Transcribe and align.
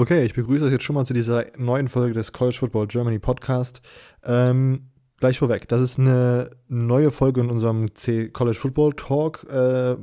Okay, 0.00 0.24
ich 0.24 0.34
begrüße 0.34 0.64
euch 0.64 0.70
jetzt 0.70 0.84
schon 0.84 0.94
mal 0.94 1.04
zu 1.04 1.12
dieser 1.12 1.46
neuen 1.56 1.88
Folge 1.88 2.14
des 2.14 2.30
College 2.30 2.56
Football 2.56 2.86
Germany 2.86 3.18
Podcast. 3.18 3.82
Ähm, 4.22 4.90
gleich 5.18 5.40
vorweg, 5.40 5.66
das 5.66 5.82
ist 5.82 5.98
eine 5.98 6.50
neue 6.68 7.10
Folge 7.10 7.40
in 7.40 7.50
unserem 7.50 7.92
C 7.96 8.28
College 8.28 8.56
Football 8.56 8.92
Talk 8.92 9.44
äh, 9.50 9.96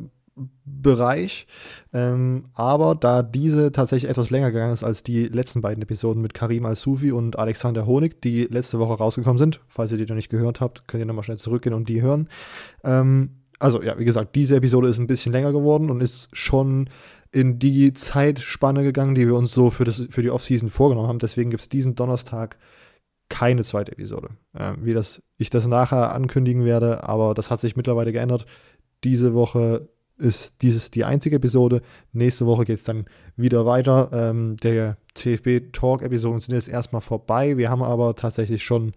Bereich. 0.65 1.47
Ähm, 1.93 2.49
aber 2.53 2.95
da 2.95 3.23
diese 3.23 3.71
tatsächlich 3.71 4.11
etwas 4.11 4.31
länger 4.31 4.51
gegangen 4.51 4.73
ist 4.73 4.83
als 4.83 5.01
die 5.01 5.29
letzten 5.29 5.61
beiden 5.61 5.81
Episoden 5.81 6.21
mit 6.21 6.33
Karim 6.33 6.65
Al-Sufi 6.65 7.13
und 7.13 7.39
Alexander 7.39 7.85
Honig, 7.85 8.21
die 8.21 8.43
letzte 8.43 8.79
Woche 8.79 8.95
rausgekommen 8.95 9.37
sind, 9.37 9.61
falls 9.69 9.93
ihr 9.93 9.97
die 9.97 10.07
noch 10.07 10.15
nicht 10.15 10.29
gehört 10.29 10.59
habt, 10.59 10.89
könnt 10.89 11.03
ihr 11.03 11.05
nochmal 11.05 11.23
schnell 11.23 11.37
zurückgehen 11.37 11.73
und 11.73 11.87
die 11.87 12.01
hören. 12.01 12.27
Ähm, 12.83 13.44
also 13.59 13.81
ja, 13.81 13.97
wie 13.97 14.05
gesagt, 14.05 14.35
diese 14.35 14.57
Episode 14.57 14.87
ist 14.87 14.97
ein 14.97 15.07
bisschen 15.07 15.31
länger 15.31 15.51
geworden 15.51 15.89
und 15.89 16.01
ist 16.01 16.29
schon 16.33 16.89
in 17.31 17.59
die 17.59 17.93
Zeitspanne 17.93 18.83
gegangen, 18.83 19.15
die 19.15 19.27
wir 19.27 19.35
uns 19.35 19.51
so 19.51 19.69
für, 19.69 19.83
das, 19.83 20.07
für 20.09 20.21
die 20.21 20.31
Offseason 20.31 20.69
vorgenommen 20.69 21.07
haben. 21.07 21.19
Deswegen 21.19 21.49
gibt 21.49 21.61
es 21.61 21.69
diesen 21.69 21.95
Donnerstag 21.95 22.57
keine 23.29 23.63
zweite 23.63 23.91
Episode. 23.91 24.29
Ähm, 24.57 24.77
wie 24.81 24.93
das, 24.93 25.21
ich 25.37 25.49
das 25.49 25.67
nachher 25.67 26.13
ankündigen 26.13 26.63
werde, 26.65 27.03
aber 27.03 27.33
das 27.33 27.51
hat 27.51 27.59
sich 27.59 27.75
mittlerweile 27.75 28.11
geändert. 28.11 28.45
Diese 29.03 29.33
Woche 29.33 29.89
ist 30.17 30.61
dieses 30.61 30.91
die 30.91 31.03
einzige 31.03 31.37
Episode. 31.37 31.81
Nächste 32.13 32.45
Woche 32.45 32.65
geht 32.65 32.77
es 32.77 32.83
dann 32.83 33.05
wieder 33.35 33.65
weiter. 33.65 34.09
Ähm, 34.13 34.55
der 34.57 34.97
CFB-Talk-Episoden 35.15 36.39
sind 36.39 36.53
jetzt 36.53 36.67
erstmal 36.67 37.01
vorbei. 37.01 37.57
Wir 37.57 37.69
haben 37.69 37.81
aber 37.81 38.15
tatsächlich 38.15 38.63
schon, 38.63 38.91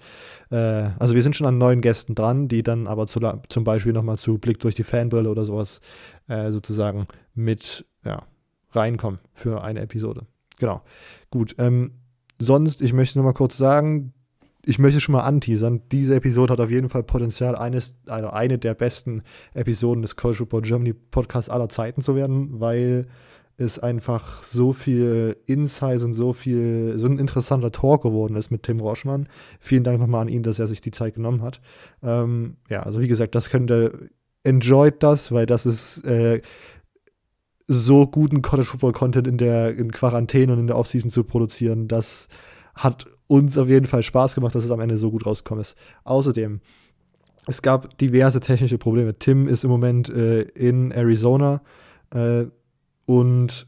äh, 0.50 0.90
also 0.98 1.14
wir 1.14 1.22
sind 1.22 1.36
schon 1.36 1.46
an 1.46 1.58
neuen 1.58 1.80
Gästen 1.80 2.14
dran, 2.14 2.48
die 2.48 2.62
dann 2.62 2.86
aber 2.86 3.06
zu, 3.06 3.20
zum 3.48 3.64
Beispiel 3.64 3.92
nochmal 3.92 4.18
zu 4.18 4.38
Blick 4.38 4.60
durch 4.60 4.74
die 4.74 4.84
Fanbrille 4.84 5.30
oder 5.30 5.44
sowas 5.44 5.80
äh, 6.28 6.50
sozusagen 6.50 7.06
mit 7.34 7.86
ja, 8.04 8.24
reinkommen 8.72 9.20
für 9.32 9.62
eine 9.62 9.80
Episode. 9.80 10.26
Genau. 10.58 10.82
Gut. 11.30 11.54
Ähm, 11.58 11.92
sonst, 12.38 12.82
ich 12.82 12.92
möchte 12.92 13.18
noch 13.18 13.24
mal 13.24 13.32
kurz 13.32 13.56
sagen, 13.56 14.12
ich 14.64 14.78
möchte 14.78 15.00
schon 15.00 15.14
mal 15.14 15.22
anteasern, 15.22 15.82
diese 15.90 16.16
Episode 16.16 16.52
hat 16.52 16.60
auf 16.60 16.70
jeden 16.70 16.90
Fall 16.90 17.02
Potenzial, 17.02 17.56
eines, 17.56 17.94
also 18.06 18.28
eine 18.28 18.58
der 18.58 18.74
besten 18.74 19.22
Episoden 19.54 20.02
des 20.02 20.16
College 20.16 20.38
Football 20.38 20.62
Germany 20.62 20.92
Podcasts 20.92 21.48
aller 21.48 21.70
Zeiten 21.70 22.02
zu 22.02 22.16
werden, 22.16 22.60
weil 22.60 23.06
es 23.58 23.78
einfach 23.78 24.44
so 24.44 24.72
viel 24.72 25.36
Insights 25.44 26.04
und 26.04 26.14
so 26.14 26.32
viel, 26.32 26.94
so 26.96 27.06
ein 27.06 27.18
interessanter 27.18 27.72
Talk 27.72 28.02
geworden 28.02 28.36
ist 28.36 28.50
mit 28.50 28.62
Tim 28.62 28.80
Roschmann. 28.80 29.28
Vielen 29.58 29.82
Dank 29.82 29.98
nochmal 29.98 30.22
an 30.22 30.28
ihn, 30.28 30.44
dass 30.44 30.60
er 30.60 30.68
sich 30.68 30.80
die 30.80 30.92
Zeit 30.92 31.14
genommen 31.14 31.42
hat. 31.42 31.60
Ähm, 32.02 32.56
ja, 32.70 32.84
also 32.84 33.00
wie 33.00 33.08
gesagt, 33.08 33.34
das 33.34 33.50
könnte, 33.50 34.10
enjoyed 34.44 35.02
das, 35.02 35.32
weil 35.32 35.44
das 35.44 35.66
ist 35.66 36.04
äh, 36.04 36.40
so 37.66 38.06
guten 38.06 38.42
College 38.42 38.68
Football 38.68 38.92
Content 38.92 39.26
in 39.26 39.38
der 39.38 39.74
in 39.74 39.90
Quarantäne 39.90 40.52
und 40.52 40.60
in 40.60 40.66
der 40.68 40.78
Offseason 40.78 41.10
zu 41.10 41.24
produzieren, 41.24 41.88
das 41.88 42.28
hat 42.74 43.06
uns 43.26 43.58
auf 43.58 43.68
jeden 43.68 43.86
Fall 43.86 44.04
Spaß 44.04 44.36
gemacht, 44.36 44.54
dass 44.54 44.64
es 44.64 44.70
am 44.70 44.80
Ende 44.80 44.96
so 44.96 45.10
gut 45.10 45.26
rausgekommen 45.26 45.60
ist. 45.60 45.76
Außerdem, 46.04 46.60
es 47.46 47.60
gab 47.60 47.98
diverse 47.98 48.40
technische 48.40 48.78
Probleme. 48.78 49.18
Tim 49.18 49.48
ist 49.48 49.64
im 49.64 49.70
Moment 49.70 50.08
äh, 50.08 50.42
in 50.42 50.92
Arizona 50.92 51.60
äh, 52.14 52.46
und 53.08 53.66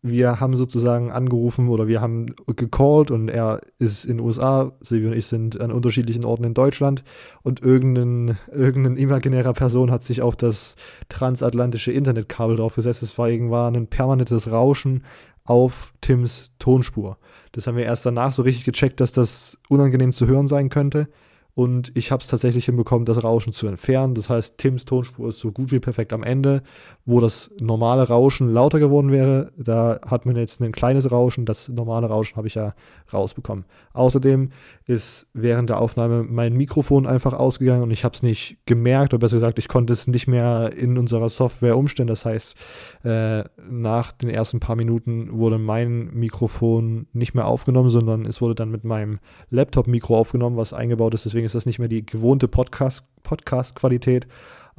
wir 0.00 0.40
haben 0.40 0.56
sozusagen 0.56 1.10
angerufen 1.10 1.68
oder 1.68 1.86
wir 1.86 2.00
haben 2.00 2.34
gecallt 2.56 3.10
und 3.10 3.28
er 3.28 3.60
ist 3.78 4.06
in 4.06 4.16
den 4.16 4.24
USA, 4.24 4.72
Silvio 4.80 5.10
und 5.10 5.16
ich 5.18 5.26
sind 5.26 5.60
an 5.60 5.70
unterschiedlichen 5.70 6.24
Orten 6.24 6.44
in 6.44 6.54
Deutschland 6.54 7.04
und 7.42 7.60
irgendein, 7.60 8.38
irgendein 8.50 8.96
imaginärer 8.96 9.52
Person 9.52 9.90
hat 9.90 10.02
sich 10.02 10.22
auf 10.22 10.34
das 10.34 10.76
transatlantische 11.10 11.92
Internetkabel 11.92 12.56
draufgesetzt. 12.56 13.02
Deswegen 13.02 13.50
war 13.50 13.70
ein 13.70 13.86
permanentes 13.86 14.50
Rauschen 14.50 15.04
auf 15.44 15.92
Tims 16.00 16.52
Tonspur. 16.58 17.18
Das 17.52 17.66
haben 17.66 17.76
wir 17.76 17.84
erst 17.84 18.06
danach 18.06 18.32
so 18.32 18.40
richtig 18.40 18.64
gecheckt, 18.64 19.00
dass 19.00 19.12
das 19.12 19.58
unangenehm 19.68 20.14
zu 20.14 20.26
hören 20.26 20.46
sein 20.46 20.70
könnte 20.70 21.08
und 21.54 21.92
ich 21.94 22.12
habe 22.12 22.22
es 22.22 22.28
tatsächlich 22.28 22.66
hinbekommen, 22.66 23.04
das 23.04 23.22
Rauschen 23.22 23.52
zu 23.52 23.66
entfernen. 23.66 24.14
Das 24.14 24.30
heißt, 24.30 24.58
Tims 24.58 24.84
Tonspur 24.84 25.28
ist 25.28 25.40
so 25.40 25.52
gut 25.52 25.72
wie 25.72 25.80
perfekt 25.80 26.12
am 26.12 26.22
Ende. 26.22 26.62
Wo 27.04 27.20
das 27.20 27.50
normale 27.60 28.06
Rauschen 28.06 28.52
lauter 28.52 28.78
geworden 28.78 29.10
wäre, 29.10 29.52
da 29.56 30.00
hat 30.06 30.26
man 30.26 30.36
jetzt 30.36 30.60
ein 30.60 30.72
kleines 30.72 31.10
Rauschen. 31.10 31.46
Das 31.46 31.68
normale 31.68 32.06
Rauschen 32.06 32.36
habe 32.36 32.46
ich 32.46 32.54
ja 32.54 32.74
rausbekommen. 33.12 33.64
Außerdem 33.92 34.50
ist 34.86 35.26
während 35.32 35.70
der 35.70 35.80
Aufnahme 35.80 36.22
mein 36.22 36.54
Mikrofon 36.56 37.06
einfach 37.06 37.32
ausgegangen 37.32 37.82
und 37.82 37.90
ich 37.90 38.04
habe 38.04 38.14
es 38.14 38.22
nicht 38.22 38.58
gemerkt, 38.66 39.12
oder 39.12 39.20
besser 39.20 39.36
gesagt, 39.36 39.58
ich 39.58 39.68
konnte 39.68 39.92
es 39.92 40.06
nicht 40.06 40.26
mehr 40.26 40.72
in 40.76 40.98
unserer 40.98 41.28
Software 41.28 41.76
umstellen. 41.76 42.08
Das 42.08 42.24
heißt, 42.24 42.56
äh, 43.04 43.44
nach 43.68 44.12
den 44.12 44.28
ersten 44.28 44.60
paar 44.60 44.76
Minuten 44.76 45.32
wurde 45.32 45.58
mein 45.58 46.10
Mikrofon 46.12 47.06
nicht 47.12 47.34
mehr 47.34 47.46
aufgenommen, 47.46 47.90
sondern 47.90 48.26
es 48.26 48.40
wurde 48.40 48.54
dann 48.54 48.70
mit 48.70 48.84
meinem 48.84 49.18
Laptop-Mikro 49.50 50.18
aufgenommen, 50.18 50.56
was 50.56 50.72
eingebaut 50.72 51.14
ist. 51.14 51.24
Deswegen 51.24 51.46
ist 51.46 51.54
das 51.54 51.66
nicht 51.66 51.78
mehr 51.78 51.88
die 51.88 52.04
gewohnte 52.04 52.48
Podcast-Qualität. 52.48 54.26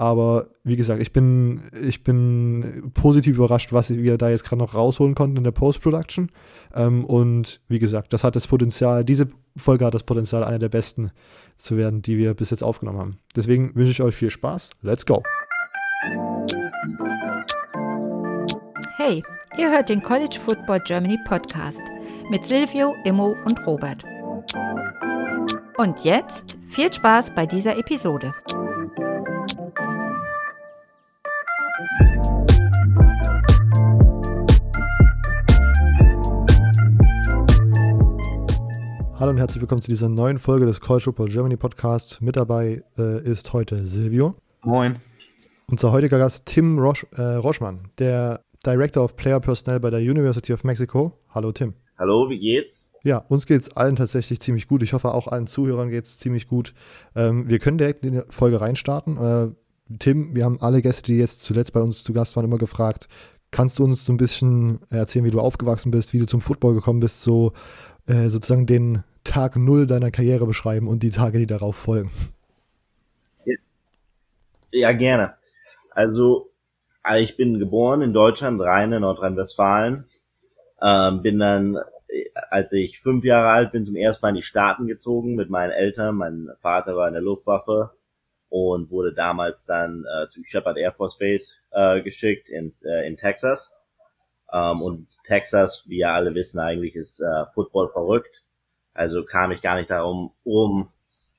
Aber 0.01 0.47
wie 0.63 0.77
gesagt, 0.77 0.99
ich 0.99 1.13
bin, 1.13 1.61
ich 1.79 2.03
bin 2.03 2.89
positiv 2.95 3.35
überrascht, 3.35 3.71
was 3.71 3.91
wir 3.91 4.17
da 4.17 4.31
jetzt 4.31 4.43
gerade 4.43 4.57
noch 4.57 4.73
rausholen 4.73 5.13
konnten 5.13 5.37
in 5.37 5.43
der 5.43 5.51
Post-Production. 5.51 6.31
Ähm, 6.73 7.05
und 7.05 7.61
wie 7.67 7.77
gesagt, 7.77 8.11
das 8.11 8.23
hat 8.23 8.35
das 8.35 8.47
Potenzial, 8.47 9.05
diese 9.05 9.27
Folge 9.55 9.85
hat 9.85 9.93
das 9.93 10.01
Potenzial, 10.01 10.43
eine 10.43 10.57
der 10.57 10.69
besten 10.69 11.11
zu 11.55 11.77
werden, 11.77 12.01
die 12.01 12.17
wir 12.17 12.33
bis 12.33 12.49
jetzt 12.49 12.63
aufgenommen 12.63 12.97
haben. 12.97 13.17
Deswegen 13.35 13.75
wünsche 13.75 13.91
ich 13.91 14.01
euch 14.01 14.15
viel 14.15 14.31
Spaß. 14.31 14.71
Let's 14.81 15.05
go! 15.05 15.21
Hey, 18.97 19.21
ihr 19.55 19.69
hört 19.69 19.87
den 19.87 20.01
College 20.01 20.39
Football 20.43 20.79
Germany 20.79 21.19
Podcast 21.27 21.83
mit 22.31 22.43
Silvio, 22.43 22.95
Immo 23.05 23.35
und 23.45 23.67
Robert. 23.67 24.03
Und 25.77 26.03
jetzt 26.03 26.57
viel 26.69 26.91
Spaß 26.91 27.35
bei 27.35 27.45
dieser 27.45 27.77
Episode. 27.77 28.33
Hallo 39.21 39.29
und 39.29 39.37
herzlich 39.37 39.61
willkommen 39.61 39.81
zu 39.81 39.91
dieser 39.91 40.09
neuen 40.09 40.39
Folge 40.39 40.65
des 40.65 40.81
College 40.81 41.03
Football 41.03 41.29
Germany 41.29 41.55
Podcasts. 41.55 42.21
Mit 42.21 42.35
dabei 42.35 42.83
äh, 42.97 43.23
ist 43.23 43.53
heute 43.53 43.85
Silvio. 43.85 44.35
Moin. 44.63 44.95
Unser 45.69 45.91
heutiger 45.91 46.17
Gast 46.17 46.47
Tim 46.47 46.79
Rosch, 46.79 47.05
äh, 47.15 47.21
Roschmann, 47.21 47.89
der 47.99 48.43
Director 48.65 49.03
of 49.03 49.15
Player 49.15 49.39
Personnel 49.39 49.79
bei 49.79 49.89
der 49.91 49.99
University 49.99 50.53
of 50.53 50.63
Mexico. 50.63 51.19
Hallo 51.29 51.51
Tim. 51.51 51.75
Hallo, 51.99 52.31
wie 52.31 52.39
geht's? 52.39 52.91
Ja, 53.03 53.17
uns 53.17 53.45
geht 53.45 53.61
es 53.61 53.77
allen 53.77 53.95
tatsächlich 53.95 54.39
ziemlich 54.39 54.67
gut. 54.67 54.81
Ich 54.81 54.93
hoffe, 54.93 55.13
auch 55.13 55.27
allen 55.27 55.45
Zuhörern 55.45 55.91
geht 55.91 56.05
es 56.05 56.17
ziemlich 56.17 56.47
gut. 56.47 56.73
Ähm, 57.15 57.47
wir 57.47 57.59
können 57.59 57.77
direkt 57.77 58.03
in 58.05 58.13
die 58.13 58.21
Folge 58.29 58.59
reinstarten. 58.59 59.17
Äh, 59.17 59.49
Tim, 59.99 60.35
wir 60.35 60.45
haben 60.45 60.59
alle 60.61 60.81
Gäste, 60.81 61.11
die 61.11 61.17
jetzt 61.17 61.43
zuletzt 61.43 61.73
bei 61.73 61.81
uns 61.81 62.03
zu 62.03 62.13
Gast 62.13 62.35
waren, 62.35 62.45
immer 62.45 62.57
gefragt, 62.57 63.07
kannst 63.51 63.79
du 63.79 63.83
uns 63.83 64.05
so 64.05 64.13
ein 64.13 64.17
bisschen 64.17 64.79
erzählen, 64.89 65.25
wie 65.25 65.31
du 65.31 65.39
aufgewachsen 65.39 65.91
bist, 65.91 66.13
wie 66.13 66.19
du 66.19 66.25
zum 66.25 66.41
Football 66.41 66.73
gekommen 66.73 66.99
bist, 66.99 67.21
so 67.21 67.53
äh, 68.07 68.29
sozusagen 68.29 68.65
den 68.65 69.03
Tag 69.23 69.55
Null 69.55 69.87
deiner 69.87 70.11
Karriere 70.11 70.45
beschreiben 70.45 70.87
und 70.87 71.03
die 71.03 71.11
Tage, 71.11 71.37
die 71.37 71.47
darauf 71.47 71.75
folgen? 71.75 72.11
Ja, 74.71 74.93
gerne. 74.93 75.35
Also, 75.91 76.49
ich 77.17 77.35
bin 77.35 77.59
geboren 77.59 78.01
in 78.01 78.13
Deutschland, 78.13 78.61
Rheine, 78.61 78.99
Nordrhein-Westfalen. 79.01 80.03
Ähm, 80.81 81.21
bin 81.21 81.39
dann 81.39 81.77
als 82.49 82.73
ich 82.73 82.99
fünf 82.99 83.23
Jahre 83.23 83.49
alt 83.49 83.71
bin, 83.71 83.85
zum 83.85 83.95
ersten 83.95 84.25
Mal 84.25 84.29
in 84.29 84.35
die 84.35 84.41
Staaten 84.41 84.87
gezogen 84.87 85.35
mit 85.35 85.49
meinen 85.49 85.71
Eltern. 85.71 86.15
Mein 86.15 86.49
Vater 86.61 86.95
war 86.95 87.07
in 87.07 87.13
der 87.13 87.21
Luftwaffe 87.21 87.91
und 88.51 88.91
wurde 88.91 89.13
damals 89.13 89.65
dann 89.65 90.05
äh, 90.05 90.29
zu 90.29 90.43
Shepard 90.43 90.77
Air 90.77 90.91
Force 90.91 91.17
Base 91.17 91.55
äh, 91.71 92.01
geschickt 92.01 92.49
in, 92.49 92.75
äh, 92.83 93.07
in 93.07 93.17
Texas. 93.17 93.73
Ähm, 94.53 94.83
und 94.83 95.07
Texas, 95.23 95.85
wie 95.87 95.99
ja 95.99 96.13
alle 96.13 96.35
wissen, 96.35 96.59
eigentlich 96.59 96.95
ist 96.95 97.19
äh, 97.19 97.45
Football 97.55 97.89
verrückt. 97.91 98.43
Also 98.93 99.23
kam 99.23 99.51
ich 99.51 99.63
gar 99.63 99.77
nicht 99.77 99.89
darum, 99.89 100.33
um 100.43 100.85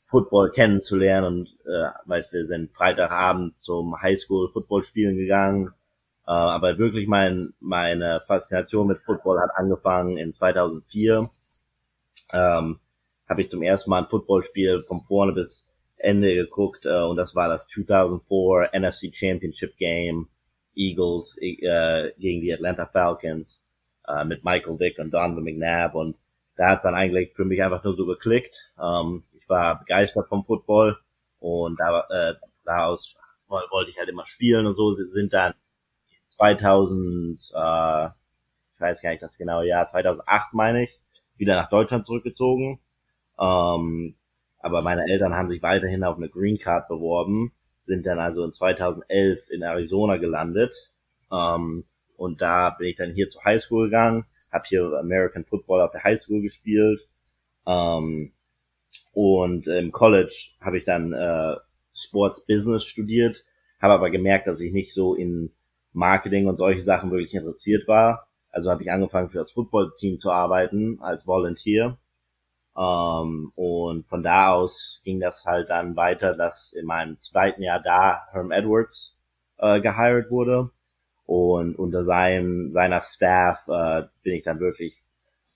Football 0.09 0.51
kennenzulernen 0.51 1.27
und 1.27 1.49
äh, 1.67 1.89
weißt 2.07 2.33
du, 2.33 2.47
sind 2.47 2.75
Freitagabends 2.75 3.63
zum 3.63 4.01
Highschool 4.03 4.51
Football 4.51 4.83
spielen 4.83 5.17
gegangen 5.17 5.73
äh, 6.27 6.31
aber 6.31 6.79
wirklich 6.79 7.09
mein, 7.09 7.53
meine 7.61 8.21
Faszination 8.27 8.87
mit 8.87 8.99
Football 8.99 9.41
hat 9.41 9.51
angefangen 9.55 10.17
in 10.19 10.33
2004. 10.33 11.21
Ähm, 12.33 12.81
habe 13.29 13.41
ich 13.41 13.51
zum 13.51 13.63
ersten 13.63 13.91
Mal 13.91 14.03
ein 14.03 14.09
Footballspiel 14.09 14.81
von 14.81 15.01
vorne 15.01 15.33
bis 15.33 15.69
Ende 16.03 16.35
geguckt 16.35 16.85
äh, 16.85 17.03
und 17.03 17.17
das 17.17 17.35
war 17.35 17.49
das 17.49 17.69
2004 17.69 18.71
NFC 18.73 19.15
Championship 19.15 19.77
Game 19.77 20.29
Eagles 20.75 21.37
äh, 21.41 22.13
gegen 22.19 22.41
die 22.41 22.53
Atlanta 22.53 22.87
Falcons 22.87 23.67
äh, 24.09 24.25
mit 24.25 24.45
Michael 24.45 24.79
Vick 24.79 24.99
und 24.99 25.13
Donovan 25.13 25.45
McNabb 25.45 25.95
und 25.95 26.17
da 26.57 26.71
hat's 26.71 26.83
dann 26.83 26.95
eigentlich 26.95 27.33
für 27.35 27.45
mich 27.45 27.63
einfach 27.63 27.83
nur 27.85 27.95
so 27.95 28.07
geklickt. 28.07 28.73
Ähm, 28.81 29.25
ich 29.33 29.49
war 29.49 29.79
begeistert 29.79 30.29
vom 30.29 30.45
Football 30.45 30.99
und 31.39 31.79
da, 31.79 32.07
äh, 32.11 32.35
daraus 32.65 33.17
wollte 33.49 33.91
ich 33.91 33.99
halt 33.99 34.09
immer 34.09 34.27
spielen 34.27 34.67
und 34.67 34.75
so 34.75 34.95
sind 34.95 35.33
dann 35.33 35.55
2000, 36.29 37.53
äh, 37.55 38.07
ich 38.75 38.81
weiß 38.81 39.03
gar 39.03 39.11
nicht 39.11 39.23
das 39.23 39.37
genaue 39.37 39.67
Jahr, 39.67 39.87
2008 39.87 40.55
meine 40.55 40.85
ich, 40.85 40.99
wieder 41.37 41.57
nach 41.57 41.69
Deutschland 41.69 42.07
zurückgezogen. 42.07 42.81
Ähm, 43.39 44.15
aber 44.63 44.83
meine 44.83 45.03
Eltern 45.09 45.35
haben 45.35 45.49
sich 45.49 45.61
weiterhin 45.63 46.05
auf 46.05 46.17
eine 46.17 46.29
Green 46.29 46.57
Card 46.57 46.89
beworben, 46.89 47.53
sind 47.83 48.07
dann 48.07 48.21
also 48.21 48.45
in 48.45 48.53
2011 48.53 49.51
in 49.51 49.63
Arizona 49.63 50.17
gelandet. 50.19 50.73
Ähm, 51.33 51.85
und 52.17 52.41
da 52.41 52.71
bin 52.71 52.89
ich 52.89 52.97
dann 52.97 53.13
hier 53.13 53.29
zur 53.29 53.45
Highschool 53.45 53.87
gegangen, 53.87 54.25
habe 54.53 54.65
hier 54.69 54.85
American 55.01 55.45
Football 55.45 55.81
auf 55.81 55.91
der 55.91 56.05
Highschool 56.05 56.41
gespielt. 56.43 57.09
Ähm, 57.67 58.33
und 59.13 59.67
im 59.67 59.91
College 59.91 60.53
habe 60.61 60.79
ich 60.79 60.85
dann 60.85 61.13
äh, 61.13 61.57
Sports 61.93 62.47
Business 62.47 62.85
studiert, 62.85 63.45
habe 63.81 63.95
aber 63.95 64.11
gemerkt, 64.11 64.47
dass 64.47 64.61
ich 64.61 64.73
nicht 64.73 64.95
so 64.95 65.17
in 65.17 65.51
Marketing 65.93 66.47
und 66.47 66.57
solche 66.57 66.83
Sachen 66.83 67.11
wirklich 67.11 67.35
interessiert 67.35 67.89
war. 67.89 68.23
Also 68.53 68.71
habe 68.71 68.85
ich 68.85 68.93
angefangen 68.93 69.31
für 69.31 69.39
das 69.39 69.51
Football-Team 69.51 70.19
zu 70.19 70.31
arbeiten 70.31 71.01
als 71.01 71.27
Volunteer. 71.27 71.99
Ähm, 72.77 73.53
und 73.55 74.07
von 74.07 74.23
da 74.23 74.53
aus 74.53 75.01
ging 75.05 75.21
das 75.21 75.45
halt 75.45 75.71
dann 75.71 75.97
weiter, 75.97 76.37
dass 76.37 76.73
in 76.73 76.87
meinem 76.87 77.19
zweiten 77.19 77.63
Jahr 77.63 77.81
da 77.81 78.23
Herm 78.33 78.51
Edwards 78.51 79.17
äh, 79.59 79.81
gehired 79.81 80.31
wurde. 80.31 80.71
Und 81.25 81.79
unter 81.79 82.05
seinem, 82.05 82.73
seiner 82.73 83.01
Staff 83.01 83.67
äh, 83.69 84.03
bin 84.23 84.35
ich 84.35 84.43
dann 84.43 84.61
wirklich 84.61 85.03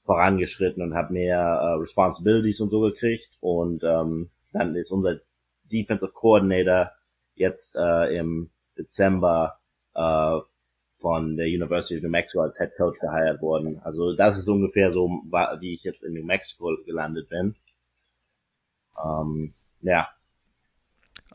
vorangeschritten 0.02 0.82
und 0.82 0.94
habe 0.94 1.12
mehr 1.12 1.38
äh, 1.38 1.80
Responsibilities 1.80 2.60
und 2.60 2.70
so 2.70 2.80
gekriegt. 2.80 3.30
Und 3.40 3.82
ähm, 3.82 4.30
dann 4.52 4.76
ist 4.76 4.90
unser 4.90 5.20
Defensive 5.64 6.12
Coordinator 6.12 6.92
jetzt 7.34 7.74
äh, 7.76 8.16
im 8.16 8.50
Dezember 8.78 9.58
äh, 9.94 10.38
von 10.98 11.37
der 11.37 11.46
University 11.46 11.96
of 11.96 12.02
New 12.02 12.10
Mexico 12.10 12.43
als 12.43 12.58
Head 12.58 12.70
Coach 12.76 12.98
geheiert 12.98 13.40
worden. 13.43 13.81
Also 13.84 14.14
das 14.14 14.38
ist 14.38 14.48
ungefähr 14.48 14.93
so, 14.93 15.08
wie 15.60 15.75
ich 15.75 15.84
jetzt 15.84 16.02
in 16.04 16.14
New 16.14 16.25
Mexico 16.25 16.76
gelandet 16.84 17.28
bin. 17.28 17.54
Ähm, 19.04 19.54
ja. 19.82 20.08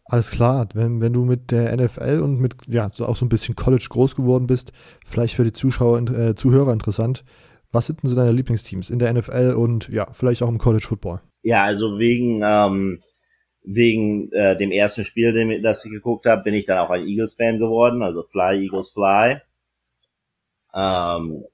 Alles 0.06 0.32
klar, 0.32 0.68
wenn, 0.74 1.00
wenn 1.00 1.14
du 1.14 1.24
mit 1.24 1.52
der 1.52 1.76
NFL 1.78 2.20
und 2.22 2.40
mit, 2.40 2.56
ja, 2.68 2.90
so 2.92 3.06
auch 3.06 3.16
so 3.16 3.26
ein 3.26 3.30
bisschen 3.30 3.56
College 3.56 3.88
groß 3.90 4.16
geworden 4.16 4.48
bist, 4.48 4.74
vielleicht 5.06 5.36
für 5.36 5.44
die 5.44 5.54
Zuschauer, 5.54 6.02
äh, 6.10 6.36
Zuhörer 6.36 6.74
interessant, 6.74 7.24
was 7.72 7.88
sind 7.88 8.04
denn 8.04 8.10
so 8.10 8.16
deine 8.16 8.34
Lieblingsteams 8.34 8.90
in 8.90 9.00
der 9.00 9.14
NFL 9.14 9.54
und 9.58 9.88
ja, 9.88 10.12
vielleicht 10.12 10.44
auch 10.44 10.50
im 10.50 10.58
College 10.58 10.86
Football? 10.86 11.22
Ja, 11.44 11.64
also 11.64 11.98
wegen, 11.98 12.42
ähm, 12.44 13.00
wegen 13.64 14.32
äh, 14.34 14.58
dem 14.58 14.72
ersten 14.72 15.06
Spiel, 15.06 15.32
dem, 15.32 15.62
das 15.64 15.86
ich 15.86 15.92
geguckt 15.92 16.26
habe, 16.26 16.44
bin 16.44 16.56
ich 16.56 16.66
dann 16.66 16.80
auch 16.80 16.90
ein 16.90 17.08
Eagles-Fan 17.08 17.60
geworden, 17.60 18.04
also 18.04 18.24
Fly, 18.24 18.64
Eagles, 18.64 18.90
Fly. 18.90 19.42
Ähm, 20.74 21.46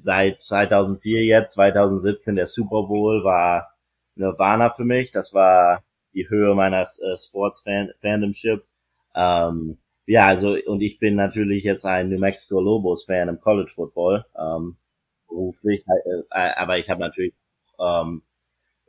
seit 0.00 0.40
2004 0.40 1.24
jetzt, 1.24 1.54
2017 1.54 2.36
der 2.36 2.46
Super 2.46 2.84
Bowl 2.86 3.24
war 3.24 3.74
Nirvana 4.16 4.70
für 4.70 4.84
mich. 4.84 5.12
Das 5.12 5.34
war 5.34 5.82
die 6.14 6.28
Höhe 6.28 6.54
meiner 6.54 6.82
äh, 6.82 7.16
Sports-Fandomship. 7.18 8.64
Ähm, 9.14 9.78
ja, 10.06 10.26
also 10.26 10.56
und 10.66 10.80
ich 10.82 10.98
bin 10.98 11.16
natürlich 11.16 11.64
jetzt 11.64 11.84
ein 11.86 12.08
New 12.10 12.20
Mexico 12.20 12.60
Lobos-Fan 12.60 13.28
im 13.28 13.40
College 13.40 13.72
Football. 13.74 14.24
Ähm, 14.38 14.76
beruflich, 15.28 15.84
äh, 15.86 16.20
äh 16.30 16.54
aber 16.56 16.78
ich 16.78 16.88
habe 16.88 17.00
natürlich 17.00 17.34
ähm, 17.80 18.22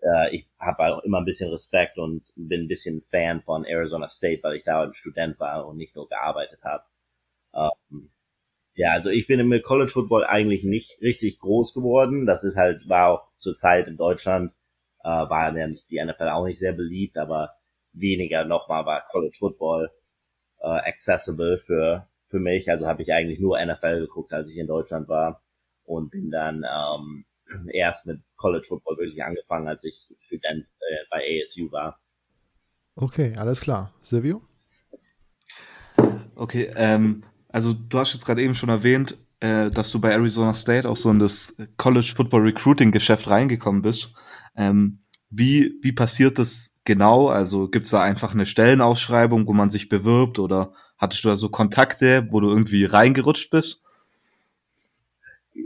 äh, 0.01 0.35
ich 0.35 0.47
habe 0.59 0.83
auch 0.85 1.03
immer 1.03 1.19
ein 1.19 1.25
bisschen 1.25 1.51
Respekt 1.51 1.97
und 1.97 2.23
bin 2.35 2.63
ein 2.63 2.67
bisschen 2.67 3.01
Fan 3.01 3.41
von 3.41 3.65
Arizona 3.65 4.07
State, 4.07 4.43
weil 4.43 4.55
ich 4.57 4.63
da 4.63 4.83
ein 4.83 4.93
Student 4.93 5.39
war 5.39 5.67
und 5.67 5.77
nicht 5.77 5.95
nur 5.95 6.07
gearbeitet 6.07 6.59
habe. 6.63 6.83
Ähm, 7.53 8.11
ja, 8.75 8.91
also 8.91 9.09
ich 9.09 9.27
bin 9.27 9.39
im 9.39 9.61
College 9.61 9.91
Football 9.91 10.25
eigentlich 10.25 10.63
nicht 10.63 11.01
richtig 11.01 11.39
groß 11.39 11.73
geworden. 11.73 12.25
Das 12.25 12.43
ist 12.43 12.57
halt, 12.57 12.87
war 12.89 13.09
auch 13.09 13.29
zur 13.37 13.55
Zeit 13.55 13.87
in 13.87 13.95
Deutschland, 13.95 14.51
äh, 15.03 15.07
war 15.07 15.57
ja 15.57 15.67
nicht 15.67 15.89
die 15.89 16.03
NFL 16.03 16.29
auch 16.29 16.45
nicht 16.45 16.59
sehr 16.59 16.73
beliebt, 16.73 17.17
aber 17.17 17.51
weniger 17.93 18.43
nochmal 18.43 18.85
war 18.85 19.05
College 19.09 19.35
Football 19.39 19.91
äh, 20.59 20.67
accessible 20.67 21.57
für, 21.57 22.09
für 22.27 22.39
mich. 22.39 22.69
Also 22.69 22.85
habe 22.85 23.01
ich 23.01 23.13
eigentlich 23.13 23.39
nur 23.39 23.63
NFL 23.63 24.01
geguckt, 24.01 24.33
als 24.33 24.49
ich 24.49 24.57
in 24.57 24.67
Deutschland 24.67 25.07
war 25.07 25.41
und 25.85 26.11
bin 26.11 26.29
dann 26.29 26.65
ähm, 26.65 27.25
erst 27.71 28.05
mit 28.05 28.21
College 28.35 28.65
Football 28.67 28.97
wirklich 28.97 29.23
angefangen, 29.23 29.69
als 29.69 29.85
ich 29.85 30.05
Student 30.19 30.65
äh, 30.81 30.95
bei 31.09 31.41
ASU 31.41 31.71
war. 31.71 32.01
Okay, 32.95 33.33
alles 33.37 33.61
klar. 33.61 33.93
Silvio? 34.01 34.41
Okay, 36.35 36.69
ähm, 36.75 37.23
also 37.55 37.71
du 37.71 37.99
hast 37.99 38.11
jetzt 38.11 38.25
gerade 38.25 38.41
eben 38.41 38.53
schon 38.53 38.67
erwähnt, 38.67 39.17
äh, 39.39 39.69
dass 39.69 39.89
du 39.89 40.01
bei 40.01 40.11
Arizona 40.11 40.53
State 40.53 40.89
auch 40.89 40.97
so 40.97 41.09
in 41.09 41.19
das 41.19 41.55
College 41.77 42.11
Football 42.13 42.41
Recruiting 42.41 42.91
Geschäft 42.91 43.29
reingekommen 43.29 43.81
bist. 43.81 44.13
Ähm, 44.57 44.99
wie, 45.29 45.73
wie 45.81 45.93
passiert 45.93 46.37
das 46.37 46.75
genau? 46.83 47.29
Also 47.29 47.69
gibt 47.69 47.85
es 47.85 47.91
da 47.91 48.01
einfach 48.01 48.33
eine 48.33 48.45
Stellenausschreibung, 48.45 49.47
wo 49.47 49.53
man 49.53 49.69
sich 49.69 49.87
bewirbt 49.87 50.37
oder 50.37 50.73
hattest 50.97 51.23
du 51.23 51.29
da 51.29 51.37
so 51.37 51.47
Kontakte, 51.47 52.27
wo 52.29 52.41
du 52.41 52.49
irgendwie 52.49 52.83
reingerutscht 52.83 53.51
bist? 53.51 53.81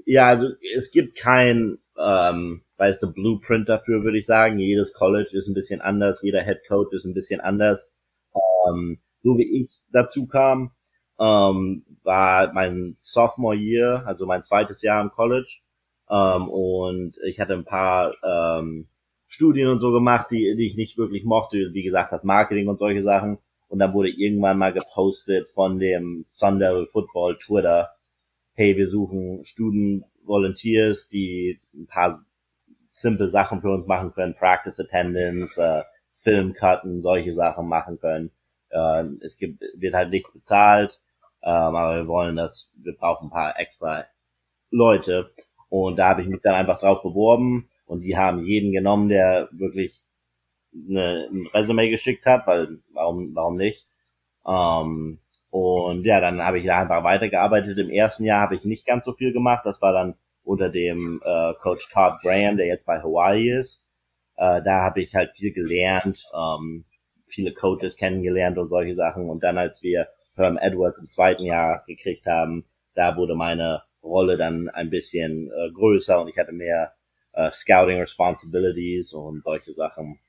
Ja, 0.05 0.27
also 0.27 0.49
es 0.75 0.91
gibt 0.91 1.17
kein, 1.17 1.79
ähm, 1.97 2.61
weißt 2.77 3.01
du, 3.01 3.11
Blueprint 3.11 3.67
dafür, 3.67 4.03
würde 4.03 4.19
ich 4.19 4.27
sagen. 4.27 4.59
Jedes 4.59 4.93
College 4.93 5.29
ist 5.31 5.47
ein 5.47 5.55
bisschen 5.55 5.81
anders, 5.81 6.21
jeder 6.21 6.43
Head 6.43 6.59
Coach 6.67 6.93
ist 6.93 7.05
ein 7.05 7.15
bisschen 7.15 7.41
anders. 7.41 7.91
Ähm, 8.67 8.99
so 9.23 9.39
wie 9.39 9.63
ich 9.63 9.71
dazu 9.91 10.27
kam, 10.27 10.69
ähm, 11.19 11.85
war 12.03 12.53
mein 12.53 12.95
Sophomore 12.97 13.55
Year, 13.55 14.03
also 14.05 14.25
mein 14.25 14.43
zweites 14.43 14.81
Jahr 14.81 15.01
im 15.01 15.11
College. 15.11 15.59
Ähm, 16.09 16.49
und 16.49 17.17
ich 17.25 17.39
hatte 17.39 17.53
ein 17.53 17.65
paar 17.65 18.13
ähm, 18.23 18.87
Studien 19.27 19.67
und 19.67 19.79
so 19.79 19.91
gemacht, 19.91 20.27
die, 20.31 20.55
die 20.57 20.67
ich 20.67 20.75
nicht 20.75 20.97
wirklich 20.97 21.23
mochte. 21.23 21.69
Wie 21.73 21.83
gesagt, 21.83 22.11
das 22.11 22.23
Marketing 22.23 22.67
und 22.67 22.79
solche 22.79 23.03
Sachen. 23.03 23.37
Und 23.67 23.79
dann 23.79 23.93
wurde 23.93 24.09
irgendwann 24.09 24.57
mal 24.57 24.73
gepostet 24.73 25.47
von 25.49 25.77
dem 25.77 26.25
Sunday 26.29 26.85
Football 26.91 27.37
Twitter, 27.37 27.89
hey, 28.53 28.75
wir 28.75 28.87
suchen 28.87 29.45
Student 29.45 30.03
Volunteers, 30.25 31.07
die 31.07 31.61
ein 31.73 31.85
paar 31.85 32.25
simple 32.87 33.29
Sachen 33.29 33.61
für 33.61 33.69
uns 33.69 33.85
machen 33.85 34.11
können, 34.11 34.33
Practice 34.33 34.79
Attendance, 34.79 35.61
äh, 35.61 35.83
Film 36.23 36.53
cutten, 36.53 37.01
solche 37.01 37.31
Sachen 37.31 37.67
machen 37.67 37.99
können. 37.99 38.31
Äh, 38.69 39.05
es 39.21 39.37
gibt, 39.37 39.63
wird 39.75 39.93
halt 39.93 40.09
nichts 40.09 40.33
bezahlt. 40.33 40.99
Ähm, 41.43 41.75
aber 41.75 41.95
wir 41.97 42.07
wollen 42.07 42.35
das, 42.35 42.71
wir 42.75 42.95
brauchen 42.95 43.27
ein 43.27 43.31
paar 43.31 43.59
extra 43.59 44.05
Leute. 44.71 45.31
Und 45.69 45.97
da 45.97 46.09
habe 46.09 46.21
ich 46.23 46.27
mich 46.27 46.41
dann 46.41 46.55
einfach 46.55 46.79
drauf 46.79 47.01
beworben 47.03 47.69
und 47.85 48.03
die 48.03 48.17
haben 48.17 48.45
jeden 48.45 48.71
genommen, 48.71 49.09
der 49.09 49.49
wirklich 49.51 50.03
eine, 50.73 51.25
ein 51.31 51.47
Resume 51.53 51.89
geschickt 51.89 52.25
hat, 52.25 52.45
weil 52.47 52.79
warum, 52.93 53.35
warum 53.35 53.55
nicht? 53.55 53.85
Ähm, 54.47 55.19
und 55.51 56.05
ja, 56.05 56.19
dann 56.19 56.43
habe 56.43 56.59
ich 56.59 56.65
da 56.65 56.81
einfach 56.81 57.03
weitergearbeitet. 57.03 57.77
Im 57.77 57.89
ersten 57.89 58.23
Jahr 58.23 58.41
habe 58.41 58.55
ich 58.55 58.65
nicht 58.65 58.85
ganz 58.85 59.05
so 59.05 59.13
viel 59.13 59.33
gemacht. 59.33 59.65
Das 59.65 59.81
war 59.81 59.93
dann 59.93 60.15
unter 60.43 60.69
dem 60.69 60.97
äh, 61.25 61.53
Coach 61.61 61.89
Todd 61.91 62.13
Graham, 62.21 62.57
der 62.57 62.67
jetzt 62.67 62.85
bei 62.85 63.01
Hawaii 63.01 63.51
ist. 63.51 63.87
Äh, 64.35 64.61
da 64.63 64.81
habe 64.83 65.01
ich 65.01 65.15
halt 65.15 65.31
viel 65.35 65.51
gelernt. 65.51 66.23
Ähm, 66.35 66.85
viele 67.29 67.53
Coaches 67.53 67.95
kennengelernt 67.95 68.57
und 68.57 68.69
solche 68.69 68.95
Sachen. 68.95 69.29
Und 69.29 69.43
dann, 69.43 69.57
als 69.57 69.83
wir 69.83 70.07
Herm 70.35 70.57
Edwards 70.57 70.99
im 70.99 71.05
zweiten 71.05 71.43
Jahr 71.43 71.83
gekriegt 71.87 72.25
haben, 72.25 72.65
da 72.95 73.15
wurde 73.15 73.35
meine 73.35 73.83
Rolle 74.03 74.37
dann 74.37 74.69
ein 74.69 74.89
bisschen 74.89 75.51
äh, 75.51 75.71
größer 75.71 76.21
und 76.21 76.29
ich 76.29 76.37
hatte 76.37 76.51
mehr 76.51 76.93
äh, 77.33 77.51
Scouting 77.51 77.99
Responsibilities 77.99 79.13
und 79.13 79.43
solche 79.43 79.71
Sachen. 79.73 80.19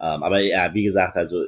Ähm, 0.00 0.22
aber 0.22 0.40
ja, 0.40 0.72
wie 0.74 0.84
gesagt, 0.84 1.16
also 1.16 1.44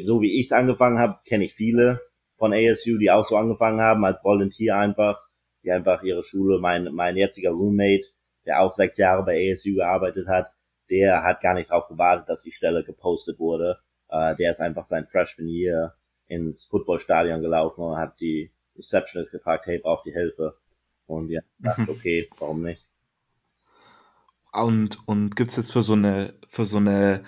so 0.00 0.20
wie 0.20 0.38
ich 0.38 0.46
es 0.46 0.52
angefangen 0.52 0.98
habe, 0.98 1.18
kenne 1.24 1.44
ich 1.44 1.54
viele 1.54 2.00
von 2.36 2.52
ASU, 2.52 2.98
die 2.98 3.10
auch 3.10 3.24
so 3.24 3.36
angefangen 3.36 3.80
haben, 3.80 4.04
als 4.04 4.22
Volunteer 4.22 4.76
einfach, 4.76 5.20
die 5.64 5.72
einfach 5.72 6.02
ihre 6.02 6.22
Schule, 6.22 6.60
mein, 6.60 6.84
mein 6.92 7.16
jetziger 7.16 7.50
Roommate, 7.50 8.06
der 8.46 8.62
auch 8.62 8.72
sechs 8.72 8.96
Jahre 8.96 9.24
bei 9.24 9.50
ASU 9.50 9.74
gearbeitet 9.74 10.28
hat, 10.28 10.52
der 10.90 11.24
hat 11.24 11.40
gar 11.40 11.54
nicht 11.54 11.70
darauf 11.70 11.88
gewartet, 11.88 12.28
dass 12.28 12.42
die 12.42 12.52
Stelle 12.52 12.84
gepostet 12.84 13.38
wurde. 13.38 13.78
Äh, 14.10 14.36
der 14.36 14.50
ist 14.50 14.60
einfach 14.60 14.86
sein 14.86 15.06
Freshman 15.06 15.48
Year 15.48 15.94
ins 16.26 16.64
Footballstadion 16.64 17.40
gelaufen 17.40 17.82
und 17.82 17.96
hat 17.96 18.20
die 18.20 18.50
Receptionist 18.76 19.32
gefragt, 19.32 19.66
hey, 19.66 19.78
braucht 19.78 20.06
die 20.06 20.12
Hilfe? 20.12 20.56
Und 21.06 21.30
ja, 21.30 21.40
dachte, 21.58 21.82
mhm. 21.82 21.88
okay, 21.90 22.28
warum 22.38 22.62
nicht? 22.62 22.86
Und, 24.52 24.98
und 25.06 25.36
gibt's 25.36 25.56
jetzt 25.56 25.72
für 25.72 25.82
so 25.82 25.94
eine, 25.94 26.34
für 26.48 26.64
so 26.64 26.78
eine 26.78 27.24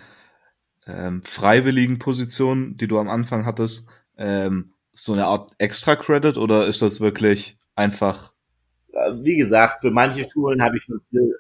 ähm, 0.86 1.22
freiwilligen 1.24 1.98
Position, 1.98 2.76
die 2.76 2.88
du 2.88 2.98
am 2.98 3.08
Anfang 3.08 3.46
hattest, 3.46 3.86
ähm, 4.16 4.72
so 4.92 5.12
eine 5.12 5.26
Art 5.26 5.52
Extra-Credit 5.58 6.36
oder 6.36 6.66
ist 6.66 6.82
das 6.82 7.00
wirklich 7.00 7.56
einfach? 7.74 8.32
Wie 9.22 9.36
gesagt, 9.36 9.80
für 9.80 9.90
manche 9.90 10.28
Schulen 10.28 10.62
habe 10.62 10.76
ich 10.76 10.84
schon 10.84 11.00
viel, 11.10 11.34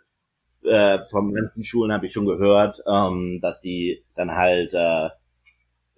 äh, 0.62 0.98
von 1.10 1.32
manchen 1.32 1.64
Schulen 1.64 1.92
habe 1.92 2.06
ich 2.06 2.12
schon 2.12 2.26
gehört, 2.26 2.82
ähm, 2.86 3.40
dass 3.42 3.60
die 3.60 4.02
dann 4.14 4.32
halt 4.32 4.72
äh, 4.72 5.10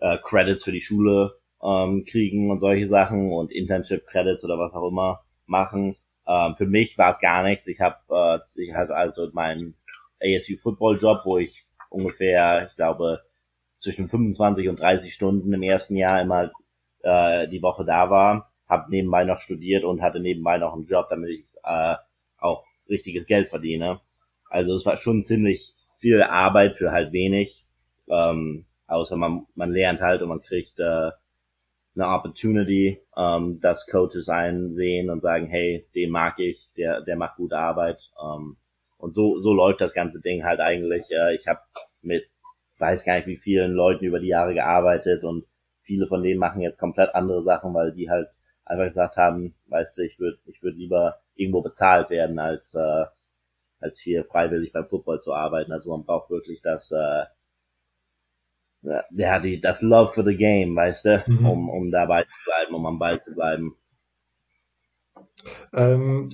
äh, 0.02 0.18
Credits 0.18 0.64
für 0.64 0.72
die 0.72 0.80
Schule 0.80 1.38
ähm, 1.62 2.04
kriegen 2.04 2.50
und 2.50 2.60
solche 2.60 2.88
Sachen 2.88 3.32
und 3.32 3.52
Internship 3.52 4.06
Credits 4.06 4.44
oder 4.44 4.58
was 4.58 4.74
auch 4.74 4.88
immer 4.88 5.24
machen. 5.46 5.96
Ähm, 6.26 6.54
für 6.56 6.66
mich 6.66 6.98
war 6.98 7.10
es 7.12 7.20
gar 7.20 7.42
nichts. 7.44 7.68
Ich 7.68 7.80
habe 7.80 7.96
äh, 8.10 8.60
ich 8.60 8.74
hatte 8.74 8.94
also 8.94 9.28
meinen 9.32 9.76
ASU 10.20 10.56
Football 10.56 10.98
Job, 11.00 11.20
wo 11.24 11.38
ich 11.38 11.64
ungefähr, 11.88 12.68
ich 12.68 12.76
glaube, 12.76 13.20
zwischen 13.76 14.08
25 14.08 14.68
und 14.68 14.80
30 14.80 15.14
Stunden 15.14 15.52
im 15.52 15.62
ersten 15.62 15.96
Jahr 15.96 16.20
immer 16.20 16.50
äh, 17.02 17.48
die 17.48 17.62
Woche 17.62 17.84
da 17.84 18.10
war, 18.10 18.52
habe 18.68 18.90
nebenbei 18.90 19.24
noch 19.24 19.38
studiert 19.38 19.84
und 19.84 20.02
hatte 20.02 20.20
nebenbei 20.20 20.58
noch 20.58 20.74
einen 20.74 20.86
Job, 20.86 21.06
damit 21.10 21.30
ich 21.30 21.44
äh, 21.64 21.94
auch 22.38 22.64
richtiges 22.88 23.26
Geld 23.26 23.48
verdiene. 23.48 24.00
Also 24.48 24.74
es 24.74 24.86
war 24.86 24.96
schon 24.96 25.24
ziemlich 25.24 25.72
viel 25.96 26.22
Arbeit 26.22 26.76
für 26.76 26.92
halt 26.92 27.12
wenig. 27.12 27.56
Ähm, 28.08 28.66
außer 28.92 29.16
man, 29.16 29.46
man 29.54 29.72
lernt 29.72 30.00
halt 30.00 30.22
und 30.22 30.28
man 30.28 30.42
kriegt 30.42 30.78
äh, 30.78 31.10
eine 31.94 32.08
Opportunity, 32.08 33.00
ähm, 33.16 33.60
dass 33.60 33.86
Coaches 33.86 34.28
einsehen 34.28 35.10
und 35.10 35.20
sagen, 35.20 35.46
hey, 35.46 35.86
den 35.94 36.10
mag 36.10 36.38
ich, 36.38 36.70
der, 36.76 37.02
der 37.02 37.16
macht 37.16 37.36
gute 37.36 37.58
Arbeit. 37.58 38.10
Ähm, 38.22 38.56
und 38.98 39.14
so, 39.14 39.38
so 39.38 39.52
läuft 39.52 39.80
das 39.80 39.94
ganze 39.94 40.20
Ding 40.20 40.44
halt 40.44 40.60
eigentlich. 40.60 41.10
Äh, 41.10 41.34
ich 41.34 41.48
habe 41.48 41.60
mit, 42.02 42.24
weiß 42.78 43.04
gar 43.04 43.16
nicht 43.16 43.26
wie 43.26 43.36
vielen 43.36 43.72
Leuten 43.72 44.04
über 44.04 44.20
die 44.20 44.28
Jahre 44.28 44.54
gearbeitet 44.54 45.24
und 45.24 45.44
viele 45.82 46.06
von 46.06 46.22
denen 46.22 46.38
machen 46.38 46.62
jetzt 46.62 46.78
komplett 46.78 47.14
andere 47.14 47.42
Sachen, 47.42 47.74
weil 47.74 47.92
die 47.92 48.08
halt 48.08 48.28
einfach 48.64 48.86
gesagt 48.86 49.16
haben, 49.16 49.54
weißt 49.66 49.98
du, 49.98 50.02
ich 50.02 50.18
würde 50.18 50.38
ich 50.46 50.62
würde 50.62 50.78
lieber 50.78 51.18
irgendwo 51.34 51.62
bezahlt 51.62 52.10
werden, 52.10 52.38
als 52.38 52.74
äh, 52.74 53.04
als 53.80 54.00
hier 54.00 54.24
freiwillig 54.24 54.72
beim 54.72 54.86
Football 54.86 55.20
zu 55.20 55.34
arbeiten. 55.34 55.72
Also 55.72 55.90
man 55.90 56.04
braucht 56.04 56.30
wirklich 56.30 56.62
das 56.62 56.92
äh, 56.92 57.24
ja, 59.12 59.38
die, 59.38 59.60
das 59.60 59.82
Love 59.82 60.12
for 60.12 60.24
the 60.24 60.36
Game, 60.36 60.74
weißt 60.74 61.04
du, 61.04 61.24
mhm. 61.26 61.46
um, 61.46 61.70
um 61.70 61.90
dabei 61.90 62.24
zu 62.24 62.34
bleiben, 62.44 62.74
um 62.74 62.86
am 62.86 62.98
Ball 62.98 63.20
zu 63.20 63.34
bleiben. 63.34 63.76
Ähm, 65.72 66.30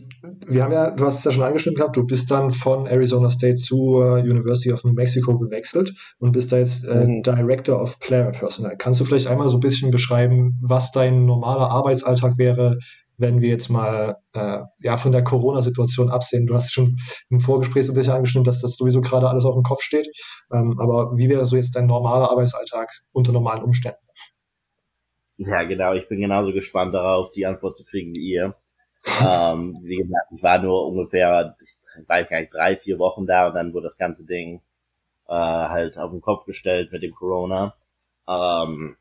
wir 0.47 0.63
haben 0.63 0.73
ja, 0.73 0.91
du 0.91 1.05
hast 1.05 1.19
es 1.19 1.25
ja 1.25 1.33
schon 1.33 1.45
angeschnitten 1.45 1.79
gehabt, 1.79 1.97
du 1.97 2.07
bist 2.07 2.31
dann 2.31 2.53
von 2.53 2.87
Arizona 2.87 3.31
State 3.31 3.57
zur 3.57 4.17
University 4.19 4.73
of 4.73 4.85
New 4.85 4.93
Mexico 4.93 5.39
gewechselt 5.39 5.95
und 6.19 6.33
bist 6.33 6.53
da 6.53 6.59
jetzt 6.59 6.85
äh, 6.87 7.07
mhm. 7.07 7.23
Director 7.23 7.81
of 7.81 7.99
Player 8.01 8.33
Personnel. 8.33 8.77
Kannst 8.77 9.01
du 9.01 9.05
vielleicht 9.05 9.27
einmal 9.27 9.49
so 9.49 9.57
ein 9.57 9.61
bisschen 9.61 9.91
beschreiben, 9.91 10.59
was 10.63 10.93
dein 10.93 11.25
normaler 11.25 11.71
Arbeitsalltag 11.71 12.37
wäre, 12.39 12.79
wenn 13.19 13.41
wir 13.41 13.49
jetzt 13.49 13.69
mal 13.69 14.17
äh, 14.33 14.61
ja 14.81 14.97
von 14.97 15.13
der 15.13 15.25
Corona-Situation 15.25 16.09
absehen. 16.09 16.47
Du 16.47 16.55
hast 16.55 16.73
schon 16.73 16.99
im 17.29 17.41
Vorgespräch 17.41 17.85
so 17.85 17.93
ein 17.93 17.97
bisschen 17.97 18.15
angeschnitten, 18.15 18.45
dass 18.45 18.63
das 18.63 18.77
sowieso 18.77 19.01
gerade 19.01 19.29
alles 19.29 19.45
auf 19.45 19.55
dem 19.55 19.65
Kopf 19.65 19.83
steht. 19.83 20.09
Ähm, 20.53 20.79
aber 20.79 21.17
wie 21.17 21.29
wäre 21.29 21.45
so 21.45 21.57
jetzt 21.57 21.75
dein 21.77 21.87
normaler 21.87 22.31
Arbeitsalltag 22.31 22.91
unter 23.13 23.33
normalen 23.33 23.63
Umständen? 23.63 23.99
Ja, 25.37 25.65
genau. 25.65 25.95
Ich 25.95 26.09
bin 26.09 26.21
genauso 26.21 26.53
gespannt 26.53 26.95
darauf, 26.95 27.33
die 27.33 27.47
Antwort 27.47 27.77
zu 27.77 27.85
kriegen 27.85 28.15
wie 28.15 28.33
ihr. 28.33 28.55
ähm, 29.29 29.79
wie 29.83 29.97
gesagt, 29.97 30.33
ich 30.35 30.43
war 30.43 30.59
nur 30.59 30.87
ungefähr, 30.87 31.57
ich 31.61 32.09
weiß 32.09 32.29
gar 32.29 32.41
nicht, 32.41 32.55
drei, 32.55 32.77
vier 32.77 32.99
Wochen 32.99 33.27
da 33.27 33.49
und 33.49 33.55
dann 33.55 33.73
wurde 33.73 33.85
das 33.85 33.99
ganze 33.99 34.27
Ding 34.27 34.61
äh, 35.29 35.33
halt 35.35 35.99
auf 35.99 36.11
den 36.11 36.21
Kopf 36.21 36.45
gestellt 36.45 36.93
mit 36.93 37.03
dem 37.03 37.13
Corona. 37.13 37.75
Ähm, 38.29 38.97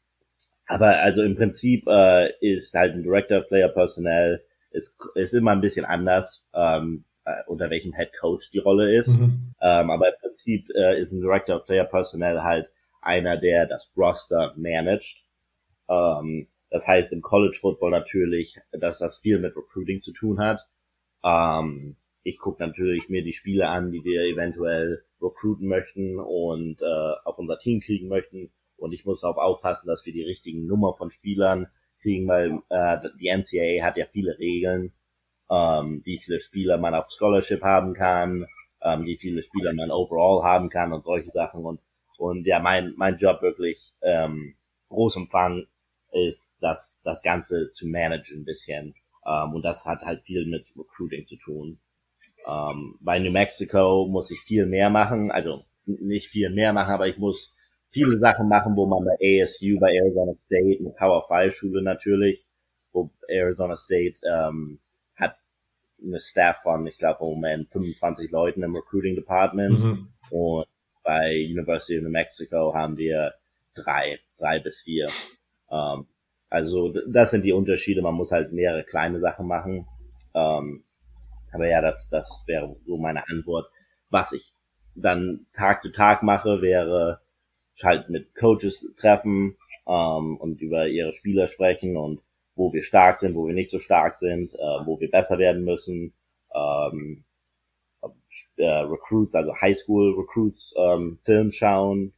aber 0.67 0.99
also 0.99 1.23
im 1.23 1.35
Prinzip 1.35 1.87
äh, 1.87 2.33
ist 2.41 2.73
halt 2.73 2.93
ein 2.93 3.03
Director 3.03 3.39
of 3.39 3.47
Player 3.47 3.69
Personnel 3.69 4.43
ist, 4.71 4.97
ist 5.15 5.33
immer 5.33 5.51
ein 5.51 5.61
bisschen 5.61 5.85
anders, 5.85 6.49
ähm, 6.53 7.05
äh, 7.25 7.43
unter 7.47 7.69
welchem 7.69 7.93
Head 7.93 8.11
Coach 8.13 8.51
die 8.51 8.59
Rolle 8.59 8.93
ist. 8.95 9.17
Mhm. 9.19 9.53
Ähm, 9.61 9.89
aber 9.89 10.09
im 10.09 10.19
Prinzip 10.21 10.69
äh, 10.75 10.99
ist 10.99 11.13
ein 11.13 11.21
Director 11.21 11.55
of 11.55 11.65
Player 11.65 11.85
Personnel 11.85 12.43
halt 12.43 12.69
einer, 13.01 13.37
der 13.37 13.65
das 13.65 13.91
Roster 13.95 14.53
managt. 14.57 15.23
Ähm, 15.89 16.47
das 16.69 16.85
heißt 16.85 17.13
im 17.13 17.21
College 17.21 17.57
Football 17.59 17.91
natürlich, 17.91 18.59
dass 18.71 18.99
das 18.99 19.19
viel 19.19 19.39
mit 19.39 19.55
Recruiting 19.55 20.01
zu 20.01 20.11
tun 20.11 20.39
hat. 20.39 20.67
Ähm, 21.23 21.95
ich 22.23 22.39
gucke 22.39 22.61
natürlich 22.61 23.07
mir 23.07 23.23
die 23.23 23.31
Spiele 23.31 23.69
an, 23.69 23.93
die 23.93 24.03
wir 24.03 24.23
eventuell 24.23 25.05
recruiten 25.21 25.67
möchten 25.67 26.19
und 26.19 26.81
äh, 26.81 27.13
auf 27.23 27.39
unser 27.39 27.57
Team 27.57 27.79
kriegen 27.79 28.09
möchten 28.09 28.51
und 28.77 28.93
ich 28.93 29.05
muss 29.05 29.21
darauf 29.21 29.37
aufpassen, 29.37 29.87
dass 29.87 30.05
wir 30.05 30.13
die 30.13 30.23
richtigen 30.23 30.65
Nummer 30.65 30.93
von 30.93 31.11
Spielern 31.11 31.67
kriegen, 32.01 32.27
weil 32.27 32.59
äh, 32.69 32.97
die 33.19 33.29
NCAA 33.29 33.85
hat 33.85 33.97
ja 33.97 34.05
viele 34.05 34.37
Regeln, 34.37 34.93
ähm, 35.49 36.01
wie 36.05 36.17
viele 36.17 36.39
Spieler 36.39 36.77
man 36.77 36.93
auf 36.93 37.09
Scholarship 37.09 37.61
haben 37.61 37.93
kann, 37.93 38.45
ähm, 38.81 39.05
wie 39.05 39.17
viele 39.17 39.41
Spieler 39.43 39.73
man 39.73 39.91
overall 39.91 40.43
haben 40.43 40.69
kann 40.69 40.93
und 40.93 41.03
solche 41.03 41.31
Sachen. 41.31 41.65
Und 41.65 41.81
und 42.17 42.47
ja, 42.47 42.59
mein 42.59 42.93
mein 42.97 43.15
Job 43.15 43.41
wirklich 43.41 43.93
ähm, 44.01 44.55
Großumfang 44.89 45.65
ist, 46.11 46.57
das 46.61 47.01
das 47.03 47.21
Ganze 47.21 47.71
zu 47.71 47.87
managen 47.87 48.41
ein 48.41 48.45
bisschen. 48.45 48.95
Ähm, 49.25 49.53
und 49.53 49.63
das 49.63 49.85
hat 49.85 50.03
halt 50.03 50.23
viel 50.23 50.45
mit 50.45 50.71
Recruiting 50.77 51.25
zu 51.25 51.37
tun. 51.37 51.79
Ähm, 52.47 52.97
bei 53.01 53.19
New 53.19 53.31
Mexico 53.31 54.07
muss 54.09 54.31
ich 54.31 54.39
viel 54.41 54.65
mehr 54.65 54.89
machen, 54.89 55.31
also 55.31 55.63
nicht 55.85 56.29
viel 56.29 56.49
mehr 56.49 56.73
machen, 56.73 56.93
aber 56.93 57.07
ich 57.07 57.17
muss 57.17 57.56
viele 57.97 58.17
Sachen 58.19 58.47
machen, 58.47 58.75
wo 58.75 58.85
man 58.85 59.03
bei 59.03 59.41
ASU, 59.41 59.79
bei 59.79 59.93
Arizona 59.93 60.33
State, 60.45 60.79
eine 60.79 60.91
Power 60.91 61.25
5 61.27 61.55
Schule 61.55 61.81
natürlich, 61.81 62.45
wo 62.91 63.09
Arizona 63.27 63.75
State 63.75 64.19
ähm, 64.23 64.79
hat 65.15 65.35
eine 66.03 66.19
Staff 66.19 66.61
von, 66.63 66.85
ich 66.87 66.97
glaube, 66.97 67.19
im 67.21 67.31
Moment 67.31 67.71
25 67.71 68.29
Leuten 68.31 68.63
im 68.63 68.75
Recruiting 68.75 69.15
Department 69.15 69.79
mhm. 69.79 70.07
und 70.29 70.67
bei 71.03 71.31
University 71.49 71.97
of 71.97 72.03
New 72.03 72.09
Mexico 72.09 72.73
haben 72.73 72.97
wir 72.97 73.33
drei, 73.73 74.19
drei 74.37 74.59
bis 74.59 74.81
vier. 74.81 75.09
Ähm, 75.71 76.05
also 76.49 76.93
das 77.07 77.31
sind 77.31 77.43
die 77.43 77.53
Unterschiede. 77.53 78.01
Man 78.01 78.15
muss 78.15 78.31
halt 78.31 78.51
mehrere 78.53 78.83
kleine 78.83 79.19
Sachen 79.19 79.47
machen. 79.47 79.87
Ähm, 80.33 80.83
aber 81.51 81.67
ja, 81.67 81.81
das, 81.81 82.09
das 82.09 82.43
wäre 82.47 82.75
so 82.85 82.97
meine 82.97 83.27
Antwort. 83.29 83.69
Was 84.09 84.33
ich 84.33 84.53
dann 84.95 85.45
Tag 85.53 85.81
zu 85.81 85.91
Tag 85.91 86.23
mache, 86.23 86.61
wäre 86.61 87.21
halt 87.83 88.09
mit 88.09 88.35
Coaches 88.35 88.93
treffen 88.95 89.55
ähm, 89.87 90.37
und 90.37 90.61
über 90.61 90.87
ihre 90.87 91.13
Spieler 91.13 91.47
sprechen 91.47 91.97
und 91.97 92.21
wo 92.55 92.73
wir 92.73 92.83
stark 92.83 93.19
sind, 93.19 93.35
wo 93.35 93.47
wir 93.47 93.53
nicht 93.53 93.69
so 93.69 93.79
stark 93.79 94.17
sind, 94.17 94.53
äh, 94.53 94.85
wo 94.85 94.99
wir 94.99 95.09
besser 95.09 95.37
werden 95.37 95.63
müssen. 95.63 96.13
Ähm, 96.55 97.23
äh, 98.57 98.65
Recruits, 98.65 99.35
also 99.35 99.53
Highschool 99.59 100.15
Recruits, 100.19 100.73
ähm, 100.77 101.19
Film 101.23 101.51
schauen, 101.51 102.13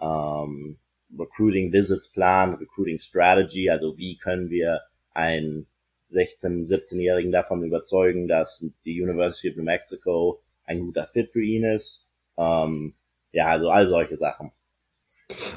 ähm, 0.00 0.78
Recruiting 1.18 1.72
Visits 1.72 2.08
Plan, 2.08 2.54
Recruiting 2.54 2.98
Strategy, 2.98 3.68
also 3.68 3.96
wie 3.98 4.16
können 4.16 4.50
wir 4.50 4.80
einen 5.12 5.66
16-, 6.10 6.68
17-Jährigen 6.68 7.32
davon 7.32 7.62
überzeugen, 7.62 8.28
dass 8.28 8.64
die 8.84 9.02
University 9.02 9.50
of 9.50 9.56
New 9.56 9.64
Mexico 9.64 10.40
ein 10.64 10.80
guter 10.80 11.06
Fit 11.06 11.30
für 11.30 11.42
ihn 11.42 11.64
ist. 11.64 12.06
Ähm, 12.38 12.94
ja, 13.32 13.46
also 13.46 13.70
all 13.70 13.88
solche 13.88 14.16
Sachen. 14.16 14.52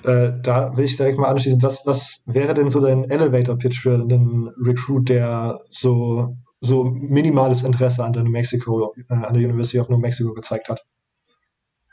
Äh, 0.04 0.34
da 0.42 0.76
will 0.76 0.86
ich 0.86 0.98
direkt 0.98 1.18
mal 1.18 1.30
anschließen, 1.30 1.62
was, 1.62 1.86
was 1.86 2.24
wäre 2.26 2.54
denn 2.54 2.70
so 2.70 2.80
dein 2.80 3.10
Elevator-Pitch 3.10 3.82
für 3.82 3.96
einen 3.96 4.50
Recruit, 4.64 5.10
der 5.10 5.60
so, 5.70 6.38
so 6.62 6.84
minimales 6.84 7.64
Interesse 7.64 8.04
an 8.04 8.14
der 8.14 8.24
New 8.24 8.32
Mexico, 8.32 8.94
äh, 8.98 9.14
an 9.14 9.34
der 9.34 9.44
University 9.44 9.80
of 9.80 9.90
New 9.90 9.98
Mexico 9.98 10.34
gezeigt 10.34 10.70
hat? 10.70 10.86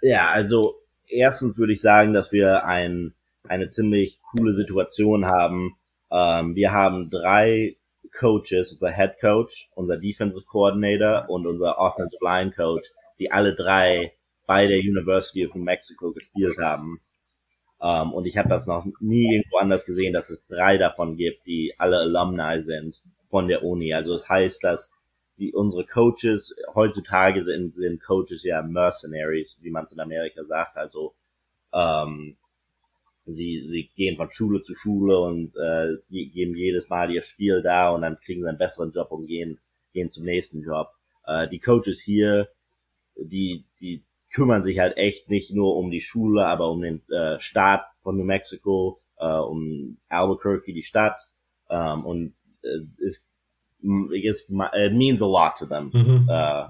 Ja, 0.03 0.29
also 0.31 0.75
erstens 1.07 1.57
würde 1.57 1.73
ich 1.73 1.81
sagen, 1.81 2.13
dass 2.13 2.33
wir 2.33 2.65
ein, 2.67 3.15
eine 3.49 3.71
ziemlich 3.71 4.21
coole 4.31 4.55
Situation 4.55 5.27
haben. 5.27 5.77
Ähm, 6.11 6.55
wir 6.55 6.73
haben 6.73 7.11
drei 7.11 7.77
Coaches, 8.19 8.73
unser 8.73 8.91
Head 8.91 9.15
Coach, 9.21 9.71
unser 9.75 9.97
Defensive 9.97 10.45
Coordinator 10.47 11.27
und 11.29 11.47
unser 11.47 11.79
Offensive 11.79 12.23
Line 12.23 12.51
Coach, 12.51 12.91
die 13.19 13.31
alle 13.31 13.55
drei 13.55 14.13
bei 14.47 14.67
der 14.67 14.79
University 14.79 15.47
of 15.47 15.55
New 15.55 15.63
Mexico 15.63 16.13
gespielt 16.13 16.59
haben. 16.59 16.99
Um, 17.83 17.89
ähm, 17.89 18.13
und 18.13 18.27
ich 18.27 18.37
habe 18.37 18.49
das 18.49 18.69
noch 18.69 18.87
nie 19.01 19.35
irgendwo 19.35 19.57
anders 19.57 19.85
gesehen, 19.85 20.13
dass 20.13 20.31
es 20.31 20.41
drei 20.47 20.79
davon 20.79 21.17
gibt, 21.17 21.49
die 21.49 21.75
alle 21.79 21.99
Alumni 21.99 22.63
sind 22.63 23.03
von 23.29 23.49
der 23.49 23.65
Uni. 23.65 23.93
Also 23.93 24.13
es 24.13 24.21
das 24.21 24.29
heißt, 24.29 24.65
dass 24.65 24.93
die 25.39 25.53
unsere 25.53 25.85
Coaches 25.85 26.55
heutzutage 26.77 27.43
sind, 27.43 27.75
sind 27.75 28.01
Coaches 28.01 28.45
ja 28.45 28.63
Mercenaries, 28.63 29.59
wie 29.63 29.71
man 29.71 29.87
es 29.87 29.93
in 29.93 29.99
Amerika 29.99 30.45
sagt. 30.45 30.77
Also 30.77 31.15
ähm, 31.73 32.37
sie 33.27 33.67
sie 33.67 33.91
gehen 33.97 34.17
von 34.17 34.31
Schule 34.31 34.63
zu 34.63 34.77
Schule 34.77 35.19
und 35.19 35.57
äh, 35.57 35.97
geben 36.09 36.55
jedes 36.55 36.89
Mal 36.89 37.11
ihr 37.11 37.23
Spiel 37.23 37.63
da 37.63 37.91
und 37.91 38.03
dann 38.03 38.21
kriegen 38.21 38.43
sie 38.43 38.49
einen 38.49 38.59
besseren 38.59 38.93
Job 38.93 39.11
und 39.11 39.27
gehen 39.27 39.59
gehen 39.93 40.13
zum 40.13 40.25
nächsten 40.25 40.63
Job. 40.63 40.91
Äh, 41.27 41.49
die 41.49 41.59
Coaches 41.59 42.01
hier, 42.01 42.49
die 43.17 43.65
die 43.81 44.05
kümmern 44.33 44.65
sich 44.65 44.79
halt 44.79 44.97
echt 44.97 45.29
nicht 45.29 45.55
nur 45.55 45.77
um 45.77 45.91
die 45.91 46.01
Schule, 46.01 46.47
aber 46.47 46.71
um 46.71 46.81
den 46.81 47.03
äh, 47.11 47.39
Staat 47.39 47.85
von 48.03 48.17
New 48.17 48.25
Mexico, 48.25 49.01
äh, 49.19 49.27
um 49.27 49.99
Albuquerque, 50.09 50.73
die 50.73 50.83
Stadt. 50.83 51.21
Ähm, 51.71 52.05
und 52.05 52.35
äh, 52.63 53.05
es, 53.07 53.31
es 53.83 54.51
it 54.51 54.93
means 54.95 55.23
a 55.23 55.27
lot 55.27 55.57
to 55.59 55.67
them, 55.67 55.91
mhm. 55.93 56.29
äh, 56.29 56.67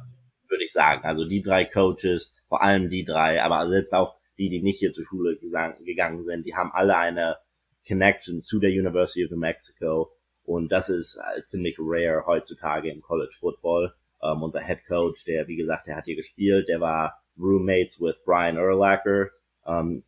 würde 0.48 0.64
ich 0.64 0.72
sagen. 0.72 1.04
Also 1.04 1.24
die 1.24 1.42
drei 1.42 1.64
Coaches, 1.64 2.34
vor 2.48 2.62
allem 2.62 2.90
die 2.90 3.04
drei, 3.04 3.42
aber 3.42 3.68
selbst 3.68 3.92
auch 3.92 4.16
die, 4.38 4.48
die 4.48 4.62
nicht 4.62 4.80
hier 4.80 4.92
zur 4.92 5.04
Schule 5.04 5.36
gegangen 5.36 6.24
sind, 6.24 6.46
die 6.46 6.54
haben 6.54 6.72
alle 6.72 6.96
eine 6.96 7.36
Connection 7.86 8.40
zu 8.40 8.58
der 8.60 8.70
University 8.70 9.24
of 9.24 9.30
New 9.30 9.38
Mexico. 9.38 10.10
Und 10.44 10.72
das 10.72 10.88
ist 10.88 11.20
halt 11.22 11.48
ziemlich 11.48 11.76
rare 11.78 12.24
heutzutage 12.26 12.90
im 12.90 13.02
College 13.02 13.34
Football. 13.38 13.94
Ähm, 14.22 14.42
unser 14.42 14.60
Head 14.60 14.84
Coach, 14.86 15.24
der, 15.24 15.46
wie 15.46 15.56
gesagt, 15.56 15.86
der 15.86 15.96
hat 15.96 16.04
hier 16.04 16.16
gespielt, 16.16 16.68
der 16.68 16.80
war 16.80 17.21
Roommates 17.38 18.00
with 18.00 18.16
Brian 18.24 18.58
Urlacher. 18.58 19.30
Ähm, 19.66 20.04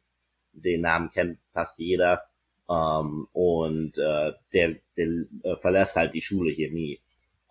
den 0.52 0.82
Namen 0.82 1.10
kennt 1.10 1.38
fast 1.52 1.78
jeder. 1.78 2.20
Ähm, 2.68 3.28
und 3.32 3.98
äh, 3.98 4.32
der, 4.52 4.76
der 4.96 5.06
äh, 5.42 5.56
verlässt 5.60 5.96
halt 5.96 6.14
die 6.14 6.22
Schule 6.22 6.50
hier 6.50 6.70
nie. 6.70 7.00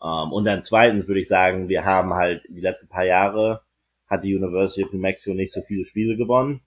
Ähm, 0.01 0.31
und 0.31 0.45
dann 0.45 0.63
zweitens 0.63 1.07
würde 1.07 1.21
ich 1.21 1.27
sagen, 1.27 1.69
wir 1.69 1.85
haben 1.85 2.13
halt 2.13 2.43
die 2.49 2.61
letzten 2.61 2.87
paar 2.87 3.05
Jahre 3.05 3.61
hat 4.07 4.23
die 4.23 4.35
University 4.35 4.83
of 4.83 4.93
New 4.93 4.99
Mexico 4.99 5.33
nicht 5.33 5.53
so 5.53 5.61
viele 5.61 5.85
Spiele 5.85 6.15
gewonnen. 6.15 6.61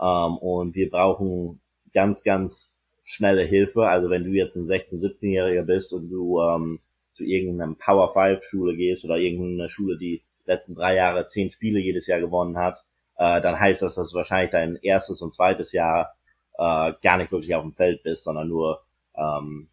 Ähm, 0.00 0.36
und 0.38 0.74
wir 0.74 0.90
brauchen 0.90 1.60
ganz, 1.92 2.22
ganz 2.22 2.80
schnelle 3.04 3.44
Hilfe. 3.44 3.86
Also 3.88 4.10
wenn 4.10 4.24
du 4.24 4.30
jetzt 4.30 4.56
ein 4.56 4.66
16-, 4.66 5.00
17-Jähriger 5.00 5.62
bist 5.62 5.92
und 5.92 6.10
du 6.10 6.40
ähm, 6.40 6.80
zu 7.12 7.24
irgendeinem 7.24 7.76
Power 7.76 8.08
5 8.08 8.42
Schule 8.42 8.76
gehst 8.76 9.04
oder 9.04 9.16
irgendeine 9.16 9.68
Schule, 9.68 9.98
die 9.98 10.22
letzten 10.50 10.74
drei 10.74 10.96
Jahre 10.96 11.26
zehn 11.26 11.50
Spiele 11.50 11.80
jedes 11.80 12.06
Jahr 12.06 12.20
gewonnen 12.20 12.58
hat, 12.58 12.74
äh, 13.16 13.40
dann 13.40 13.58
heißt 13.58 13.82
das, 13.82 13.94
dass 13.94 14.10
du 14.10 14.16
wahrscheinlich 14.16 14.50
dein 14.50 14.76
erstes 14.76 15.22
und 15.22 15.34
zweites 15.34 15.72
Jahr 15.72 16.10
äh, 16.58 16.92
gar 17.02 17.16
nicht 17.16 17.32
wirklich 17.32 17.54
auf 17.54 17.62
dem 17.62 17.74
Feld 17.74 18.02
bist, 18.02 18.24
sondern 18.24 18.48
nur 18.48 18.82
ähm, 19.16 19.70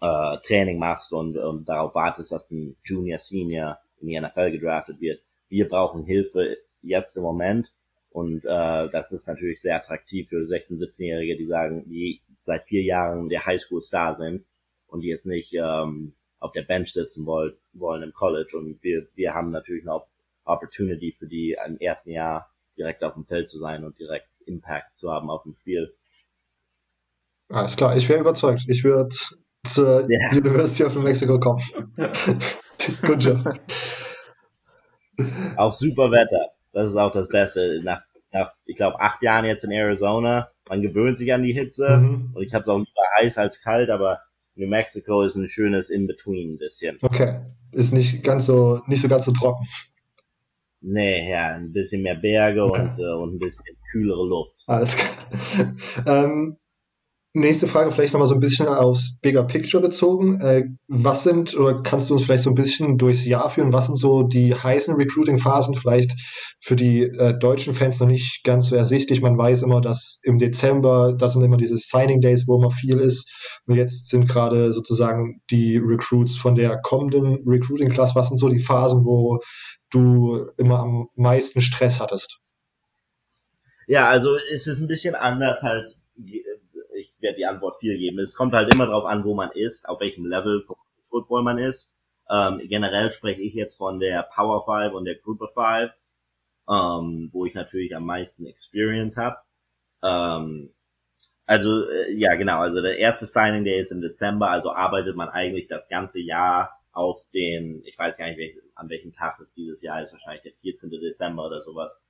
äh, 0.00 0.38
Training 0.38 0.78
machst 0.78 1.12
und, 1.12 1.36
und 1.36 1.68
darauf 1.68 1.94
wartest, 1.94 2.32
dass 2.32 2.50
ein 2.50 2.76
Junior, 2.84 3.18
Senior 3.18 3.78
in 4.00 4.08
die 4.08 4.20
NFL 4.20 4.50
gedraftet 4.50 5.00
wird. 5.00 5.22
Wir 5.48 5.68
brauchen 5.68 6.04
Hilfe 6.04 6.56
jetzt 6.80 7.16
im 7.16 7.22
Moment 7.22 7.72
und 8.10 8.44
äh, 8.44 8.88
das 8.90 9.12
ist 9.12 9.28
natürlich 9.28 9.60
sehr 9.60 9.76
attraktiv 9.76 10.28
für 10.28 10.40
16-, 10.40 10.78
17-Jährige, 10.78 11.36
die 11.36 11.46
sagen, 11.46 11.84
die 11.88 12.22
seit 12.40 12.64
vier 12.64 12.82
Jahren 12.82 13.28
der 13.28 13.46
Highschool-Star 13.46 14.16
sind 14.16 14.44
und 14.86 15.02
die 15.02 15.08
jetzt 15.08 15.26
nicht 15.26 15.54
ähm, 15.54 16.14
auf 16.42 16.52
der 16.52 16.62
Bench 16.62 16.92
sitzen 16.92 17.24
wollen, 17.24 17.54
wollen 17.72 18.02
im 18.02 18.12
College. 18.12 18.56
Und 18.58 18.82
wir, 18.82 19.06
wir 19.14 19.32
haben 19.32 19.50
natürlich 19.50 19.88
eine 19.88 20.02
Opportunity 20.44 21.12
für 21.16 21.26
die 21.26 21.56
im 21.66 21.78
ersten 21.78 22.10
Jahr 22.10 22.50
direkt 22.76 23.04
auf 23.04 23.14
dem 23.14 23.24
Feld 23.24 23.48
zu 23.48 23.58
sein 23.58 23.84
und 23.84 23.98
direkt 23.98 24.28
Impact 24.46 24.96
zu 24.96 25.12
haben 25.12 25.30
auf 25.30 25.44
dem 25.44 25.54
Spiel. 25.54 25.94
Alles 27.48 27.76
klar, 27.76 27.96
ich 27.96 28.08
wäre 28.08 28.20
überzeugt. 28.20 28.64
Ich 28.66 28.82
würde 28.82 29.14
zur 29.64 30.00
yeah. 30.10 30.32
University 30.32 30.84
of 30.84 30.94
New 30.96 31.02
Mexico 31.02 31.38
kommen. 31.38 31.62
Good 33.02 33.22
job. 33.22 33.60
Auch 35.56 35.72
super 35.72 36.10
Wetter. 36.10 36.52
Das 36.72 36.88
ist 36.88 36.96
auch 36.96 37.12
das 37.12 37.28
Beste. 37.28 37.80
Nach, 37.84 38.00
nach 38.32 38.52
ich 38.64 38.76
glaube, 38.76 38.98
acht 39.00 39.22
Jahren 39.22 39.44
jetzt 39.44 39.62
in 39.64 39.70
Arizona, 39.70 40.50
man 40.68 40.82
gewöhnt 40.82 41.18
sich 41.18 41.32
an 41.32 41.42
die 41.42 41.52
Hitze 41.52 41.98
mhm. 41.98 42.32
und 42.34 42.42
ich 42.42 42.52
habe 42.54 42.62
es 42.62 42.68
auch 42.68 42.78
lieber 42.78 43.02
heiß 43.20 43.38
als 43.38 43.60
kalt, 43.60 43.90
aber 43.90 44.22
New 44.62 44.68
Mexico 44.68 45.22
ist 45.22 45.34
ein 45.36 45.48
schönes 45.48 45.90
In-Between 45.90 46.54
ein 46.54 46.58
bisschen. 46.58 46.98
Okay. 47.02 47.40
Ist 47.72 47.92
nicht 47.92 48.22
ganz 48.22 48.46
so, 48.46 48.80
nicht 48.86 49.02
so 49.02 49.08
ganz 49.08 49.24
so 49.24 49.32
trocken. 49.32 49.66
Nee, 50.80 51.30
ja, 51.30 51.54
ein 51.54 51.72
bisschen 51.72 52.02
mehr 52.02 52.16
Berge 52.16 52.64
okay. 52.64 52.80
und, 52.82 52.98
äh, 52.98 53.14
und 53.14 53.34
ein 53.34 53.38
bisschen 53.38 53.76
kühlere 53.90 54.26
Luft. 54.26 54.56
Alles 54.66 54.96
klar. 54.96 55.74
ähm, 56.06 56.56
nächste 57.34 57.66
Frage 57.66 57.90
vielleicht 57.90 58.12
nochmal 58.12 58.28
so 58.28 58.34
ein 58.34 58.40
bisschen 58.40 58.68
aufs 58.68 59.16
Bigger 59.20 59.44
Picture 59.44 59.82
bezogen. 59.82 60.40
Äh, 60.40 60.64
was 60.88 61.22
sind, 61.22 61.56
oder 61.56 61.82
kannst 61.82 62.10
du 62.10 62.14
uns 62.14 62.24
vielleicht 62.24 62.44
so 62.44 62.50
ein 62.50 62.54
bisschen 62.54 62.98
durchs 62.98 63.24
Jahr 63.24 63.48
führen, 63.48 63.72
was 63.72 63.86
sind 63.86 63.96
so 63.96 64.22
die 64.22 64.54
heißen 64.54 64.94
Recruiting-Phasen, 64.94 65.74
vielleicht 65.74 66.12
für 66.60 66.76
die 66.76 67.02
äh, 67.02 67.38
deutschen 67.38 67.74
Fans 67.74 68.00
noch 68.00 68.06
nicht 68.06 68.44
ganz 68.44 68.68
so 68.68 68.76
ersichtlich. 68.76 69.22
Man 69.22 69.38
weiß 69.38 69.62
immer, 69.62 69.80
dass 69.80 70.20
im 70.24 70.38
Dezember, 70.38 71.14
das 71.16 71.32
sind 71.32 71.42
immer 71.42 71.56
diese 71.56 71.78
Signing 71.78 72.20
Days, 72.20 72.46
wo 72.46 72.58
immer 72.58 72.70
viel 72.70 72.98
ist. 72.98 73.30
Und 73.66 73.76
jetzt 73.76 74.08
sind 74.08 74.28
gerade 74.28 74.72
sozusagen 74.72 75.40
die 75.50 75.78
Recruits 75.78 76.36
von 76.36 76.54
der 76.54 76.80
kommenden 76.82 77.42
Recruiting-Class. 77.46 78.14
Was 78.14 78.28
sind 78.28 78.36
so 78.38 78.48
die 78.48 78.60
Phasen, 78.60 79.04
wo 79.04 79.40
du 79.90 80.46
immer 80.58 80.80
am 80.80 81.08
meisten 81.16 81.60
Stress 81.60 81.98
hattest? 81.98 82.40
Ja, 83.86 84.08
also 84.08 84.36
es 84.54 84.66
ist 84.66 84.80
ein 84.80 84.88
bisschen 84.88 85.14
anders 85.14 85.62
halt. 85.62 85.88
Werde 87.22 87.36
die 87.36 87.46
Antwort 87.46 87.78
viel 87.80 87.96
geben. 87.96 88.18
Es 88.18 88.34
kommt 88.34 88.52
halt 88.52 88.72
immer 88.74 88.86
darauf 88.86 89.04
an, 89.04 89.24
wo 89.24 89.34
man 89.34 89.50
ist, 89.52 89.88
auf 89.88 90.00
welchem 90.00 90.26
Level 90.26 90.66
Football 91.02 91.42
man 91.42 91.58
ist. 91.58 91.94
Ähm, 92.30 92.60
generell 92.64 93.10
spreche 93.12 93.42
ich 93.42 93.54
jetzt 93.54 93.76
von 93.76 94.00
der 94.00 94.22
Power 94.34 94.64
5 94.64 94.94
und 94.94 95.04
der 95.04 95.16
Group 95.16 95.40
of 95.42 95.52
5, 95.54 95.92
ähm, 96.68 97.30
wo 97.32 97.46
ich 97.46 97.54
natürlich 97.54 97.94
am 97.94 98.04
meisten 98.04 98.46
Experience 98.46 99.16
habe. 99.16 99.36
Ähm, 100.02 100.70
also 101.46 101.88
äh, 101.88 102.12
ja, 102.12 102.34
genau. 102.34 102.60
Also 102.60 102.80
der 102.80 102.98
erste 102.98 103.26
Signing 103.26 103.64
Day 103.64 103.80
ist 103.80 103.92
im 103.92 104.00
Dezember, 104.00 104.50
also 104.50 104.72
arbeitet 104.72 105.16
man 105.16 105.28
eigentlich 105.28 105.68
das 105.68 105.88
ganze 105.88 106.20
Jahr 106.20 106.78
auf 106.92 107.22
den, 107.32 107.82
ich 107.84 107.98
weiß 107.98 108.16
gar 108.16 108.26
nicht, 108.26 108.38
welch, 108.38 108.58
an 108.74 108.88
welchem 108.88 109.12
Tag 109.12 109.38
es 109.40 109.54
dieses 109.54 109.82
Jahr 109.82 110.02
ist, 110.02 110.12
wahrscheinlich 110.12 110.42
der 110.42 110.52
14. 110.60 110.90
Dezember 110.90 111.46
oder 111.46 111.62
sowas. 111.62 112.00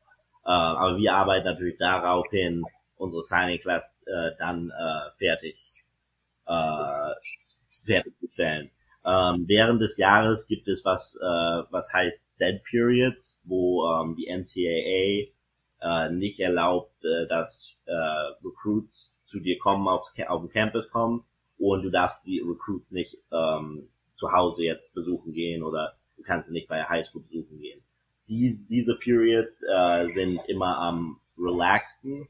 Äh, 0.45 0.51
aber 0.51 0.97
wir 0.97 1.15
arbeiten 1.15 1.47
natürlich 1.47 1.79
darauf 1.79 2.29
hin, 2.31 2.65
unsere 2.97 3.23
Signing 3.23 3.61
Class 3.61 3.85
äh, 4.07 4.31
dann 4.39 4.71
äh, 4.71 5.11
fertig 5.17 5.57
äh, 6.47 7.15
fertigzustellen. 7.85 8.71
Ähm, 9.05 9.45
während 9.49 9.83
des 9.83 9.97
Jahres 9.97 10.47
gibt 10.47 10.69
es 10.69 10.85
was, 10.85 11.17
äh, 11.17 11.63
was 11.71 11.93
heißt 11.93 12.25
Dead 12.41 12.63
Periods, 12.63 13.41
wo 13.45 13.85
ähm, 13.87 14.15
die 14.17 14.29
NCAA 14.29 15.33
äh, 15.83 16.11
nicht 16.13 16.39
erlaubt, 16.39 17.05
äh, 17.05 17.27
dass 17.27 17.75
äh, 17.87 17.93
Recruits 18.45 19.13
zu 19.25 19.41
dir 19.41 19.59
kommen, 19.59 19.89
aufs, 19.89 20.15
auf 20.29 20.43
den 20.43 20.51
Campus 20.51 20.89
kommen 20.91 21.25
und 21.59 21.83
du 21.83 21.91
darfst 21.91 22.27
die 22.27 22.41
Recruits 22.41 22.93
nicht 22.93 23.17
ähm, 23.33 23.89
zu 24.15 24.33
Hause 24.33 24.65
jetzt 24.65 24.95
besuchen 24.95 25.33
gehen 25.33 25.63
oder 25.63 25.93
du 26.17 26.23
kannst 26.23 26.49
sie 26.49 26.53
nicht 26.53 26.69
bei 26.69 26.85
Highschool 26.85 27.23
besuchen 27.23 27.59
gehen. 27.59 27.83
Die, 28.29 28.57
diese 28.69 28.97
Periods 28.97 29.61
äh, 29.63 30.07
sind 30.07 30.41
immer 30.49 30.79
am 30.79 31.21
relaxten. 31.37 32.29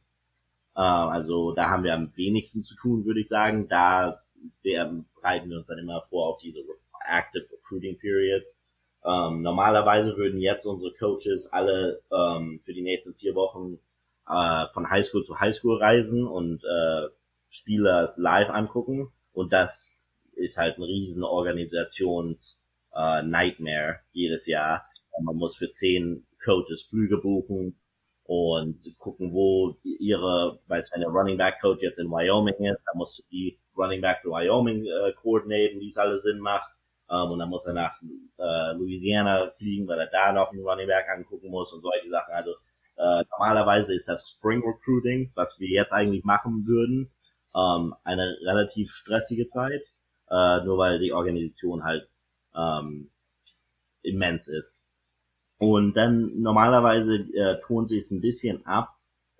Äh, 0.74 0.80
also 0.80 1.52
da 1.52 1.70
haben 1.70 1.84
wir 1.84 1.94
am 1.94 2.12
wenigsten 2.16 2.62
zu 2.62 2.74
tun, 2.76 3.04
würde 3.04 3.20
ich 3.20 3.28
sagen. 3.28 3.68
Da 3.68 4.22
wir, 4.62 5.04
bereiten 5.14 5.50
wir 5.50 5.58
uns 5.58 5.68
dann 5.68 5.78
immer 5.78 6.04
vor 6.08 6.28
auf 6.28 6.38
diese 6.38 6.60
Active 7.06 7.46
Recruiting 7.52 7.98
Periods. 7.98 8.56
Ähm, 9.04 9.42
normalerweise 9.42 10.16
würden 10.16 10.40
jetzt 10.40 10.66
unsere 10.66 10.92
Coaches 10.94 11.52
alle 11.52 12.02
ähm, 12.12 12.60
für 12.64 12.72
die 12.72 12.82
nächsten 12.82 13.14
vier 13.14 13.34
Wochen 13.34 13.78
äh, 14.28 14.66
von 14.72 14.88
Highschool 14.88 15.24
zu 15.24 15.40
Highschool 15.40 15.78
reisen 15.78 16.26
und 16.26 16.62
äh, 16.64 17.08
Spieler 17.48 18.08
live 18.16 18.50
angucken. 18.50 19.10
Und 19.34 19.52
das 19.52 20.12
ist 20.34 20.56
halt 20.56 20.78
ein 20.78 20.84
riesen 20.84 21.24
Organisations 21.24 22.64
äh, 22.94 23.22
Nightmare 23.22 24.00
jedes 24.12 24.46
Jahr. 24.46 24.82
Man 25.20 25.36
muss 25.36 25.56
für 25.56 25.70
zehn 25.70 26.26
Coaches 26.44 26.82
Flüge 26.82 27.18
buchen 27.18 27.81
und 28.24 28.78
gucken, 28.98 29.32
wo 29.32 29.76
ihre, 29.82 30.60
weil 30.68 30.84
wenn 30.92 31.02
Running 31.04 31.38
Back 31.38 31.60
Coach 31.60 31.82
jetzt 31.82 31.98
in 31.98 32.10
Wyoming 32.10 32.64
ist, 32.64 32.82
dann 32.86 32.98
musst 32.98 33.18
du 33.18 33.22
die 33.30 33.58
Running 33.76 34.00
Backs 34.00 34.24
in 34.24 34.30
Wyoming 34.30 34.84
äh, 34.84 35.12
koordinieren, 35.12 35.80
wie 35.80 35.88
es 35.88 35.96
alle 35.96 36.20
Sinn 36.20 36.38
macht. 36.38 36.70
Ähm, 37.10 37.30
und 37.30 37.38
dann 37.38 37.48
muss 37.48 37.66
er 37.66 37.74
nach 37.74 38.00
äh, 38.38 38.72
Louisiana 38.74 39.50
fliegen, 39.56 39.88
weil 39.88 39.98
er 39.98 40.06
da 40.06 40.32
noch 40.32 40.52
einen 40.52 40.64
Running 40.64 40.86
Back 40.86 41.06
angucken 41.08 41.50
muss 41.50 41.72
und 41.72 41.82
solche 41.82 42.08
Sachen. 42.08 42.32
Also 42.32 42.52
äh, 42.96 43.24
normalerweise 43.32 43.94
ist 43.94 44.08
das 44.08 44.28
Spring 44.30 44.62
Recruiting, 44.62 45.32
was 45.34 45.58
wir 45.58 45.68
jetzt 45.68 45.92
eigentlich 45.92 46.24
machen 46.24 46.64
würden, 46.66 47.10
ähm, 47.54 47.94
eine 48.04 48.36
relativ 48.44 48.88
stressige 48.88 49.46
Zeit, 49.46 49.82
äh, 50.30 50.64
nur 50.64 50.78
weil 50.78 50.98
die 50.98 51.12
Organisation 51.12 51.84
halt 51.84 52.08
ähm, 52.54 53.10
immens 54.02 54.48
ist. 54.48 54.82
Und 55.62 55.94
dann 55.94 56.40
normalerweise 56.42 57.18
äh, 57.34 57.60
tun 57.60 57.86
sie 57.86 57.98
es 57.98 58.10
ein 58.10 58.20
bisschen 58.20 58.66
ab 58.66 58.96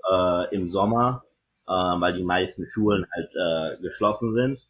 äh, 0.09 0.55
im 0.55 0.69
Sommer, 0.69 1.25
äh, 1.67 1.73
weil 1.73 2.15
die 2.15 2.23
meisten 2.23 2.65
Schulen 2.71 3.05
halt 3.13 3.31
äh, 3.35 3.83
geschlossen 3.83 4.33
sind. 4.33 4.61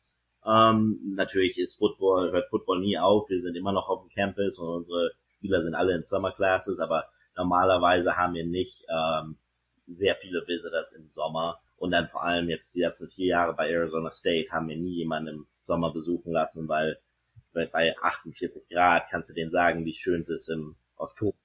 Ähm, 0.46 0.98
natürlich 1.14 1.58
ist 1.58 1.74
Football, 1.74 2.32
hört 2.32 2.48
Football 2.48 2.80
nie 2.80 2.96
auf. 2.98 3.28
Wir 3.28 3.42
sind 3.42 3.54
immer 3.54 3.72
noch 3.72 3.90
auf 3.90 4.00
dem 4.00 4.08
Campus 4.08 4.58
und 4.58 4.66
unsere 4.66 5.10
Spieler 5.36 5.62
sind 5.62 5.74
alle 5.74 5.94
in 5.94 6.04
Summer 6.04 6.32
Classes, 6.32 6.80
aber 6.80 7.04
normalerweise 7.36 8.16
haben 8.16 8.32
wir 8.32 8.46
nicht 8.46 8.86
ähm, 8.88 9.36
sehr 9.86 10.16
viele 10.16 10.42
Visitors 10.46 10.94
im 10.94 11.10
Sommer. 11.10 11.60
Und 11.76 11.90
dann 11.90 12.08
vor 12.08 12.22
allem 12.24 12.48
jetzt 12.48 12.74
die 12.74 12.80
letzten 12.80 13.10
vier 13.10 13.26
Jahre 13.26 13.52
bei 13.52 13.68
Arizona 13.68 14.10
State 14.10 14.50
haben 14.50 14.70
wir 14.70 14.78
nie 14.78 14.94
jemanden 14.94 15.28
im 15.34 15.46
Sommer 15.64 15.92
besuchen 15.92 16.32
lassen, 16.32 16.66
weil 16.66 16.96
bei 17.52 17.94
48 18.00 18.70
Grad 18.70 19.10
kannst 19.10 19.28
du 19.28 19.34
denen 19.34 19.50
sagen, 19.50 19.84
wie 19.84 19.92
schön 19.92 20.22
es 20.22 20.30
ist 20.30 20.48
im 20.48 20.76
Oktober. 21.02 21.36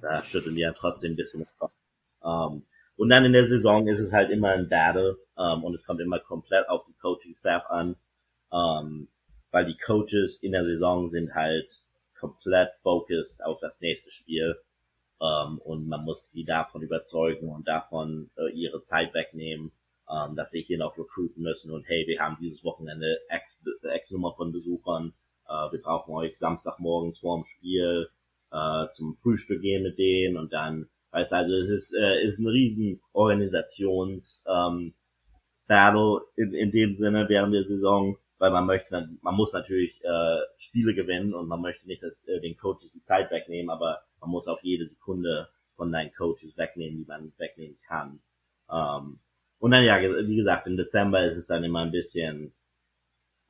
da 0.00 0.22
schütteln 0.24 0.54
die 0.54 0.62
ja 0.62 0.72
trotzdem 0.72 1.12
ein 1.12 1.16
bisschen 1.16 1.46
Kopf. 1.58 1.72
Um, 2.20 2.30
ähm, 2.30 2.62
und 2.96 3.08
dann 3.08 3.24
in 3.24 3.32
der 3.32 3.46
Saison 3.46 3.86
ist 3.88 4.00
es 4.00 4.12
halt 4.12 4.30
immer 4.30 4.50
ein 4.50 4.68
Battle 4.68 5.16
ähm, 5.38 5.64
und 5.64 5.74
es 5.74 5.86
kommt 5.86 6.00
immer 6.00 6.18
komplett 6.18 6.68
auf 6.68 6.84
die 6.86 6.98
Coaching-Staff 7.00 7.64
an, 7.70 7.96
ähm, 8.52 9.08
weil 9.50 9.64
die 9.64 9.76
Coaches 9.76 10.36
in 10.42 10.52
der 10.52 10.64
Saison 10.64 11.08
sind 11.08 11.34
halt 11.34 11.80
komplett 12.18 12.74
focused 12.74 13.42
auf 13.42 13.58
das 13.60 13.80
nächste 13.80 14.10
Spiel 14.10 14.56
und 15.18 15.86
man 15.86 16.02
muss 16.02 16.30
die 16.30 16.46
davon 16.46 16.80
überzeugen 16.80 17.50
und 17.50 17.68
davon 17.68 18.30
uh, 18.38 18.46
ihre 18.46 18.80
Zeit 18.82 19.12
wegnehmen 19.12 19.70
ähm, 20.10 20.34
dass 20.34 20.50
sie 20.50 20.62
hier 20.62 20.78
noch 20.78 20.98
recruiten 20.98 21.42
müssen 21.42 21.72
und 21.72 21.88
hey, 21.88 22.06
wir 22.06 22.20
haben 22.20 22.36
dieses 22.40 22.64
Wochenende 22.64 23.20
X, 23.28 23.64
X 23.82 24.10
Nummer 24.10 24.32
von 24.32 24.52
Besuchern, 24.52 25.12
äh, 25.48 25.72
wir 25.72 25.80
brauchen 25.80 26.14
euch 26.14 26.36
Samstagmorgens 26.36 27.20
vorm 27.20 27.44
Spiel 27.44 28.10
äh, 28.52 28.88
zum 28.92 29.16
Frühstück 29.16 29.62
gehen 29.62 29.82
mit 29.82 29.98
denen 29.98 30.36
und 30.36 30.52
dann, 30.52 30.88
weißt 31.12 31.32
also 31.32 31.54
es 31.54 31.68
ist, 31.68 31.94
äh, 31.94 32.24
ist 32.24 32.38
ein 32.38 32.46
riesen 32.46 33.00
Organisations 33.12 34.44
ähm, 34.48 34.94
Battle 35.66 36.22
in, 36.36 36.52
in 36.52 36.70
dem 36.70 36.94
Sinne 36.96 37.28
während 37.28 37.54
der 37.54 37.64
Saison, 37.64 38.16
weil 38.38 38.50
man 38.50 38.66
möchte, 38.66 39.08
man 39.22 39.34
muss 39.34 39.52
natürlich 39.52 40.02
äh, 40.04 40.40
Spiele 40.58 40.94
gewinnen 40.94 41.34
und 41.34 41.46
man 41.46 41.60
möchte 41.60 41.86
nicht 41.86 42.02
dass, 42.02 42.12
äh, 42.26 42.40
den 42.40 42.56
Coaches 42.56 42.90
die 42.90 43.04
Zeit 43.04 43.30
wegnehmen, 43.30 43.70
aber 43.70 44.02
man 44.20 44.30
muss 44.30 44.48
auch 44.48 44.62
jede 44.62 44.88
Sekunde 44.88 45.48
von 45.76 45.92
deinen 45.92 46.12
Coaches 46.12 46.56
wegnehmen, 46.56 46.98
die 46.98 47.06
man 47.06 47.32
wegnehmen 47.38 47.78
kann. 47.86 48.20
Ähm, 48.70 49.20
und 49.58 49.70
dann 49.72 49.84
ja, 49.84 50.00
wie 50.00 50.36
gesagt, 50.36 50.66
im 50.66 50.76
Dezember 50.76 51.24
ist 51.24 51.36
es 51.36 51.46
dann 51.46 51.64
immer 51.64 51.80
ein 51.80 51.90
bisschen, 51.90 52.52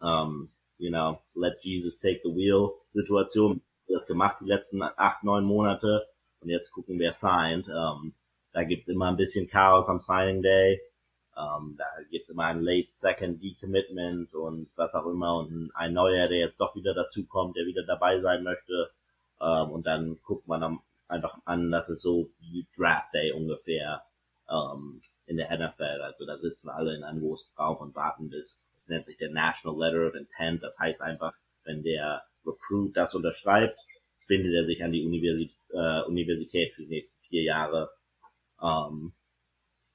ähm, 0.02 0.50
you 0.78 0.90
know, 0.90 1.20
let 1.34 1.58
Jesus 1.62 2.00
take 2.00 2.20
the 2.24 2.34
wheel 2.34 2.72
Situation. 2.92 3.62
Das 3.92 4.06
gemacht 4.06 4.38
die 4.40 4.48
letzten 4.48 4.82
acht, 4.82 5.24
neun 5.24 5.44
Monate 5.44 6.06
und 6.40 6.48
jetzt 6.48 6.70
gucken, 6.70 6.98
wer 6.98 7.12
signed. 7.12 7.68
Ähm, 7.68 8.14
da 8.52 8.64
gibt's 8.64 8.88
immer 8.88 9.08
ein 9.08 9.16
bisschen 9.16 9.48
Chaos 9.48 9.88
am 9.88 10.00
Signing 10.00 10.42
Day. 10.42 10.80
Ähm, 11.36 11.76
da 11.78 11.84
gibt's 12.10 12.28
immer 12.28 12.46
ein 12.46 12.62
Late 12.62 12.90
Second 12.92 13.42
Decommitment 13.42 14.34
und 14.34 14.70
was 14.76 14.94
auch 14.94 15.06
immer 15.06 15.36
und 15.36 15.70
ein 15.74 15.92
neuer, 15.92 16.28
der 16.28 16.38
jetzt 16.38 16.60
doch 16.60 16.74
wieder 16.74 16.94
dazukommt, 16.94 17.56
der 17.56 17.66
wieder 17.66 17.84
dabei 17.84 18.20
sein 18.20 18.42
möchte. 18.42 18.90
Ähm, 19.40 19.70
und 19.70 19.86
dann 19.86 20.18
guckt 20.22 20.46
man 20.48 20.62
am, 20.62 20.82
einfach 21.08 21.38
an, 21.44 21.70
dass 21.70 21.88
es 21.88 22.02
so 22.02 22.30
wie 22.38 22.66
Draft 22.76 23.14
Day 23.14 23.32
ungefähr 23.32 24.04
ähm, 24.48 25.00
in 25.26 25.36
der 25.36 25.50
NFL. 25.56 26.02
Also 26.02 26.26
da 26.26 26.38
sitzen 26.38 26.68
wir 26.68 26.74
alle 26.74 26.94
in 26.94 27.04
einem 27.04 27.20
großen 27.20 27.54
Raum 27.56 27.76
und 27.78 27.94
warten 27.94 28.28
bis, 28.28 28.64
es 28.76 28.88
nennt 28.88 29.06
sich 29.06 29.16
der 29.16 29.30
National 29.30 29.78
Letter 29.78 30.08
of 30.08 30.14
Intent. 30.14 30.62
Das 30.62 30.78
heißt 30.78 31.00
einfach, 31.00 31.34
wenn 31.64 31.82
der 31.82 32.22
Recruit 32.70 32.96
das 32.96 33.14
unterschreibt, 33.14 33.78
bindet 34.26 34.54
er 34.54 34.64
sich 34.64 34.82
an 34.84 34.92
die 34.92 35.04
Universität, 35.04 35.56
äh, 35.72 36.02
Universität 36.02 36.72
für 36.72 36.82
die 36.82 36.88
nächsten 36.88 37.16
vier 37.22 37.42
Jahre. 37.42 37.90
Ähm, 38.62 39.12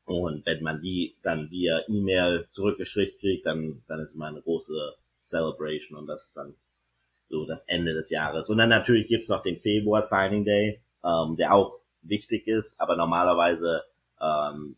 und 0.05 0.45
wenn 0.45 0.61
man 0.61 0.81
die 0.81 1.15
dann 1.23 1.49
via 1.49 1.81
E-Mail 1.87 2.45
zurückgeschickt 2.49 3.19
kriegt, 3.19 3.45
dann, 3.45 3.83
dann 3.87 3.99
ist 4.01 4.15
immer 4.15 4.27
eine 4.27 4.41
große 4.41 4.95
Celebration 5.19 5.97
und 5.97 6.07
das 6.07 6.27
ist 6.27 6.37
dann 6.37 6.55
so 7.27 7.45
das 7.45 7.63
Ende 7.65 7.93
des 7.93 8.09
Jahres. 8.11 8.49
Und 8.49 8.59
dann 8.59 8.69
natürlich 8.69 9.07
gibt's 9.07 9.29
noch 9.29 9.41
den 9.41 9.57
Februar 9.57 10.03
Signing 10.03 10.45
Day, 10.45 10.81
ähm, 11.03 11.35
der 11.37 11.53
auch 11.53 11.79
wichtig 12.01 12.47
ist, 12.47 12.79
aber 12.79 12.95
normalerweise 12.95 13.83
ähm, 14.21 14.75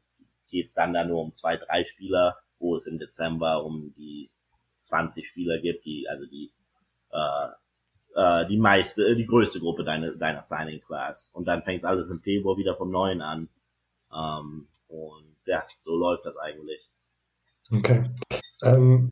geht 0.49 0.71
dann 0.75 0.93
da 0.93 1.03
nur 1.03 1.21
um 1.21 1.33
zwei, 1.33 1.57
drei 1.57 1.83
Spieler, 1.83 2.37
wo 2.59 2.75
es 2.75 2.87
im 2.87 2.99
Dezember 2.99 3.65
um 3.65 3.93
die 3.95 4.29
20 4.83 5.27
Spieler 5.27 5.59
gibt, 5.59 5.83
die, 5.83 6.07
also 6.07 6.25
die, 6.25 6.51
äh, 7.11 7.47
äh, 8.17 8.47
die 8.47 8.57
meiste, 8.57 9.15
die 9.15 9.27
größte 9.27 9.59
Gruppe 9.59 9.83
deiner, 9.83 10.11
deiner 10.11 10.41
Signing 10.41 10.81
Class. 10.81 11.31
Und 11.33 11.47
dann 11.47 11.61
fängt 11.61 11.85
alles 11.85 12.09
im 12.09 12.19
Februar 12.19 12.57
wieder 12.57 12.75
vom 12.75 12.89
Neuen 12.89 13.21
an. 13.21 13.47
Ähm, 14.11 14.67
und 14.87 15.35
ja, 15.45 15.63
so 15.85 15.95
läuft 15.95 16.25
das 16.25 16.35
eigentlich. 16.37 16.89
Okay. 17.71 18.09
Ähm, 18.63 19.11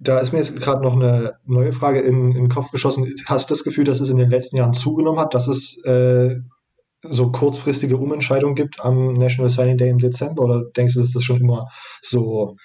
da 0.00 0.20
ist 0.20 0.32
mir 0.32 0.38
jetzt 0.38 0.58
gerade 0.60 0.82
noch 0.82 0.94
eine 0.94 1.34
neue 1.44 1.72
Frage 1.72 2.00
in, 2.00 2.28
in 2.32 2.44
den 2.44 2.48
Kopf 2.48 2.70
geschossen. 2.70 3.14
Hast 3.26 3.50
du 3.50 3.54
das 3.54 3.62
Gefühl, 3.62 3.84
dass 3.84 4.00
es 4.00 4.08
in 4.08 4.18
den 4.18 4.30
letzten 4.30 4.56
Jahren 4.56 4.72
zugenommen 4.72 5.20
hat, 5.20 5.34
dass 5.34 5.48
es 5.48 5.82
äh, 5.84 6.36
so 7.02 7.30
kurzfristige 7.30 7.98
Umentscheidungen 7.98 8.54
gibt 8.54 8.80
am 8.80 9.14
National 9.14 9.50
Signing 9.50 9.76
Day 9.76 9.90
im 9.90 9.98
Dezember? 9.98 10.44
Oder 10.44 10.64
denkst 10.76 10.94
du, 10.94 11.00
dass 11.00 11.12
das 11.12 11.24
schon 11.24 11.40
immer 11.40 11.68
so 12.00 12.56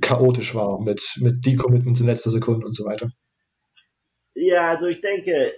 chaotisch 0.00 0.54
war 0.54 0.80
mit, 0.80 1.02
mit 1.20 1.44
Decommitments 1.44 2.00
in 2.00 2.06
letzter 2.06 2.30
Sekunde 2.30 2.66
und 2.66 2.74
so 2.74 2.86
weiter? 2.86 3.10
Ja, 4.34 4.70
also 4.70 4.86
ich 4.86 5.00
denke, 5.00 5.52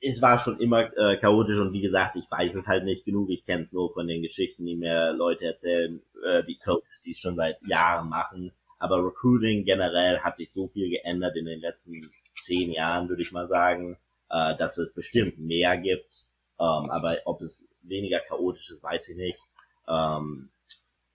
es 0.00 0.20
war 0.20 0.38
schon 0.38 0.58
immer 0.60 0.96
äh, 0.96 1.16
chaotisch 1.18 1.60
und 1.60 1.72
wie 1.72 1.80
gesagt, 1.80 2.16
ich 2.16 2.30
weiß 2.30 2.54
es 2.54 2.66
halt 2.66 2.84
nicht 2.84 3.04
genug. 3.04 3.30
Ich 3.30 3.46
kenne 3.46 3.62
es 3.62 3.72
nur 3.72 3.92
von 3.92 4.06
den 4.06 4.22
Geschichten, 4.22 4.64
die 4.66 4.76
mir 4.76 5.12
Leute 5.12 5.46
erzählen, 5.46 6.02
äh, 6.24 6.42
die 6.44 6.58
Coaches, 6.58 7.00
die 7.04 7.12
es 7.12 7.18
schon 7.18 7.36
seit 7.36 7.56
Jahren 7.66 8.08
machen. 8.08 8.52
Aber 8.78 9.04
Recruiting 9.04 9.64
generell 9.64 10.20
hat 10.20 10.36
sich 10.36 10.52
so 10.52 10.68
viel 10.68 10.90
geändert 10.90 11.36
in 11.36 11.46
den 11.46 11.60
letzten 11.60 11.94
zehn 12.34 12.72
Jahren, 12.72 13.08
würde 13.08 13.22
ich 13.22 13.32
mal 13.32 13.48
sagen, 13.48 13.96
äh, 14.30 14.56
dass 14.56 14.78
es 14.78 14.94
bestimmt 14.94 15.38
mehr 15.38 15.76
gibt. 15.78 16.24
Ähm, 16.58 16.90
aber 16.90 17.18
ob 17.24 17.40
es 17.42 17.68
weniger 17.82 18.20
chaotisch 18.20 18.70
ist, 18.70 18.82
weiß 18.82 19.08
ich 19.10 19.16
nicht. 19.16 19.40
Ähm, 19.88 20.50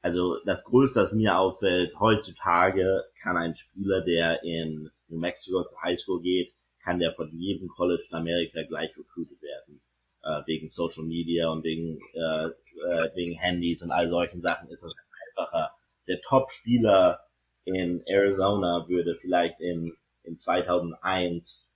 also 0.01 0.37
das 0.45 0.63
Größte, 0.63 1.01
das 1.01 1.11
mir 1.13 1.37
auffällt, 1.37 1.99
heutzutage 1.99 3.03
kann 3.21 3.37
ein 3.37 3.55
Spieler, 3.55 4.01
der 4.01 4.43
in 4.43 4.89
New 5.07 5.19
Mexico 5.19 5.65
High 5.83 5.99
School 5.99 6.21
geht, 6.21 6.53
kann 6.83 6.99
der 6.99 7.13
von 7.13 7.31
jedem 7.37 7.67
College 7.69 8.03
in 8.09 8.17
Amerika 8.17 8.63
gleich 8.63 8.91
recruited 8.97 9.41
werden. 9.41 9.81
Äh, 10.23 10.41
wegen 10.45 10.69
Social 10.69 11.03
Media 11.03 11.49
und 11.49 11.63
wegen, 11.63 11.99
äh, 12.13 12.45
äh, 12.47 13.15
wegen 13.15 13.33
Handys 13.39 13.81
und 13.81 13.91
all 13.91 14.07
solchen 14.07 14.41
Sachen 14.41 14.69
ist 14.69 14.83
es 14.83 14.93
einfacher. 15.27 15.71
Der 16.07 16.21
Top-Spieler 16.21 17.21
in 17.65 18.03
Arizona 18.05 18.85
würde 18.87 19.15
vielleicht 19.19 19.59
in, 19.59 19.91
in 20.23 20.37
2001 20.37 21.73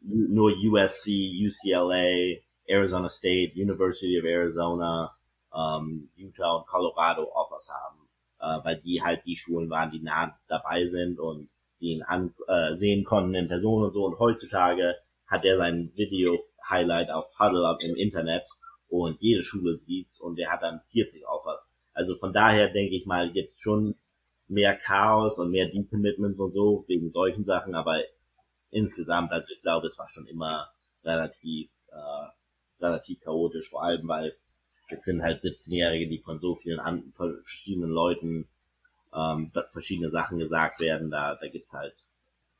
nur 0.00 0.52
USC, 0.52 1.10
UCLA, 1.46 2.40
Arizona 2.66 3.08
State, 3.08 3.52
University 3.54 4.18
of 4.18 4.24
Arizona, 4.24 5.16
ähm, 5.54 6.10
Utah 6.16 6.56
und 6.56 6.66
Colorado 6.66 7.30
Offers 7.34 7.70
haben, 7.70 8.08
äh, 8.40 8.64
weil 8.64 8.80
die 8.80 9.02
halt 9.02 9.24
die 9.26 9.36
Schulen 9.36 9.70
waren, 9.70 9.90
die 9.90 10.00
nah 10.00 10.38
dabei 10.48 10.86
sind 10.86 11.18
und 11.18 11.48
die 11.82 11.94
ihn 11.94 12.02
an, 12.02 12.32
äh, 12.46 12.74
sehen 12.74 13.04
konnten 13.04 13.34
in 13.34 13.48
Person 13.48 13.84
und 13.84 13.92
so. 13.92 14.06
Und 14.06 14.18
heutzutage 14.18 14.94
hat 15.26 15.44
er 15.44 15.58
sein 15.58 15.92
Video-Highlight 15.96 17.10
auf 17.10 17.26
Huddle 17.38 17.76
im 17.88 17.96
Internet 17.96 18.44
und 18.88 19.20
jede 19.20 19.42
Schule 19.42 19.76
sieht's 19.76 20.20
und 20.20 20.36
der 20.36 20.50
hat 20.50 20.62
dann 20.62 20.80
40 20.90 21.26
Offers. 21.26 21.70
Also 21.92 22.16
von 22.16 22.32
daher 22.32 22.72
denke 22.72 22.96
ich 22.96 23.04
mal, 23.04 23.30
jetzt 23.34 23.60
schon 23.60 23.94
mehr 24.48 24.76
Chaos 24.76 25.38
und 25.38 25.50
mehr 25.50 25.68
Decommitments 25.68 26.40
und 26.40 26.52
so 26.52 26.84
wegen 26.86 27.10
solchen 27.10 27.44
Sachen, 27.44 27.74
aber 27.74 28.02
insgesamt, 28.70 29.32
also 29.32 29.52
ich 29.52 29.62
glaube, 29.62 29.88
es 29.88 29.98
war 29.98 30.08
schon 30.10 30.26
immer 30.26 30.68
relativ 31.04 31.70
äh, 31.88 32.84
relativ 32.84 33.20
chaotisch, 33.20 33.70
vor 33.70 33.84
allem 33.84 34.06
weil 34.08 34.36
es 34.90 35.02
sind 35.02 35.22
halt 35.22 35.42
17-Jährige, 35.42 36.08
die 36.08 36.18
von 36.18 36.38
so 36.38 36.56
vielen 36.56 36.80
an, 36.80 37.12
verschiedenen 37.14 37.90
Leuten 37.90 38.48
ähm, 39.14 39.52
verschiedene 39.72 40.10
Sachen 40.10 40.38
gesagt 40.38 40.80
werden. 40.80 41.10
Da, 41.10 41.36
da 41.40 41.48
gibt's 41.48 41.72
halt 41.72 41.94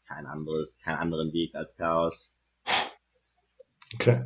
kein 0.06 0.26
anderes, 0.26 0.76
keinen 0.84 0.98
anderen 0.98 1.32
Weg 1.32 1.54
als 1.54 1.76
Chaos. 1.76 2.34
Okay. 3.94 4.24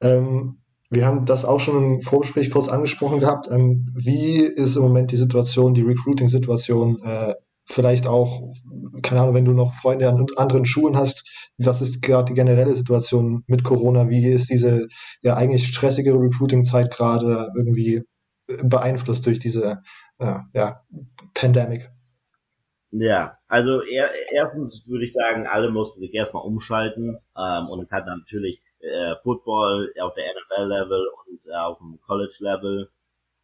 Ähm, 0.00 0.58
wir 0.90 1.06
haben 1.06 1.24
das 1.24 1.44
auch 1.44 1.60
schon 1.60 1.94
im 1.96 2.02
Vorgespräch 2.02 2.50
kurz 2.50 2.68
angesprochen 2.68 3.20
gehabt. 3.20 3.48
Ähm, 3.50 3.88
wie 3.94 4.40
ist 4.40 4.76
im 4.76 4.82
Moment 4.82 5.10
die 5.10 5.16
Situation, 5.16 5.74
die 5.74 5.82
Recruiting-Situation 5.82 7.02
äh, 7.02 7.34
vielleicht 7.64 8.06
auch, 8.06 8.52
keine 9.02 9.22
Ahnung, 9.22 9.34
wenn 9.34 9.44
du 9.44 9.52
noch 9.52 9.74
Freunde 9.74 10.08
an 10.08 10.24
anderen 10.36 10.64
Schulen 10.64 10.96
hast, 10.96 11.28
was 11.58 11.82
ist 11.82 12.02
gerade 12.02 12.26
die 12.26 12.34
generelle 12.34 12.74
Situation 12.76 13.42
mit 13.48 13.64
Corona? 13.64 14.08
Wie 14.08 14.26
ist 14.26 14.50
diese 14.50 14.86
ja 15.22 15.36
eigentlich 15.36 15.66
stressige 15.66 16.12
Recruiting-Zeit 16.14 16.92
gerade 16.92 17.50
irgendwie 17.56 18.04
beeinflusst 18.62 19.26
durch 19.26 19.40
diese 19.40 19.82
äh, 20.18 20.38
ja, 20.54 20.82
Pandemic? 21.36 21.90
Ja, 22.90 23.38
also 23.46 23.82
er, 23.82 24.10
erstens 24.32 24.88
würde 24.88 25.04
ich 25.04 25.12
sagen, 25.12 25.46
alle 25.46 25.70
mussten 25.70 26.00
sich 26.00 26.14
erstmal 26.14 26.44
umschalten 26.44 27.18
ähm, 27.36 27.68
und 27.68 27.80
es 27.80 27.92
hat 27.92 28.06
natürlich 28.06 28.62
äh, 28.80 29.16
Football 29.22 29.92
auf 30.00 30.14
der 30.14 30.32
NFL-Level 30.32 31.06
und 31.26 31.46
äh, 31.46 31.56
auf 31.56 31.78
dem 31.78 32.00
College-Level 32.06 32.90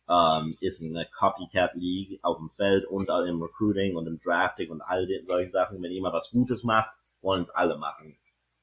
ähm, 0.08 0.50
ist 0.60 0.82
eine 0.82 1.06
Copycat 1.06 1.74
League 1.74 2.18
auf 2.22 2.38
dem 2.38 2.50
Feld 2.56 2.86
und 2.86 3.08
im 3.26 3.42
Recruiting 3.42 3.96
und 3.96 4.06
im 4.06 4.20
Drafting 4.20 4.70
und 4.70 4.80
all 4.80 5.06
den 5.06 5.26
solchen 5.28 5.52
Sachen. 5.52 5.82
Wenn 5.82 5.92
jemand 5.92 6.14
was 6.14 6.30
Gutes 6.30 6.64
macht, 6.64 6.92
wollen 7.20 7.42
es 7.42 7.50
alle 7.50 7.76
machen. 7.78 8.16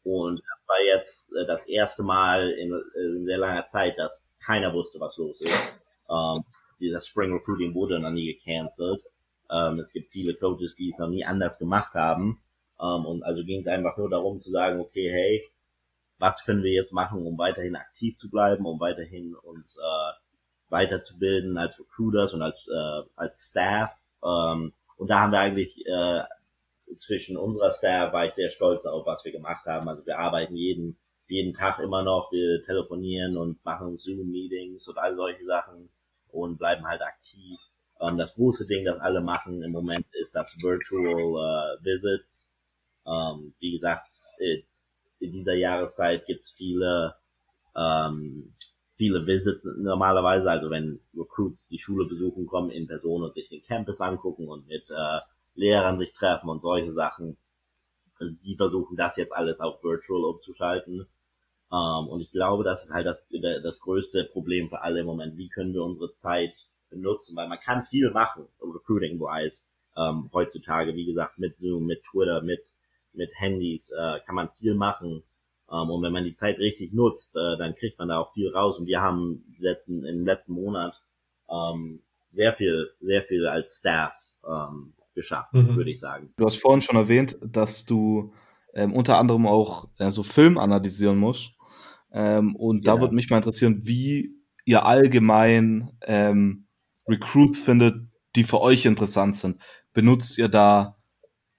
Und 0.03 0.39
das 0.39 0.67
war 0.67 0.95
jetzt 0.95 1.35
äh, 1.35 1.45
das 1.45 1.67
erste 1.67 2.03
Mal 2.03 2.49
in, 2.51 2.71
äh, 2.71 3.01
in, 3.01 3.25
sehr 3.25 3.37
langer 3.37 3.67
Zeit, 3.67 3.97
dass 3.97 4.27
keiner 4.43 4.73
wusste, 4.73 4.99
was 4.99 5.17
los 5.17 5.41
ist. 5.41 5.73
Ähm, 6.09 6.43
dieser 6.79 7.01
Spring 7.01 7.33
Recruiting 7.33 7.73
wurde 7.73 7.99
noch 7.99 8.11
nie 8.11 8.33
gecancelt. 8.33 9.03
Ähm, 9.51 9.79
es 9.79 9.93
gibt 9.93 10.11
viele 10.11 10.33
Coaches, 10.33 10.75
die 10.75 10.89
es 10.89 10.99
noch 10.99 11.09
nie 11.09 11.25
anders 11.25 11.59
gemacht 11.59 11.93
haben. 11.93 12.41
Ähm, 12.79 13.05
und 13.05 13.23
also 13.23 13.43
ging 13.43 13.61
es 13.61 13.67
einfach 13.67 13.97
nur 13.97 14.09
darum 14.09 14.39
zu 14.39 14.51
sagen, 14.51 14.79
okay, 14.79 15.11
hey, 15.11 15.41
was 16.17 16.45
können 16.45 16.63
wir 16.63 16.71
jetzt 16.71 16.93
machen, 16.93 17.25
um 17.25 17.37
weiterhin 17.37 17.75
aktiv 17.75 18.17
zu 18.17 18.29
bleiben, 18.29 18.65
um 18.65 18.79
weiterhin 18.79 19.35
uns 19.35 19.77
äh, 19.77 20.13
weiterzubilden 20.69 21.57
als 21.57 21.79
Recruiters 21.79 22.33
und 22.33 22.41
als, 22.41 22.67
äh, 22.67 23.09
als 23.15 23.49
Staff. 23.49 23.91
Ähm, 24.23 24.73
und 24.97 25.07
da 25.09 25.21
haben 25.21 25.31
wir 25.31 25.39
eigentlich 25.39 25.85
äh, 25.85 26.23
zwischen 26.97 27.37
unserer 27.37 27.71
Staff 27.71 28.13
war 28.13 28.25
ich 28.25 28.33
sehr 28.33 28.49
stolz 28.49 28.85
auf, 28.85 29.05
was 29.05 29.23
wir 29.23 29.31
gemacht 29.31 29.65
haben. 29.65 29.87
Also 29.87 30.05
wir 30.05 30.19
arbeiten 30.19 30.55
jeden, 30.55 30.97
jeden 31.29 31.53
Tag 31.53 31.79
immer 31.79 32.03
noch, 32.03 32.31
wir 32.31 32.63
telefonieren 32.65 33.37
und 33.37 33.63
machen 33.63 33.95
Zoom-Meetings 33.95 34.87
und 34.87 34.97
all 34.97 35.15
solche 35.15 35.45
Sachen 35.45 35.89
und 36.29 36.57
bleiben 36.57 36.85
halt 36.85 37.01
aktiv. 37.01 37.55
Ähm, 38.01 38.17
das 38.17 38.35
große 38.35 38.67
Ding, 38.67 38.85
das 38.85 38.99
alle 38.99 39.21
machen 39.21 39.61
im 39.63 39.71
Moment, 39.71 40.05
ist 40.13 40.35
das 40.35 40.57
Virtual 40.61 41.77
äh, 41.79 41.83
Visits. 41.83 42.49
Ähm, 43.05 43.53
wie 43.59 43.71
gesagt, 43.71 44.03
in 45.19 45.31
dieser 45.31 45.55
Jahreszeit 45.55 46.25
gibt's 46.25 46.51
viele 46.51 47.15
ähm, 47.75 48.53
viele 48.99 49.25
Visits 49.25 49.65
normalerweise, 49.77 50.51
also 50.51 50.69
wenn 50.69 50.99
Recruits 51.15 51.69
die 51.69 51.79
Schule 51.79 52.05
besuchen, 52.05 52.45
kommen 52.45 52.69
in 52.69 52.85
Person 52.85 53.23
und 53.23 53.33
sich 53.33 53.47
den 53.47 53.63
Campus 53.63 54.01
angucken 54.01 54.49
und 54.49 54.67
mit 54.67 54.89
äh, 54.89 55.19
Lehrern 55.55 55.97
sich 55.99 56.11
treffen 56.13 56.49
und 56.49 56.61
solche 56.61 56.91
Sachen. 56.91 57.37
Also 58.19 58.33
die 58.43 58.57
versuchen 58.57 58.97
das 58.97 59.15
jetzt 59.15 59.33
alles 59.33 59.61
auf 59.61 59.81
Virtual 59.81 60.25
umzuschalten. 60.25 61.07
Ähm, 61.71 62.07
und 62.09 62.19
ich 62.19 62.31
glaube, 62.31 62.65
das 62.65 62.83
ist 62.83 62.93
halt 62.93 63.05
das, 63.05 63.29
das 63.63 63.79
größte 63.79 64.25
Problem 64.25 64.67
für 64.67 64.81
alle 64.81 64.99
im 64.99 65.05
Moment. 65.05 65.37
Wie 65.37 65.47
können 65.47 65.73
wir 65.73 65.83
unsere 65.83 66.11
Zeit 66.11 66.53
benutzen? 66.89 67.35
Weil 67.35 67.47
man 67.47 67.59
kann 67.59 67.83
viel 67.83 68.11
machen, 68.11 68.45
recruiting-wise, 68.61 69.63
ähm, 69.97 70.29
heutzutage. 70.33 70.95
Wie 70.95 71.05
gesagt, 71.05 71.39
mit 71.39 71.57
Zoom, 71.57 71.85
mit 71.85 72.03
Twitter, 72.03 72.41
mit, 72.41 72.63
mit 73.13 73.31
Handys 73.35 73.91
äh, 73.91 74.19
kann 74.25 74.35
man 74.35 74.49
viel 74.49 74.75
machen. 74.75 75.23
Ähm, 75.71 75.89
und 75.89 76.01
wenn 76.01 76.13
man 76.13 76.23
die 76.23 76.35
Zeit 76.35 76.57
richtig 76.59 76.93
nutzt, 76.93 77.35
äh, 77.35 77.57
dann 77.57 77.75
kriegt 77.75 77.99
man 77.99 78.09
da 78.09 78.19
auch 78.19 78.33
viel 78.33 78.49
raus. 78.49 78.77
Und 78.77 78.87
wir 78.87 79.01
haben 79.01 79.55
letzten, 79.59 80.05
im 80.05 80.25
letzten 80.25 80.53
Monat 80.53 81.01
ähm, 81.49 82.01
sehr 82.33 82.53
viel, 82.53 82.89
sehr 83.01 83.23
viel 83.23 83.47
als 83.47 83.77
Staff 83.77 84.13
ähm, 84.47 84.93
geschafft, 85.15 85.53
mhm. 85.53 85.75
würde 85.75 85.91
ich 85.91 85.99
sagen. 85.99 86.33
Du 86.37 86.45
hast 86.45 86.57
vorhin 86.57 86.81
schon 86.81 86.95
erwähnt, 86.95 87.37
dass 87.41 87.85
du 87.85 88.33
ähm, 88.73 88.93
unter 88.93 89.17
anderem 89.17 89.47
auch 89.47 89.89
äh, 89.97 90.11
so 90.11 90.23
Film 90.23 90.57
analysieren 90.57 91.17
musst. 91.17 91.51
Ähm, 92.11 92.55
und 92.55 92.85
ja. 92.85 92.95
da 92.95 93.01
würde 93.01 93.15
mich 93.15 93.29
mal 93.29 93.37
interessieren, 93.37 93.81
wie 93.83 94.35
ihr 94.65 94.85
allgemein 94.85 95.91
ähm, 96.01 96.67
Recruits 97.09 97.61
findet, 97.63 97.95
die 98.35 98.43
für 98.43 98.61
euch 98.61 98.85
interessant 98.85 99.35
sind. 99.35 99.61
Benutzt 99.93 100.37
ihr 100.37 100.47
da 100.47 100.97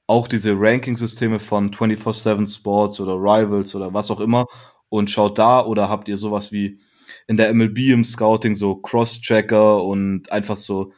auch 0.06 0.26
diese 0.28 0.54
Ranking-Systeme 0.58 1.38
von 1.38 1.70
24-7 1.70 2.52
Sports 2.52 3.00
oder 3.00 3.14
Rivals 3.14 3.74
oder 3.74 3.94
was 3.94 4.10
auch 4.10 4.20
immer 4.20 4.46
und 4.88 5.10
schaut 5.10 5.38
da 5.38 5.64
oder 5.64 5.88
habt 5.88 6.08
ihr 6.08 6.16
sowas 6.16 6.50
wie 6.52 6.80
in 7.28 7.36
der 7.36 7.54
MLB 7.54 7.78
im 7.90 8.04
Scouting 8.04 8.56
so 8.56 8.76
Cross-Checker 8.76 9.84
und 9.84 10.32
einfach 10.32 10.56
so 10.56 10.92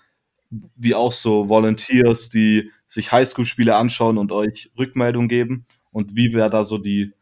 wie 0.77 0.95
auch 0.95 1.13
so 1.13 1.49
Volunteers, 1.49 2.31
die 2.31 2.71
sich 2.87 3.13
Highschool-Spiele 3.13 3.77
anschauen 3.77 4.19
und 4.19 4.33
euch 4.33 4.71
Rückmeldung 4.79 5.29
geben 5.29 5.67
und 5.91 6.17
wie 6.17 6.33
wäre 6.33 6.51
da 6.51 6.65
so 6.65 6.79
die 6.79 7.13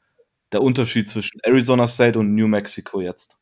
der 0.53 0.63
Unterschied 0.63 1.09
zwischen 1.09 1.41
Arizona 1.43 1.89
State 1.89 2.19
und 2.19 2.35
New 2.35 2.49
Mexico 2.49 3.01
jetzt? 3.01 3.40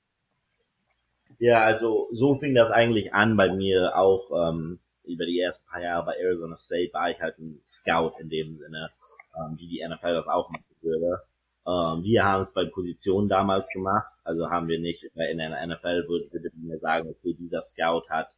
Ja, 1.39 1.63
also 1.63 2.09
so 2.13 2.35
fing 2.35 2.55
das 2.55 2.71
eigentlich 2.71 3.15
an 3.15 3.37
bei 3.37 3.53
mir 3.53 3.97
auch 3.97 4.31
ähm, 4.51 4.81
über 5.05 5.25
die 5.25 5.41
ersten 5.41 5.67
paar 5.69 5.83
Jahre 5.83 6.07
bei 6.07 6.15
Arizona 6.15 6.57
State 6.57 6.93
war 6.93 7.11
ich 7.11 7.21
halt 7.21 7.39
ein 7.39 7.61
Scout 7.65 8.15
in 8.21 8.29
dem 8.29 8.57
Sinne, 8.57 8.91
ähm, 9.37 9.57
wie 9.57 9.69
die 9.69 9.87
NFL 9.87 10.15
das 10.15 10.27
auch 10.27 10.51
machen 10.51 10.65
würde. 10.81 11.23
Ähm, 11.67 12.03
wir 12.03 12.25
haben 12.25 12.43
es 12.43 12.53
bei 12.53 12.65
Positionen 12.65 13.29
damals 13.29 13.71
gemacht, 13.71 14.11
also 14.25 14.51
haben 14.51 14.69
wir 14.69 14.81
nicht, 14.81 15.05
in 15.05 15.39
der 15.39 15.67
NFL 15.67 16.09
würde, 16.09 16.33
würde 16.33 16.51
mir 16.57 16.79
sagen, 16.79 17.09
okay, 17.09 17.35
dieser 17.35 17.63
Scout 17.63 18.09
hat 18.09 18.37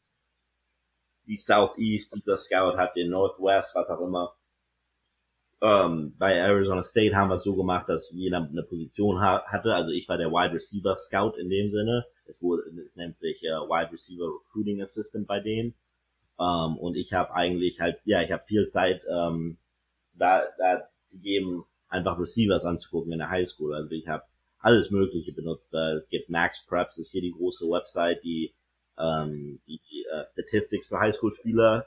die 1.26 1.38
Southeast, 1.38 2.14
dieser 2.14 2.36
Scout 2.36 2.76
hat 2.76 2.96
den 2.96 3.10
Northwest, 3.10 3.74
was 3.74 3.88
auch 3.88 4.00
immer. 4.00 4.34
Ähm, 5.62 6.14
bei 6.18 6.34
Arizona 6.34 6.82
State 6.82 7.14
haben 7.14 7.28
wir 7.28 7.34
es 7.36 7.44
so 7.44 7.54
gemacht, 7.54 7.88
dass 7.88 8.10
jeder 8.12 8.38
eine 8.38 8.62
Position 8.62 9.20
ha 9.20 9.44
hatte. 9.46 9.74
Also 9.74 9.90
ich 9.90 10.08
war 10.08 10.16
der 10.16 10.30
Wide 10.30 10.54
Receiver 10.54 10.96
Scout 10.96 11.36
in 11.38 11.50
dem 11.50 11.70
Sinne. 11.70 12.06
Es, 12.30 12.40
wurde, 12.42 12.62
es 12.84 12.96
nennt 12.96 13.18
sich 13.18 13.42
uh, 13.42 13.68
Wide 13.68 13.92
Receiver 13.92 14.26
Recruiting 14.26 14.80
Assistant 14.80 15.26
bei 15.26 15.40
denen. 15.40 15.74
Ähm, 16.38 16.78
und 16.78 16.96
ich 16.96 17.12
habe 17.12 17.34
eigentlich 17.34 17.80
halt, 17.80 17.98
ja, 18.04 18.22
ich 18.22 18.32
habe 18.32 18.44
viel 18.46 18.68
Zeit 18.68 19.02
ähm, 19.08 19.58
da, 20.14 20.44
da 20.58 20.88
gegeben, 21.10 21.64
einfach 21.88 22.18
Receivers 22.18 22.64
anzugucken 22.64 23.12
in 23.12 23.18
der 23.18 23.30
Highschool. 23.30 23.74
Also 23.74 23.90
ich 23.90 24.08
habe 24.08 24.24
alles 24.58 24.90
Mögliche 24.90 25.32
benutzt. 25.32 25.74
Es 25.74 26.08
gibt 26.08 26.30
Max 26.30 26.64
Preps, 26.66 26.98
ist 26.98 27.10
hier 27.10 27.22
die 27.22 27.32
große 27.32 27.66
Website, 27.66 28.22
die 28.24 28.54
ähm, 28.98 29.60
die 29.66 29.80
äh, 30.12 30.26
Statistics 30.26 30.86
für 30.86 31.00
Highschool-Spieler 31.00 31.84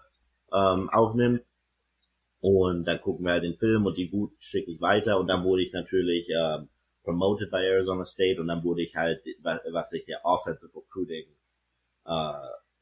ähm, 0.52 0.90
aufnimmt. 0.90 1.42
Und 2.42 2.86
dann 2.86 3.00
gucken 3.00 3.26
wir 3.26 3.34
halt 3.34 3.44
den 3.44 3.56
Film 3.56 3.86
und 3.86 3.98
die 3.98 4.10
gut 4.10 4.34
schicke 4.40 4.72
ich 4.72 4.82
weiter. 4.82 5.20
Und 5.20 5.28
dann 5.28 5.44
wurde 5.44 5.64
ich 5.64 5.72
natürlich 5.72 6.30
äh, 6.30 6.60
promoted 7.04 7.52
bei 7.52 7.64
Arizona 7.64 8.06
State 8.06 8.40
und 8.40 8.48
dann 8.48 8.64
wurde 8.64 8.82
ich 8.82 8.96
halt, 8.96 9.24
was 9.42 9.90
sich 9.90 10.06
der 10.06 10.26
Offensive 10.26 10.76
Recruiting 10.76 11.26
äh, 12.06 12.34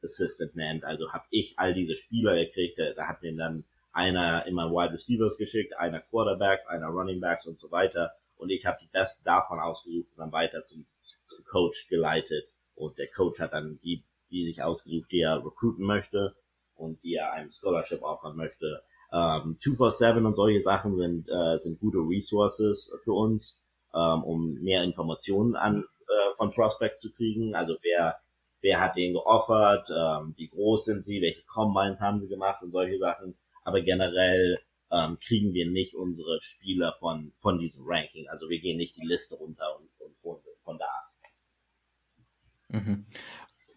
Assistant 0.02 0.54
nennt. 0.56 0.84
Also 0.84 1.12
habe 1.12 1.24
ich 1.30 1.58
all 1.58 1.74
diese 1.74 1.96
Spieler 1.96 2.34
gekriegt. 2.36 2.78
Da, 2.78 2.92
da 2.92 3.08
hat 3.08 3.22
mir 3.22 3.34
dann 3.36 3.64
einer 3.92 4.46
immer 4.46 4.70
Wide 4.70 4.94
Receivers 4.94 5.36
geschickt, 5.36 5.76
einer 5.76 6.00
Quarterbacks, 6.00 6.66
einer 6.66 6.88
Running 6.88 7.20
Backs 7.20 7.46
und 7.46 7.60
so 7.60 7.70
weiter. 7.70 8.12
Und 8.36 8.50
ich 8.50 8.66
habe 8.66 8.78
die 8.82 8.88
besten 8.88 9.24
davon 9.24 9.60
ausgesucht 9.60 10.08
und 10.12 10.18
dann 10.18 10.32
weiter 10.32 10.64
zum, 10.64 10.84
zum 11.24 11.44
Coach 11.44 11.88
geleitet. 11.88 12.48
Und 12.74 12.98
der 12.98 13.08
Coach 13.08 13.38
hat 13.38 13.52
dann 13.52 13.78
die, 13.82 14.02
die 14.30 14.44
sich 14.44 14.62
ausgesucht, 14.62 15.10
die 15.12 15.20
er 15.20 15.44
recruiten 15.44 15.84
möchte 15.84 16.34
und 16.74 17.02
die 17.04 17.14
er 17.14 17.32
einem 17.32 17.50
Scholarship 17.50 18.02
offern 18.02 18.36
möchte. 18.36 18.82
Ähm, 19.12 19.58
247 19.62 20.24
und 20.24 20.34
solche 20.34 20.62
Sachen 20.62 20.96
sind, 20.96 21.28
äh, 21.28 21.58
sind 21.58 21.78
gute 21.78 21.98
Resources 21.98 22.98
für 23.04 23.12
uns, 23.12 23.61
ähm, 23.94 24.24
um 24.24 24.48
mehr 24.62 24.82
Informationen 24.82 25.56
an, 25.56 25.76
äh, 25.76 26.36
von 26.36 26.50
Prospects 26.50 27.00
zu 27.00 27.12
kriegen. 27.12 27.54
Also 27.54 27.76
wer 27.82 28.16
wer 28.62 28.80
hat 28.80 28.96
den 28.96 29.12
geoffert, 29.12 29.90
ähm, 29.90 30.32
wie 30.36 30.48
groß 30.48 30.86
sind 30.86 31.04
sie, 31.04 31.20
welche 31.20 31.42
Combines 31.42 32.00
haben 32.00 32.20
sie 32.20 32.28
gemacht 32.28 32.62
und 32.62 32.70
solche 32.70 32.98
Sachen. 32.98 33.34
Aber 33.64 33.82
generell 33.82 34.58
ähm, 34.90 35.18
kriegen 35.18 35.52
wir 35.52 35.68
nicht 35.68 35.94
unsere 35.94 36.40
Spieler 36.40 36.94
von, 36.98 37.32
von 37.40 37.58
diesem 37.58 37.84
Ranking. 37.86 38.28
Also 38.28 38.48
wir 38.48 38.60
gehen 38.60 38.78
nicht 38.78 38.96
die 38.96 39.06
Liste 39.06 39.34
runter 39.34 39.78
und, 39.78 39.90
und, 39.98 40.14
und 40.22 40.40
von 40.64 40.78
da. 40.78 42.78
Mhm. 42.78 43.04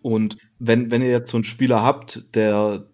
Und 0.01 0.37
wenn, 0.59 0.91
wenn 0.91 1.01
ihr 1.01 1.09
jetzt 1.09 1.31
so 1.31 1.37
einen 1.37 1.43
Spieler 1.43 1.81
habt, 1.81 2.35
der, 2.35 2.87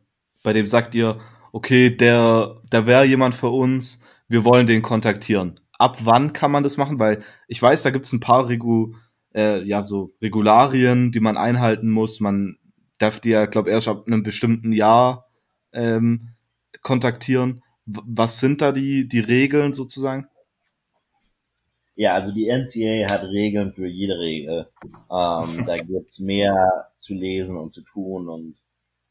bei 0.43 0.53
dem 0.53 0.65
sagt 0.65 0.95
ihr, 0.95 1.19
okay, 1.51 1.89
der, 1.89 2.62
der 2.71 2.88
wäre 2.88 3.03
jemand 3.03 3.36
für 3.36 3.49
uns, 3.49 4.05
wir 4.29 4.45
wollen 4.45 4.65
den 4.65 4.81
kontaktieren. 4.81 5.60
Ab 5.81 6.05
wann 6.05 6.31
kann 6.31 6.51
man 6.51 6.61
das 6.61 6.77
machen? 6.77 6.99
Weil 6.99 7.23
ich 7.47 7.59
weiß, 7.59 7.81
da 7.81 7.89
gibt 7.89 8.05
es 8.05 8.13
ein 8.13 8.19
paar 8.19 8.47
Regu 8.47 8.93
äh, 9.33 9.63
ja 9.63 9.83
so 9.83 10.13
Regularien, 10.21 11.11
die 11.11 11.19
man 11.19 11.37
einhalten 11.37 11.89
muss. 11.89 12.19
Man 12.19 12.59
darf 12.99 13.19
die 13.19 13.31
ja, 13.31 13.47
glaube 13.47 13.71
erst 13.71 13.87
ab 13.87 14.05
einem 14.05 14.21
bestimmten 14.21 14.73
Jahr 14.73 15.25
ähm, 15.73 16.35
kontaktieren. 16.83 17.63
W 17.87 17.99
was 18.05 18.39
sind 18.39 18.61
da 18.61 18.71
die, 18.71 19.07
die 19.07 19.21
Regeln 19.21 19.73
sozusagen? 19.73 20.27
Ja, 21.95 22.13
also 22.13 22.31
die 22.31 22.47
NCA 22.47 23.11
hat 23.11 23.23
Regeln 23.23 23.73
für 23.73 23.87
jede 23.87 24.19
Regel. 24.19 24.69
Ähm, 24.83 25.65
da 25.65 25.77
gibt's 25.77 26.19
mehr 26.19 26.91
zu 26.99 27.15
lesen 27.15 27.57
und 27.57 27.73
zu 27.73 27.81
tun 27.81 28.29
und 28.29 28.55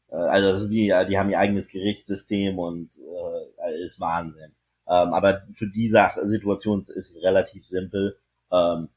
äh, 0.09 0.15
also 0.15 0.51
das 0.51 0.61
ist 0.63 0.69
wie, 0.69 0.87
die 1.09 1.17
haben 1.17 1.29
ihr 1.29 1.39
eigenes 1.39 1.67
Gerichtssystem 1.67 2.57
und 2.57 2.91
äh, 2.97 3.85
ist 3.85 3.99
Wahnsinn. 3.99 4.53
Ähm, 4.91 5.13
aber 5.13 5.43
für 5.53 5.67
die 5.67 5.89
Sache, 5.89 6.27
Situation 6.27 6.81
ist 6.81 6.89
es 6.89 7.23
relativ 7.23 7.65
simpel. 7.65 8.17
Ähm, 8.51 8.89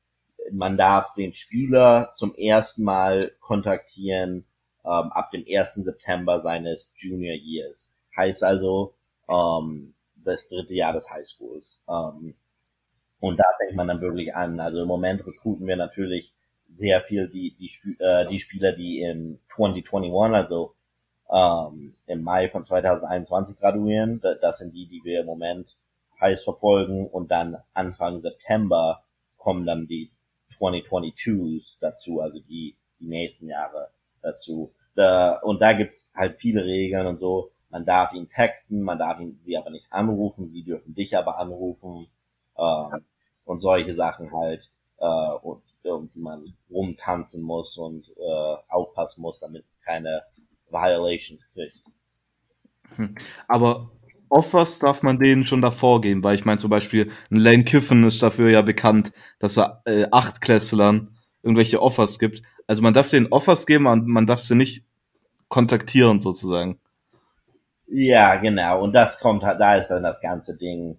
man 0.51 0.77
darf 0.77 1.15
den 1.15 1.33
Spieler 1.33 2.11
zum 2.15 2.35
ersten 2.35 2.83
Mal 2.83 3.31
kontaktieren 3.39 4.45
ähm, 4.85 5.13
ab 5.13 5.31
dem 5.31 5.45
1. 5.49 5.75
September 5.75 6.41
seines 6.41 6.93
Junior 6.99 7.37
Years. 7.37 7.93
Heißt 8.17 8.43
also 8.43 8.95
ähm, 9.29 9.95
das 10.17 10.49
dritte 10.49 10.75
Jahr 10.75 10.95
des 10.95 11.11
Highschools. 11.11 11.81
Ähm, 11.89 12.35
und 13.21 13.39
da 13.39 13.45
fängt 13.59 13.77
man 13.77 13.87
dann 13.87 14.01
wirklich 14.01 14.35
an. 14.35 14.59
Also 14.59 14.83
im 14.83 14.89
Moment 14.89 15.25
rekruten 15.25 15.69
wir 15.69 15.77
natürlich 15.77 16.35
sehr 16.75 17.03
viel 17.03 17.29
die, 17.29 17.55
die, 17.57 17.71
äh, 18.01 18.27
die 18.29 18.41
Spieler, 18.41 18.73
die 18.73 19.01
in 19.01 19.39
2021, 19.55 20.13
also 20.35 20.75
ähm, 21.33 21.95
im 22.07 22.23
Mai 22.23 22.49
von 22.49 22.65
2021 22.65 23.57
graduieren. 23.61 24.21
Das 24.43 24.59
sind 24.59 24.75
die, 24.75 24.89
die 24.89 25.05
wir 25.05 25.21
im 25.21 25.27
Moment 25.27 25.77
heiß 26.25 26.43
verfolgen. 26.43 27.07
Und 27.07 27.31
dann 27.31 27.59
Anfang 27.75 28.21
September 28.21 29.05
kommen 29.37 29.67
dann 29.67 29.87
die 29.87 30.11
2022s 30.59 31.77
dazu, 31.81 32.21
also 32.21 32.43
die, 32.49 32.77
die 32.99 33.07
nächsten 33.07 33.49
Jahre 33.49 33.91
dazu. 34.23 34.73
Da, 34.95 35.39
und 35.41 35.61
da 35.61 35.73
gibt's 35.73 36.13
halt 36.15 36.39
viele 36.39 36.65
Regeln 36.65 37.07
und 37.07 37.19
so. 37.19 37.51
Man 37.71 37.85
darf 37.85 38.13
ihn 38.15 38.29
texten, 38.29 38.83
man 38.83 38.99
darf 38.99 39.21
ihn 39.21 39.41
sie 39.45 39.57
aber 39.57 39.71
nicht 39.71 39.87
anrufen, 39.91 40.47
sie 40.47 40.63
dürfen 40.63 40.95
dich 40.95 41.17
aber 41.17 41.39
anrufen 41.39 42.07
äh, 42.57 43.01
und 43.47 43.61
solche 43.61 43.95
Sachen 43.95 44.33
halt, 44.33 44.71
äh, 44.99 45.33
und, 45.43 45.63
die 45.85 46.21
man 46.21 46.55
rumtanzen 46.71 47.43
muss 47.43 47.77
und 47.77 48.09
äh, 48.17 48.57
aufpassen 48.69 49.23
muss, 49.23 49.41
damit 49.41 49.65
keine 49.85 50.23
Violations 50.71 51.51
kriegt. 51.53 51.83
Hm. 52.95 53.17
Aber 53.49 53.91
Offers 54.35 54.81
darf 54.81 55.05
man 55.05 55.21
denen 55.21 55.47
schon 55.47 55.63
davor 55.63 56.01
geben, 56.01 56.25
weil 56.25 56.35
ich 56.35 56.45
meine 56.45 56.59
zum 56.59 56.69
Beispiel, 56.69 57.13
ein 57.31 57.37
Lane 57.37 57.63
Kiffen 57.63 58.03
ist 58.03 58.21
dafür 58.21 58.51
ja 58.51 58.63
bekannt, 58.63 59.13
dass 59.39 59.57
er 59.57 59.81
äh, 59.85 60.07
Achtklässlern 60.11 61.17
irgendwelche 61.45 61.81
Offers 61.81 62.19
gibt. 62.19 62.43
Also 62.67 62.83
man 62.83 62.95
darf 62.95 63.11
denen 63.11 63.29
Offers 63.31 63.65
geben, 63.65 63.87
und 63.87 64.09
man 64.09 64.27
darf 64.27 64.41
sie 64.41 64.57
nicht 64.57 64.85
kontaktieren 65.47 66.19
sozusagen. 66.19 66.81
Ja, 67.87 68.35
genau. 68.35 68.83
Und 68.83 68.93
das 68.93 69.21
kommt 69.21 69.45
halt, 69.45 69.61
da 69.61 69.77
ist 69.77 69.87
dann 69.87 70.03
das 70.03 70.21
ganze 70.21 70.57
Ding 70.57 70.99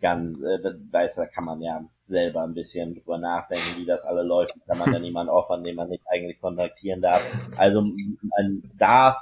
ganz, 0.00 0.40
äh, 0.42 0.58
da 0.90 1.02
ist, 1.02 1.18
da 1.18 1.26
kann 1.26 1.44
man 1.44 1.62
ja 1.62 1.84
selber 2.02 2.42
ein 2.42 2.54
bisschen 2.54 2.96
drüber 2.96 3.16
nachdenken, 3.16 3.78
wie 3.78 3.86
das 3.86 4.04
alle 4.04 4.24
läuft. 4.24 4.56
Kann 4.66 4.78
man 4.78 4.90
dann 4.90 5.04
jemanden 5.04 5.30
offern, 5.30 5.62
den 5.62 5.76
man 5.76 5.88
nicht 5.88 6.02
eigentlich 6.10 6.40
kontaktieren 6.40 7.00
darf. 7.00 7.22
Also 7.56 7.80
man 7.82 8.62
darf, 8.76 9.18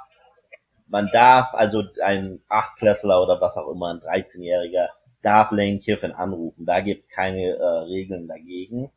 man 0.91 1.09
darf, 1.13 1.55
also 1.55 1.85
ein 2.03 2.41
Achtklässler 2.49 3.23
oder 3.23 3.41
was 3.41 3.57
auch 3.57 3.71
immer, 3.71 3.95
ein 3.95 4.01
13-Jähriger, 4.01 4.89
darf 5.23 5.51
Lane 5.53 5.79
Kiffin 5.79 6.13
anrufen. 6.13 6.67
Da 6.67 6.81
gibt's 6.81 7.09
keine 7.09 7.57
äh, 7.57 7.65
Regeln 7.85 8.27
dagegen. 8.27 8.91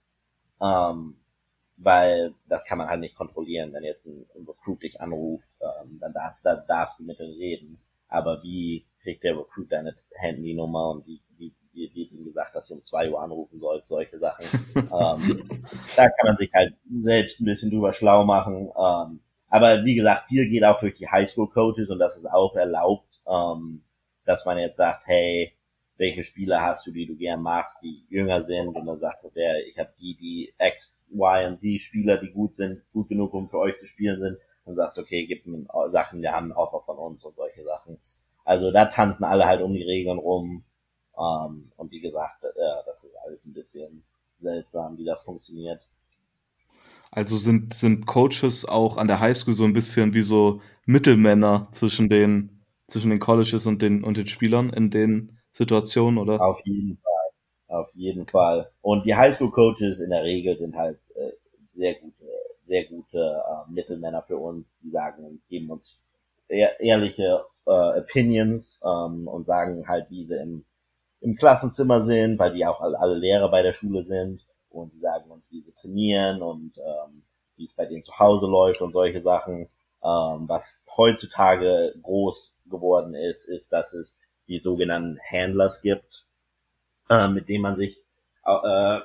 Ähm, 0.61 1.17
weil 1.77 2.33
das 2.47 2.65
kann 2.65 2.77
man 2.77 2.87
halt 2.87 2.99
nicht 2.99 3.15
kontrollieren, 3.15 3.73
wenn 3.73 3.83
jetzt 3.83 4.05
ein, 4.05 4.25
ein 4.35 4.45
Recruit 4.47 4.83
dich 4.83 5.01
anruft, 5.01 5.49
ähm, 5.61 5.97
dann 5.99 6.13
darf, 6.13 6.35
da 6.43 6.55
darfst 6.55 6.99
du 6.99 7.03
mit 7.03 7.19
ihm 7.19 7.35
reden. 7.37 7.79
Aber 8.07 8.41
wie 8.43 8.85
kriegt 9.01 9.23
der 9.23 9.37
Recruit 9.37 9.71
deine 9.71 9.95
Handynummer 10.15 10.91
und 10.91 11.07
wie, 11.07 11.19
wie, 11.37 11.51
wie 11.73 11.93
wird 11.93 12.11
ihm 12.11 12.25
gesagt, 12.25 12.55
dass 12.55 12.67
du 12.67 12.75
um 12.75 12.85
zwei 12.85 13.09
Uhr 13.09 13.21
anrufen 13.21 13.59
sollst, 13.59 13.87
solche 13.87 14.19
Sachen. 14.19 14.45
ähm, 14.75 15.63
da 15.95 16.09
kann 16.09 16.25
man 16.25 16.37
sich 16.37 16.51
halt 16.53 16.75
selbst 17.03 17.41
ein 17.41 17.45
bisschen 17.45 17.71
drüber 17.71 17.93
schlau 17.93 18.23
machen. 18.23 18.71
Ähm, 18.77 19.19
aber 19.53 19.85
wie 19.85 19.93
gesagt, 19.93 20.29
viel 20.29 20.49
geht 20.49 20.63
auch 20.63 20.79
durch 20.79 20.95
die 20.95 21.07
Highschool-Coaches 21.07 21.87
und 21.91 21.99
das 21.99 22.17
ist 22.17 22.25
auch 22.25 22.55
erlaubt, 22.55 23.21
ähm, 23.27 23.83
dass 24.25 24.45
man 24.45 24.57
jetzt 24.57 24.77
sagt, 24.77 25.05
hey, 25.05 25.53
welche 25.95 26.23
Spieler 26.23 26.59
hast 26.59 26.87
du, 26.87 26.91
die 26.91 27.05
du 27.05 27.15
gern 27.15 27.39
magst, 27.39 27.83
die 27.83 28.03
jünger 28.09 28.41
sind 28.41 28.69
und 28.69 28.87
dann 28.87 28.99
sagt 28.99 29.23
der, 29.35 29.67
ich 29.67 29.77
habe 29.77 29.93
die, 29.99 30.15
die 30.15 30.53
X, 30.57 31.05
Y 31.13 31.51
und 31.51 31.57
Z 31.59 31.79
Spieler, 31.81 32.17
die 32.17 32.31
gut 32.31 32.55
sind, 32.55 32.81
gut 32.93 33.09
genug, 33.09 33.31
um 33.35 33.47
für 33.47 33.59
euch 33.59 33.77
zu 33.77 33.85
spielen 33.85 34.19
sind 34.19 34.39
und 34.65 34.75
sagst, 34.75 34.97
okay, 34.97 35.23
gib 35.27 35.45
mir 35.45 35.67
Sachen, 35.91 36.23
wir 36.23 36.31
haben 36.31 36.47
ein 36.47 36.57
Offer 36.57 36.81
von 36.81 36.97
uns 36.97 37.23
und 37.23 37.35
solche 37.35 37.63
Sachen. 37.63 37.99
Also 38.45 38.71
da 38.71 38.85
tanzen 38.85 39.23
alle 39.23 39.45
halt 39.45 39.61
um 39.61 39.71
die 39.71 39.83
Regeln 39.83 40.17
rum. 40.17 40.63
Ähm, 41.15 41.71
und 41.77 41.91
wie 41.91 42.01
gesagt, 42.01 42.43
äh, 42.43 42.49
das 42.87 43.03
ist 43.03 43.15
alles 43.23 43.45
ein 43.45 43.53
bisschen 43.53 44.03
seltsam, 44.39 44.97
wie 44.97 45.05
das 45.05 45.23
funktioniert. 45.23 45.87
Also 47.15 47.37
sind, 47.37 47.75
sind 47.75 48.07
Coaches 48.07 48.65
auch 48.65 48.97
an 48.97 49.07
der 49.07 49.19
Highschool 49.19 49.53
so 49.53 49.65
ein 49.65 49.73
bisschen 49.73 50.15
wie 50.15 50.23
so 50.23 50.61
Mittelmänner 50.85 51.67
zwischen 51.69 52.09
den, 52.09 52.63
zwischen 52.87 53.11
den 53.11 53.19
Colleges 53.19 53.67
und 53.67 53.83
den, 53.83 54.03
und 54.03 54.17
den 54.17 54.25
Spielern 54.25 54.71
in 54.71 54.89
den 54.89 55.37
Situationen, 55.51 56.17
oder? 56.17 56.41
Auf 56.41 56.59
jeden 56.65 56.97
Fall. 56.97 57.79
Auf 57.79 57.89
jeden 57.93 58.25
Fall. 58.25 58.71
Und 58.81 59.05
die 59.05 59.15
Highschool-Coaches 59.15 59.99
in 59.99 60.09
der 60.09 60.23
Regel 60.23 60.57
sind 60.57 60.75
halt 60.75 60.97
äh, 61.15 61.33
sehr 61.75 61.93
gute, 61.95 62.25
sehr 62.65 62.85
gute 62.85 63.19
äh, 63.19 63.71
Mittelmänner 63.71 64.23
für 64.23 64.37
uns, 64.37 64.65
die 64.81 64.89
sagen 64.89 65.23
uns, 65.23 65.47
geben 65.47 65.69
uns 65.69 66.01
ehr 66.47 66.79
ehrliche 66.79 67.45
äh, 67.67 67.99
Opinions 67.99 68.81
ähm, 68.83 69.27
und 69.27 69.45
sagen 69.45 69.87
halt, 69.87 70.09
wie 70.09 70.25
sie 70.25 70.37
im, 70.37 70.65
im 71.21 71.35
Klassenzimmer 71.35 72.01
sind, 72.01 72.39
weil 72.39 72.53
die 72.53 72.65
auch 72.65 72.81
alle, 72.81 72.99
alle 72.99 73.15
Lehrer 73.15 73.51
bei 73.51 73.61
der 73.61 73.73
Schule 73.73 74.01
sind 74.01 74.47
und 74.69 74.93
die 74.93 74.99
sagen 74.99 75.29
trainieren 75.83 76.41
und 76.41 76.77
ähm, 76.77 77.23
wie 77.55 77.65
es 77.65 77.75
bei 77.75 77.85
denen 77.85 78.03
zu 78.03 78.17
Hause 78.17 78.47
läuft 78.47 78.81
und 78.81 78.91
solche 78.91 79.21
Sachen. 79.21 79.67
Ähm, 80.03 80.49
was 80.49 80.85
heutzutage 80.97 81.93
groß 82.01 82.57
geworden 82.65 83.13
ist, 83.15 83.45
ist, 83.45 83.71
dass 83.71 83.93
es 83.93 84.19
die 84.47 84.59
sogenannten 84.59 85.19
Handlers 85.31 85.81
gibt, 85.81 86.25
äh, 87.09 87.27
mit 87.27 87.47
denen 87.47 87.61
man 87.61 87.77
sich 87.77 88.03
äh, 88.45 88.99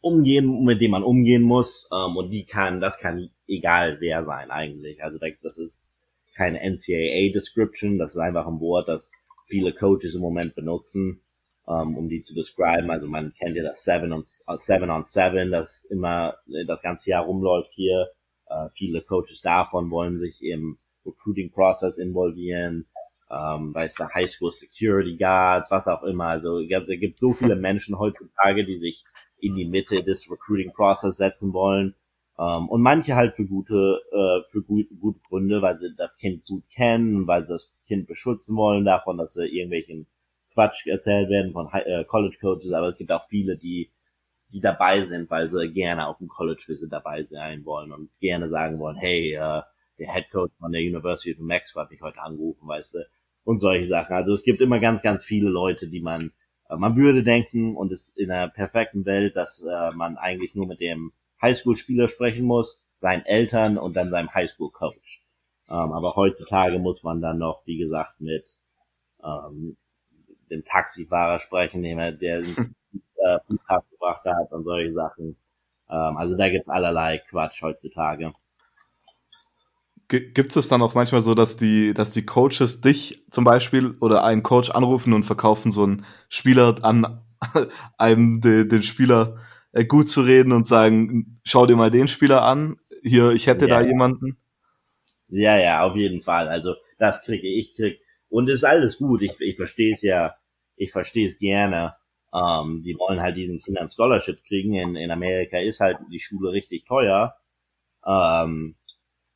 umgehen, 0.00 0.64
mit 0.64 0.80
denen 0.80 0.92
man 0.92 1.02
umgehen 1.02 1.42
muss. 1.42 1.88
Ähm, 1.92 2.16
und 2.16 2.30
die 2.30 2.44
kann, 2.44 2.80
das 2.80 2.98
kann 2.98 3.30
egal 3.46 4.00
wer 4.00 4.24
sein 4.24 4.50
eigentlich. 4.50 5.02
Also 5.02 5.18
das 5.18 5.58
ist 5.58 5.82
keine 6.34 6.60
NCAA 6.60 7.32
Description, 7.34 7.98
das 7.98 8.12
ist 8.12 8.20
einfach 8.20 8.46
ein 8.46 8.60
Wort, 8.60 8.88
das 8.88 9.10
viele 9.46 9.74
Coaches 9.74 10.14
im 10.14 10.20
Moment 10.20 10.54
benutzen, 10.54 11.20
um 11.72 12.08
die 12.08 12.22
zu 12.22 12.34
describen. 12.34 12.90
Also 12.90 13.10
man 13.10 13.32
kennt 13.34 13.56
ja 13.56 13.62
das 13.62 13.84
Seven 13.84 14.12
on 14.12 14.24
Seven 14.24 14.90
on 14.90 15.04
Seven, 15.06 15.50
das 15.50 15.84
immer 15.90 16.36
das 16.66 16.82
ganze 16.82 17.10
Jahr 17.10 17.24
rumläuft 17.24 17.72
hier. 17.72 18.08
Äh, 18.46 18.68
viele 18.74 19.02
Coaches 19.02 19.40
davon 19.42 19.90
wollen 19.90 20.18
sich 20.18 20.42
im 20.42 20.78
Recruiting 21.04 21.50
Process 21.50 21.98
involvieren 21.98 22.86
ähm, 23.30 23.74
weiß 23.74 23.94
der 23.94 24.12
High 24.12 24.28
School 24.28 24.50
Security 24.50 25.16
Guards, 25.16 25.70
was 25.70 25.86
auch 25.86 26.02
immer. 26.02 26.26
Also 26.26 26.58
es 26.60 27.00
gibt 27.00 27.16
so 27.16 27.32
viele 27.32 27.56
Menschen 27.56 27.98
heutzutage, 27.98 28.64
die 28.64 28.76
sich 28.76 29.04
in 29.38 29.54
die 29.54 29.66
Mitte 29.66 30.02
des 30.02 30.30
Recruiting 30.30 30.72
Process 30.72 31.16
setzen 31.16 31.52
wollen. 31.52 31.94
Ähm, 32.38 32.68
und 32.68 32.82
manche 32.82 33.14
halt 33.14 33.36
für 33.36 33.46
gute, 33.46 34.00
äh, 34.10 34.50
für 34.50 34.62
gut, 34.62 34.86
gute 34.98 35.20
Gründe, 35.28 35.62
weil 35.62 35.78
sie 35.78 35.94
das 35.96 36.16
Kind 36.16 36.44
gut 36.46 36.64
kennen, 36.70 37.26
weil 37.26 37.44
sie 37.44 37.54
das 37.54 37.72
Kind 37.86 38.06
beschützen 38.06 38.56
wollen 38.56 38.84
davon, 38.84 39.18
dass 39.18 39.34
sie 39.34 39.46
irgendwelchen 39.46 40.06
Quatsch 40.60 40.86
erzählt 40.86 41.30
werden 41.30 41.52
von 41.52 41.68
äh, 41.72 42.04
College 42.04 42.36
Coaches. 42.40 42.72
Aber 42.72 42.88
es 42.88 42.96
gibt 42.96 43.10
auch 43.12 43.26
viele, 43.28 43.56
die 43.56 43.90
die 44.52 44.60
dabei 44.60 45.02
sind, 45.02 45.30
weil 45.30 45.50
sie 45.50 45.72
gerne 45.72 46.06
auf 46.06 46.18
dem 46.18 46.28
College 46.28 46.62
Visit 46.66 46.92
dabei 46.92 47.22
sein 47.22 47.64
wollen 47.64 47.92
und 47.92 48.10
gerne 48.18 48.48
sagen 48.48 48.78
wollen, 48.78 48.96
hey, 48.96 49.34
äh, 49.34 49.62
der 49.98 50.14
Head 50.14 50.30
Coach 50.30 50.52
von 50.58 50.72
der 50.72 50.80
University 50.80 51.32
of 51.32 51.38
New 51.38 51.54
hat 51.76 51.90
mich 51.90 52.00
heute 52.00 52.20
angerufen, 52.20 52.66
weißt 52.66 52.94
du, 52.94 52.98
und 53.44 53.60
solche 53.60 53.86
Sachen. 53.86 54.14
Also 54.14 54.32
es 54.32 54.42
gibt 54.42 54.60
immer 54.60 54.80
ganz, 54.80 55.02
ganz 55.02 55.24
viele 55.24 55.48
Leute, 55.48 55.88
die 55.88 56.00
man, 56.00 56.32
äh, 56.68 56.76
man 56.76 56.96
würde 56.96 57.22
denken 57.22 57.76
und 57.76 57.92
es 57.92 58.08
in 58.16 58.30
einer 58.30 58.48
perfekten 58.48 59.04
Welt, 59.04 59.36
dass 59.36 59.62
äh, 59.62 59.90
man 59.92 60.16
eigentlich 60.16 60.54
nur 60.54 60.66
mit 60.66 60.80
dem 60.80 61.12
Highschool-Spieler 61.42 62.08
sprechen 62.08 62.44
muss, 62.44 62.84
seinen 63.00 63.24
Eltern 63.24 63.78
und 63.78 63.96
dann 63.96 64.10
seinem 64.10 64.32
Highschool-Coach. 64.34 65.22
Ähm, 65.68 65.92
aber 65.92 66.14
heutzutage 66.16 66.78
muss 66.78 67.02
man 67.02 67.20
dann 67.20 67.38
noch, 67.38 67.62
wie 67.66 67.78
gesagt, 67.78 68.20
mit 68.20 68.44
ähm, 69.22 69.76
dem 70.50 70.64
Taxifahrer 70.64 71.40
sprechen, 71.40 71.82
dem 71.82 71.98
er, 71.98 72.12
der 72.12 72.40
äh, 73.20 73.38
gebracht 73.90 74.24
hat 74.24 74.52
und 74.52 74.64
solche 74.64 74.92
Sachen. 74.92 75.36
Ähm, 75.88 76.16
also 76.16 76.36
da 76.36 76.48
gibt's 76.48 76.68
allerlei 76.68 77.18
Quatsch 77.18 77.62
heutzutage. 77.62 78.32
Gibt 80.08 80.56
es 80.56 80.66
dann 80.66 80.82
auch 80.82 80.94
manchmal 80.94 81.20
so, 81.20 81.36
dass 81.36 81.56
die, 81.56 81.94
dass 81.94 82.10
die 82.10 82.26
Coaches 82.26 82.80
dich 82.80 83.24
zum 83.30 83.44
Beispiel 83.44 83.96
oder 84.00 84.24
einen 84.24 84.42
Coach 84.42 84.70
anrufen 84.70 85.12
und 85.12 85.22
verkaufen 85.22 85.70
so 85.70 85.84
einen 85.84 86.04
Spieler 86.28 86.76
an 86.82 87.22
einem 87.96 88.40
den, 88.40 88.68
den 88.68 88.82
Spieler 88.82 89.38
äh, 89.70 89.84
gut 89.84 90.08
zu 90.08 90.22
reden 90.22 90.52
und 90.52 90.66
sagen, 90.66 91.40
schau 91.44 91.66
dir 91.66 91.76
mal 91.76 91.92
den 91.92 92.08
Spieler 92.08 92.42
an, 92.42 92.76
hier, 93.02 93.30
ich 93.30 93.46
hätte 93.46 93.68
ja, 93.68 93.80
da 93.80 93.86
jemanden. 93.86 94.36
Ja, 95.28 95.56
ja, 95.56 95.84
auf 95.84 95.94
jeden 95.94 96.22
Fall. 96.22 96.48
Also 96.48 96.74
das 96.98 97.22
kriege 97.22 97.46
ich 97.46 97.76
krieg 97.76 98.00
und 98.28 98.48
es 98.48 98.56
ist 98.56 98.64
alles 98.64 98.98
gut. 98.98 99.22
Ich, 99.22 99.40
ich 99.40 99.56
verstehe 99.56 99.94
es 99.94 100.02
ja, 100.02 100.34
ich 100.80 100.92
verstehe 100.92 101.26
es 101.26 101.38
gerne. 101.38 101.94
Ähm, 102.32 102.82
die 102.82 102.96
wollen 102.96 103.20
halt 103.20 103.36
diesen 103.36 103.60
Kindern 103.60 103.90
Scholarship 103.90 104.42
kriegen. 104.44 104.74
In, 104.74 104.96
in 104.96 105.10
Amerika 105.10 105.58
ist 105.58 105.80
halt 105.80 105.98
die 106.10 106.20
Schule 106.20 106.52
richtig 106.52 106.86
teuer. 106.86 107.36
Ähm, 108.06 108.76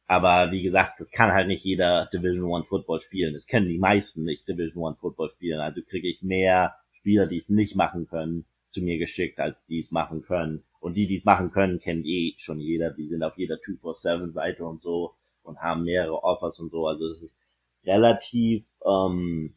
aber 0.06 0.52
wie 0.52 0.62
gesagt, 0.62 1.00
das 1.00 1.10
kann 1.10 1.32
halt 1.32 1.48
nicht 1.48 1.64
jeder 1.64 2.06
Division 2.12 2.50
One 2.50 2.64
Football 2.64 3.00
spielen. 3.00 3.34
Das 3.34 3.46
können 3.46 3.68
die 3.68 3.78
meisten 3.78 4.24
nicht 4.24 4.48
Division 4.48 4.82
One 4.82 4.96
Football 4.96 5.30
spielen. 5.30 5.60
Also 5.60 5.82
kriege 5.82 6.08
ich 6.08 6.22
mehr 6.22 6.74
Spieler, 6.92 7.26
die 7.26 7.38
es 7.38 7.50
nicht 7.50 7.76
machen 7.76 8.06
können, 8.06 8.46
zu 8.68 8.80
mir 8.82 8.98
geschickt, 8.98 9.38
als 9.38 9.66
die 9.66 9.80
es 9.80 9.90
machen 9.90 10.22
können. 10.22 10.64
Und 10.80 10.96
die, 10.96 11.06
die 11.06 11.16
es 11.16 11.24
machen 11.24 11.50
können, 11.50 11.80
kennt 11.80 12.06
eh 12.06 12.34
schon 12.38 12.58
jeder. 12.58 12.90
Die 12.90 13.08
sind 13.08 13.22
auf 13.22 13.36
jeder 13.36 13.56
247-Seite 13.56 14.64
und 14.64 14.80
so 14.80 15.14
und 15.42 15.60
haben 15.60 15.84
mehrere 15.84 16.22
Offers 16.22 16.58
und 16.58 16.70
so. 16.70 16.86
Also 16.86 17.08
es 17.08 17.22
ist 17.22 17.36
relativ, 17.84 18.64
ähm, 18.86 19.56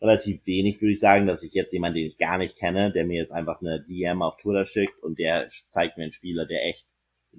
relativ 0.00 0.46
wenig, 0.46 0.80
würde 0.80 0.92
ich 0.92 1.00
sagen, 1.00 1.26
dass 1.26 1.42
ich 1.42 1.52
jetzt 1.54 1.72
jemanden, 1.72 1.98
den 1.98 2.06
ich 2.06 2.18
gar 2.18 2.38
nicht 2.38 2.56
kenne, 2.56 2.92
der 2.92 3.04
mir 3.04 3.16
jetzt 3.16 3.32
einfach 3.32 3.60
eine 3.60 3.82
DM 3.82 4.22
auf 4.22 4.36
Twitter 4.36 4.64
schickt 4.64 5.02
und 5.02 5.18
der 5.18 5.48
zeigt 5.68 5.96
mir 5.96 6.04
einen 6.04 6.12
Spieler, 6.12 6.46
der 6.46 6.66
echt 6.66 6.86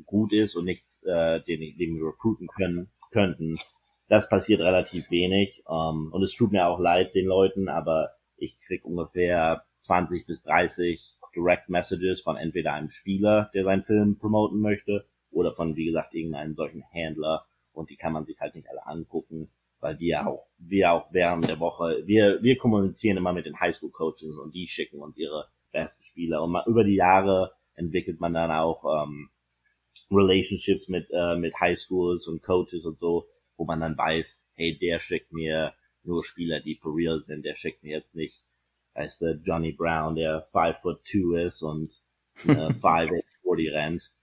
gut 0.06 0.34
ist 0.34 0.56
und 0.56 0.66
nichts, 0.66 1.04
äh, 1.04 1.42
den, 1.42 1.78
den 1.78 1.96
wir 1.96 2.08
recruiten 2.08 2.48
können, 2.48 2.90
könnten. 3.12 3.56
Das 4.10 4.30
passiert 4.30 4.62
relativ 4.62 5.10
wenig. 5.12 5.64
Ähm, 5.70 6.10
und 6.12 6.24
es 6.24 6.36
tut 6.36 6.52
mir 6.52 6.68
auch 6.68 6.80
leid 6.80 7.16
den 7.16 7.28
Leuten, 7.28 7.70
aber 7.70 8.12
ich 8.38 8.58
krieg 8.60 8.84
ungefähr 8.84 9.64
20 9.80 10.26
bis 10.26 10.44
30 10.44 11.16
Direct 11.36 11.70
Messages 11.70 12.22
von 12.22 12.38
entweder 12.38 12.74
einem 12.74 12.90
Spieler, 12.90 13.50
der 13.54 13.64
seinen 13.64 13.84
Film 13.84 14.18
promoten 14.18 14.60
möchte, 14.60 15.06
oder 15.32 15.54
von, 15.54 15.76
wie 15.76 15.86
gesagt, 15.86 16.14
irgendeinem 16.14 16.56
solchen 16.56 16.82
Händler. 16.82 17.46
Und 17.74 17.90
die 17.90 17.98
kann 17.98 18.14
man 18.14 18.26
sich 18.26 18.40
halt 18.40 18.56
nicht 18.56 18.70
alle 18.70 18.86
angucken, 18.86 19.50
weil 19.80 20.00
wir 20.00 20.28
auch, 20.28 20.48
wir 20.58 20.92
auch 20.92 21.08
während 21.12 21.48
der 21.48 21.60
Woche, 21.60 22.04
wir, 22.06 22.42
wir 22.42 22.58
kommunizieren 22.58 23.18
immer 23.18 23.34
mit 23.34 23.46
den 23.46 23.60
Highschool 23.60 23.92
Coaches 23.92 24.38
und 24.38 24.54
die 24.54 24.68
schicken 24.68 25.02
uns 25.02 25.18
ihre 25.18 25.48
besten 25.72 26.04
Spieler. 26.04 26.44
Und 26.44 26.52
mal, 26.52 26.64
über 26.66 26.84
die 26.84 26.96
Jahre 26.96 27.54
entwickelt 27.76 28.20
man 28.20 28.34
dann 28.34 28.52
auch 28.52 29.04
ähm, 29.04 29.30
Relationships 30.12 30.90
mit, 30.90 31.08
äh, 31.12 31.36
mit 31.36 31.60
Highschools 31.60 32.28
und 32.28 32.42
Coaches 32.42 32.86
und 32.86 32.98
so, 32.98 33.28
wo 33.58 33.66
man 33.66 33.80
dann 33.80 33.98
weiß, 33.98 34.50
hey, 34.56 34.78
der 34.78 35.00
schickt 35.00 35.32
mir 35.34 35.74
nur 36.04 36.24
Spieler, 36.24 36.60
die 36.60 36.76
for 36.76 36.96
real 36.96 37.20
sind, 37.22 37.46
der 37.46 37.56
schickt 37.56 37.84
mir 37.84 37.98
jetzt 37.98 38.16
nicht, 38.16 38.46
heißt 38.96 39.22
der 39.22 39.40
Johnny 39.44 39.72
Brown, 39.72 40.16
der 40.16 40.44
five 40.52 40.80
foot 40.82 41.04
two 41.06 41.36
ist 41.36 41.62
und 41.62 41.92
äh, 42.48 42.74
five 42.82 43.12
eight 43.12 43.26
forty 43.42 43.70
rennt. 43.70 44.14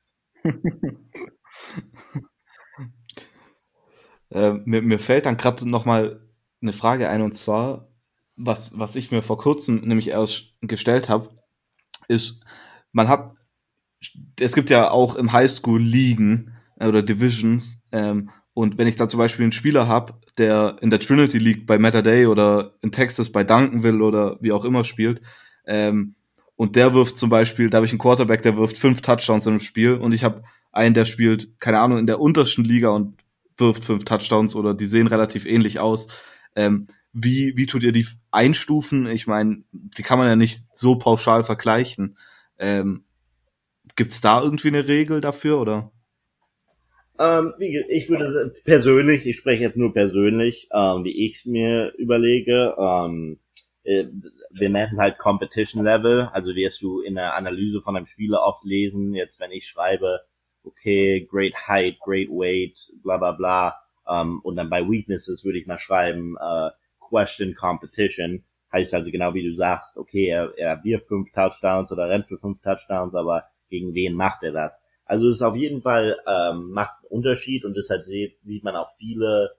äh, 4.33 4.53
mir, 4.65 4.83
mir 4.83 4.99
fällt 4.99 5.27
dann 5.27 5.37
gerade 5.37 5.69
nochmal 5.69 6.21
eine 6.61 6.73
Frage 6.73 7.09
ein 7.09 7.23
und 7.23 7.37
zwar, 7.37 7.89
was, 8.37 8.79
was 8.79 8.97
ich 8.97 9.11
mir 9.11 9.23
vor 9.23 9.39
kurzem 9.39 9.81
nämlich 9.81 10.09
erst 10.09 10.55
gestellt 10.61 11.09
habe, 11.09 11.31
ist, 12.09 12.41
man 12.93 13.09
hat, 13.09 13.35
es 14.41 14.55
gibt 14.55 14.71
ja 14.71 14.91
auch 14.91 15.17
im 15.17 15.33
Highschool 15.33 15.81
Ligen 15.81 16.55
äh, 16.79 16.87
oder 16.87 17.03
Divisions, 17.03 17.85
ähm, 17.93 18.31
und 18.55 18.77
wenn 18.77 18.87
ich 18.87 18.97
da 18.97 19.09
zum 19.09 19.19
Beispiel 19.19 19.45
einen 19.45 19.53
Spieler 19.53 19.89
habe, 19.89 20.15
der 20.37 20.77
in 20.81 20.91
der 20.91 21.01
Trinity 21.01 21.39
League 21.39 21.67
bei 21.67 21.79
Matter 21.79 22.03
Day 22.03 22.27
oder 22.27 22.75
in 22.83 22.93
Texas 22.93 23.33
bei 23.33 23.45
Duncanville 23.45 24.05
oder 24.05 24.37
wie 24.41 24.53
auch 24.53 24.65
immer 24.65 24.85
spielt, 24.85 25.23
ähm, 25.67 26.15
und 26.57 26.77
der 26.77 26.95
wirft 26.95 27.19
zum 27.19 27.31
Beispiel, 27.31 27.71
da 27.71 27.77
habe 27.77 27.87
ich 27.87 27.93
einen 27.93 27.99
Quarterback, 27.99 28.43
der 28.43 28.57
wirft 28.57 28.77
fünf 28.77 29.01
Touchdowns 29.01 29.47
im 29.47 29.59
Spiel 29.59 29.95
und 29.95 30.13
ich 30.13 30.23
habe 30.23 30.43
einen, 30.71 30.95
der 30.95 31.07
spielt, 31.07 31.59
keine 31.61 31.81
Ahnung, 31.81 31.99
in 31.99 32.07
der 32.07 32.21
untersten 32.21 32.65
Liga 32.65 32.91
und 32.91 33.22
wirft 33.63 33.85
fünf 33.85 34.05
Touchdowns 34.05 34.55
oder 34.55 34.75
die 34.75 34.87
sehen 34.87 35.07
relativ 35.07 35.47
ähnlich 35.47 35.81
aus. 35.81 36.09
Ähm, 36.55 36.87
wie, 37.13 37.57
wie 37.57 37.67
tut 37.67 37.83
ihr 37.83 37.93
die 37.93 38.07
einstufen? 38.31 39.07
Ich 39.07 39.27
meine, 39.27 39.65
die 39.73 40.03
kann 40.03 40.19
man 40.19 40.29
ja 40.29 40.37
nicht 40.37 40.77
so 40.77 40.97
pauschal 40.97 41.45
vergleichen. 41.45 42.19
Ähm, 42.59 43.05
Gibt 43.97 44.13
es 44.13 44.21
da 44.21 44.43
irgendwie 44.43 44.69
eine 44.69 44.87
Regel 44.89 45.21
dafür 45.21 45.61
oder? 45.61 45.93
Ähm, 47.19 47.53
ich 47.59 48.09
würde 48.09 48.53
persönlich, 48.65 49.27
ich 49.27 49.37
spreche 49.37 49.63
jetzt 49.63 49.77
nur 49.77 49.93
persönlich, 49.93 50.69
ähm, 50.73 51.05
wie 51.05 51.27
ich 51.27 51.35
es 51.35 51.47
mir 51.47 51.93
überlege. 51.99 52.75
Ähm, 52.79 53.39
äh, 53.85 54.07
wir 54.51 54.71
nennen 54.71 54.99
halt 54.99 55.19
Competition 55.19 55.85
Level, 55.85 56.29
also 56.33 56.55
wirst 56.55 56.83
du 56.83 57.01
in 57.01 57.17
der 57.17 57.35
Analyse 57.35 57.83
von 57.83 57.97
einem 57.97 58.07
Spieler 58.07 58.43
oft 58.43 58.65
lesen, 58.65 59.15
jetzt 59.15 59.41
wenn 59.41 59.51
ich 59.51 59.67
schreibe, 59.67 60.21
okay, 60.65 61.21
great 61.21 61.55
height, 61.69 61.99
great 62.01 62.29
weight, 62.29 62.79
bla 63.03 63.17
bla 63.17 63.33
bla, 63.33 63.77
ähm, 64.09 64.41
und 64.43 64.57
dann 64.57 64.71
bei 64.71 64.83
Weaknesses 64.89 65.45
würde 65.45 65.59
ich 65.59 65.67
mal 65.67 65.79
schreiben, 65.79 66.37
äh, 66.41 66.71
question 67.01 67.55
competition, 67.55 68.45
heißt 68.73 68.95
also 68.95 69.11
genau 69.11 69.35
wie 69.35 69.45
du 69.45 69.55
sagst, 69.55 69.97
okay, 69.97 70.27
er, 70.27 70.53
er 70.57 70.83
wirft 70.85 71.09
fünf 71.09 71.33
Touchdowns 71.33 71.93
oder 71.93 72.09
rennt 72.09 72.29
für 72.29 72.39
fünf 72.39 72.61
Touchdowns, 72.63 73.15
aber 73.15 73.45
gegen 73.69 73.95
wen 73.95 74.15
macht 74.15 74.43
er 74.43 74.53
das? 74.53 74.81
Also 75.05 75.29
es 75.29 75.37
ist 75.37 75.43
auf 75.43 75.57
jeden 75.57 75.83
Fall 75.83 76.19
ähm, 76.27 76.71
macht 76.71 77.03
einen 77.03 77.19
Unterschied 77.19 77.65
und 77.65 77.77
deshalb 77.77 78.05
sieht, 78.05 78.39
sieht 78.45 78.65
man 78.65 78.77
auch 78.77 78.91
viele 78.97 79.51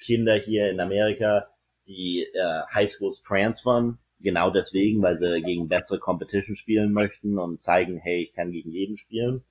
Kinder 0.00 0.34
hier 0.34 0.70
in 0.70 0.80
Amerika, 0.80 1.46
die 1.86 2.26
äh, 2.34 2.62
Highschools 2.74 3.22
transfern, 3.22 3.96
genau 4.20 4.50
deswegen, 4.50 5.02
weil 5.02 5.16
sie 5.16 5.40
gegen 5.40 5.68
bessere 5.68 5.98
Competition 5.98 6.56
spielen 6.56 6.92
möchten 6.92 7.38
und 7.38 7.62
zeigen, 7.62 7.98
hey, 7.98 8.22
ich 8.24 8.34
kann 8.34 8.52
gegen 8.52 8.70
jeden 8.70 8.98
spielen. 8.98 9.44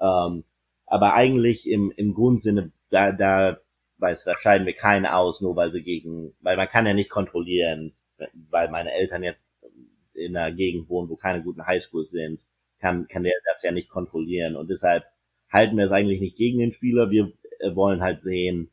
Ähm, 0.00 0.44
aber 0.86 1.14
eigentlich 1.14 1.68
im, 1.68 1.92
im 1.96 2.14
Grundsinne, 2.14 2.72
da, 2.90 3.12
da, 3.12 3.58
weiß, 3.98 4.24
da 4.24 4.36
scheiden 4.38 4.66
wir 4.66 4.74
keinen 4.74 5.06
aus, 5.06 5.40
nur 5.40 5.56
weil 5.56 5.70
sie 5.70 5.82
gegen, 5.82 6.34
weil 6.40 6.56
man 6.56 6.68
kann 6.68 6.86
ja 6.86 6.94
nicht 6.94 7.10
kontrollieren, 7.10 7.94
weil 8.50 8.70
meine 8.70 8.92
Eltern 8.92 9.22
jetzt 9.22 9.56
in 10.14 10.36
einer 10.36 10.54
Gegend 10.54 10.88
wohnen, 10.88 11.08
wo 11.08 11.16
keine 11.16 11.42
guten 11.42 11.66
Highschools 11.66 12.10
sind, 12.10 12.40
kann, 12.80 13.08
kann 13.08 13.24
der 13.24 13.34
das 13.52 13.62
ja 13.62 13.72
nicht 13.72 13.88
kontrollieren. 13.88 14.56
Und 14.56 14.70
deshalb 14.70 15.04
halten 15.50 15.76
wir 15.76 15.84
es 15.84 15.92
eigentlich 15.92 16.20
nicht 16.20 16.36
gegen 16.36 16.58
den 16.58 16.72
Spieler. 16.72 17.10
Wir 17.10 17.32
äh, 17.60 17.74
wollen 17.74 18.00
halt 18.00 18.22
sehen, 18.22 18.70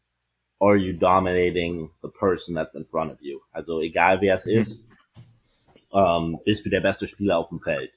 are 0.59 0.75
you 0.75 0.93
dominating 0.93 1.91
the 2.01 2.09
person 2.09 2.55
that's 2.55 2.75
in 2.75 2.85
front 2.85 3.11
of 3.11 3.21
you? 3.21 3.39
Also 3.51 3.81
egal 3.81 4.21
wer 4.21 4.35
es 4.35 4.45
mhm. 4.45 4.53
ist, 4.53 4.89
ähm, 5.93 6.39
bist 6.45 6.65
du 6.65 6.69
der 6.69 6.81
beste 6.81 7.07
Spieler 7.07 7.37
auf 7.37 7.49
dem 7.49 7.61
Feld. 7.61 7.91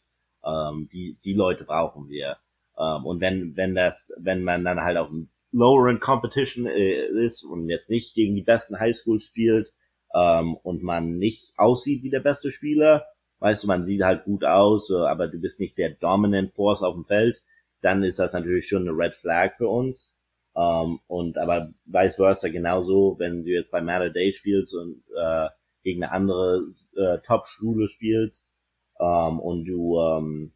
Ähm, 0.44 0.88
die, 0.92 1.18
die 1.24 1.34
Leute 1.34 1.64
brauchen 1.64 2.08
wir. 2.08 2.36
Ähm, 2.78 3.04
und 3.04 3.20
wenn, 3.20 3.56
wenn 3.56 3.74
das, 3.74 4.12
wenn 4.18 4.44
man 4.44 4.64
dann 4.64 4.80
halt 4.80 4.96
auf 4.96 5.08
dem 5.08 5.28
lower 5.50 5.88
in 5.88 6.00
Competition 6.00 6.66
äh, 6.66 7.06
ist 7.24 7.42
und 7.42 7.68
jetzt 7.68 7.90
nicht 7.90 8.14
gegen 8.14 8.34
die 8.34 8.42
besten 8.42 8.78
Highschool 8.78 9.20
spielt, 9.20 9.72
ähm, 10.14 10.56
und 10.62 10.82
man 10.82 11.18
nicht 11.18 11.52
aussieht 11.56 12.02
wie 12.02 12.10
der 12.10 12.20
beste 12.20 12.50
Spieler, 12.50 13.06
weißt 13.40 13.64
du, 13.64 13.68
man 13.68 13.84
sieht 13.84 14.02
halt 14.02 14.24
gut 14.24 14.44
aus, 14.44 14.90
aber 14.90 15.28
du 15.28 15.40
bist 15.40 15.60
nicht 15.60 15.78
der 15.78 15.90
dominant 15.90 16.50
Force 16.50 16.82
auf 16.82 16.94
dem 16.94 17.04
Feld, 17.04 17.42
dann 17.82 18.02
ist 18.02 18.18
das 18.18 18.32
natürlich 18.32 18.68
schon 18.68 18.88
eine 18.88 18.96
Red 18.96 19.14
Flag 19.14 19.54
für 19.56 19.68
uns. 19.68 20.16
Ähm, 20.56 21.00
und 21.06 21.38
aber 21.38 21.70
vice 21.84 22.16
versa 22.16 22.48
genauso, 22.48 23.16
wenn 23.18 23.44
du 23.44 23.50
jetzt 23.50 23.70
bei 23.70 23.80
Matter 23.80 24.10
Day 24.10 24.32
spielst 24.32 24.74
und 24.74 25.02
äh, 25.16 25.48
gegen 25.84 26.02
eine 26.02 26.12
andere 26.12 26.66
äh, 26.96 27.18
Top-Schule 27.24 27.86
spielst 27.86 28.48
ähm, 28.98 29.38
und 29.38 29.66
du 29.66 30.00
ähm, 30.00 30.52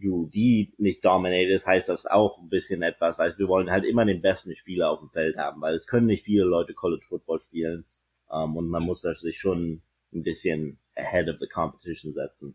die 0.00 0.72
nicht 0.78 1.04
dominatest, 1.04 1.66
heißt 1.66 1.88
das 1.88 2.06
auch 2.06 2.38
ein 2.38 2.48
bisschen 2.48 2.82
etwas, 2.82 3.18
weil 3.18 3.36
wir 3.36 3.48
wollen 3.48 3.70
halt 3.70 3.84
immer 3.84 4.04
den 4.04 4.22
besten 4.22 4.54
Spieler 4.54 4.90
auf 4.90 5.00
dem 5.00 5.10
Feld 5.10 5.36
haben, 5.36 5.60
weil 5.60 5.74
es 5.74 5.86
können 5.86 6.06
nicht 6.06 6.24
viele 6.24 6.44
Leute 6.44 6.74
College 6.74 7.04
Football 7.08 7.40
spielen 7.40 7.84
ähm, 8.30 8.56
und 8.56 8.68
man 8.68 8.84
muss 8.84 9.02
sich 9.02 9.38
schon 9.38 9.82
ein 10.12 10.22
bisschen 10.22 10.78
ahead 10.96 11.28
of 11.28 11.36
the 11.38 11.48
competition 11.48 12.14
setzen. 12.14 12.54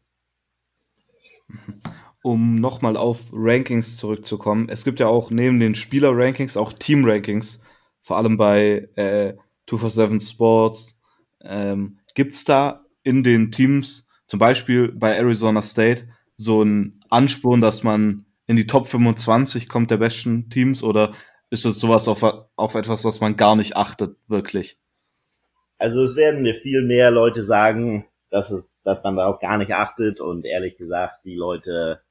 Um 2.24 2.56
nochmal 2.56 2.96
auf 2.96 3.32
Rankings 3.34 3.98
zurückzukommen, 3.98 4.70
es 4.70 4.86
gibt 4.86 5.00
ja 5.00 5.08
auch 5.08 5.30
neben 5.30 5.60
den 5.60 5.76
Spieler-Rankings 5.76 6.56
auch 6.56 6.72
Team-Rankings, 6.72 7.64
vor 8.02 8.18
allem 8.18 8.38
bei 8.38 8.90
äh, 8.96 9.36
247 9.68 10.30
Sports. 10.30 11.00
Ähm, 11.42 12.00
Gibt 12.16 12.34
es 12.34 12.46
da 12.46 12.86
in 13.04 13.24
den 13.24 13.52
Teams, 13.52 14.08
zum 14.28 14.40
Beispiel 14.40 14.92
bei 14.92 15.16
Arizona 15.16 15.62
State, 15.62 16.08
so 16.44 16.62
einen 16.62 17.00
Ansporn, 17.10 17.62
dass 17.62 17.84
man 17.84 18.26
in 18.48 18.56
die 18.56 18.68
Top 18.68 18.88
25 18.88 19.70
kommt 19.70 19.92
der 19.92 19.98
besten 19.98 20.50
Teams 20.50 20.84
oder 20.84 21.14
ist 21.50 21.66
das 21.66 21.80
sowas 21.80 22.08
auf, 22.08 22.24
auf 22.56 22.76
etwas, 22.76 23.06
was 23.06 23.22
man 23.22 23.38
gar 23.38 23.56
nicht 23.56 23.78
achtet, 23.78 24.18
wirklich? 24.28 24.78
Also 25.78 26.04
es 26.04 26.16
werden 26.16 26.42
mir 26.42 26.56
viel 26.56 26.84
mehr 26.84 27.12
Leute 27.12 27.44
sagen, 27.44 28.06
dass 28.30 28.52
es, 28.52 28.82
dass 28.84 29.04
man 29.04 29.16
darauf 29.16 29.40
gar 29.40 29.58
nicht 29.58 29.74
achtet 29.74 30.20
und 30.20 30.46
ehrlich 30.46 30.78
gesagt, 30.78 31.24
die 31.24 31.36
Leute, 31.36 32.02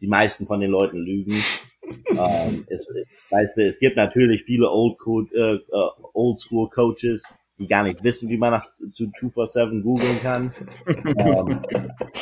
die 0.00 0.06
meisten 0.06 0.46
von 0.46 0.60
den 0.60 0.70
Leuten 0.70 0.98
lügen. 0.98 1.42
ähm, 2.10 2.64
es, 2.68 2.86
weißt 3.30 3.56
du, 3.56 3.62
es 3.64 3.80
gibt 3.80 3.96
natürlich 3.96 4.44
viele 4.44 4.70
Old, 4.70 4.98
äh, 5.34 5.54
äh, 5.54 5.90
Old 6.12 6.38
School 6.38 6.68
Coaches, 6.70 7.24
die 7.58 7.66
gar 7.66 7.82
nicht 7.82 8.04
wissen, 8.04 8.28
wie 8.28 8.36
man 8.36 8.52
nach 8.52 8.66
zu 8.90 9.10
247 9.10 9.82
googeln 9.82 10.20
kann. 10.22 10.52
ähm, 10.86 11.62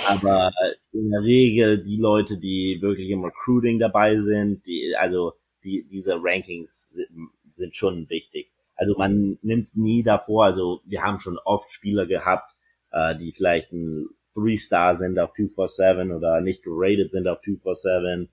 aber 0.08 0.50
in 0.92 1.10
der 1.10 1.22
Regel 1.22 1.82
die 1.82 1.98
Leute, 1.98 2.38
die 2.38 2.78
wirklich 2.80 3.10
im 3.10 3.24
Recruiting 3.24 3.78
dabei 3.78 4.18
sind, 4.18 4.64
die, 4.66 4.94
also 4.96 5.34
die, 5.64 5.86
diese 5.90 6.16
Rankings 6.22 6.90
sind, 6.90 7.30
sind 7.56 7.76
schon 7.76 8.08
wichtig. 8.08 8.50
Also 8.76 8.94
man 8.96 9.38
nimmt 9.42 9.76
nie 9.76 10.02
davor, 10.02 10.44
also 10.44 10.80
wir 10.84 11.02
haben 11.02 11.18
schon 11.18 11.38
oft 11.38 11.70
Spieler 11.70 12.06
gehabt, 12.06 12.54
äh, 12.92 13.16
die 13.16 13.32
vielleicht 13.32 13.72
ein 13.72 14.06
Three-Star 14.34 14.96
sind 14.96 15.18
auf 15.18 15.32
247 15.34 16.14
oder 16.14 16.40
nicht 16.40 16.62
gerated 16.62 17.10
sind 17.10 17.26
auf 17.26 17.40
247. 17.42 18.30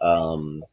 Ähm, 0.00 0.64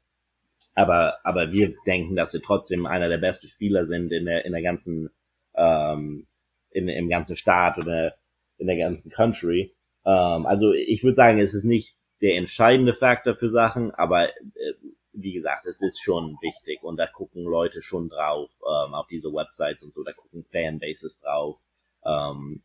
aber, 0.76 1.18
aber 1.24 1.52
wir 1.52 1.74
denken, 1.86 2.16
dass 2.16 2.32
sie 2.32 2.42
trotzdem 2.42 2.86
einer 2.86 3.08
der 3.08 3.18
besten 3.18 3.48
Spieler 3.48 3.86
sind 3.86 4.12
in 4.12 4.26
der, 4.26 4.46
in 4.46 4.52
der 4.52 4.62
ganzen, 4.62 5.10
ähm, 5.56 6.28
in, 6.72 6.88
im 6.88 7.10
ganzen 7.10 7.36
Staat 7.36 7.78
oder 7.78 8.16
in 8.58 8.68
der 8.68 8.78
ganzen 8.78 9.12
Country. 9.12 9.76
Ähm, 10.06 10.46
also 10.46 10.74
ich 10.74 11.04
würde 11.04 11.16
sagen, 11.16 11.40
es 11.40 11.54
ist 11.54 11.66
nicht 11.66 11.98
der 12.22 12.36
entscheidende 12.36 12.94
Faktor 12.94 13.36
für 13.36 13.50
Sachen, 13.50 13.92
aber 13.92 14.30
äh, 14.30 14.74
wie 15.14 15.34
gesagt, 15.34 15.66
es 15.66 15.82
ist 15.82 16.02
schon 16.02 16.38
wichtig 16.42 16.82
und 16.82 16.98
da 16.98 17.06
gucken 17.06 17.44
Leute 17.44 17.82
schon 17.82 18.10
drauf, 18.10 18.50
ähm, 18.62 18.94
auf 18.94 19.08
diese 19.08 19.32
Websites 19.32 19.84
und 19.84 19.94
so, 19.94 20.04
da 20.04 20.14
gucken 20.14 20.46
Fanbases 20.52 21.20
drauf, 21.20 21.60
ähm, 22.06 22.64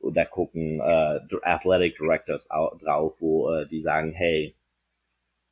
und 0.00 0.16
da 0.16 0.24
gucken 0.24 0.80
äh, 0.80 1.20
Athletic 1.42 1.96
Directors 1.96 2.48
drauf, 2.48 3.16
wo 3.20 3.50
äh, 3.50 3.66
die 3.68 3.82
sagen, 3.82 4.12
hey, 4.12 4.56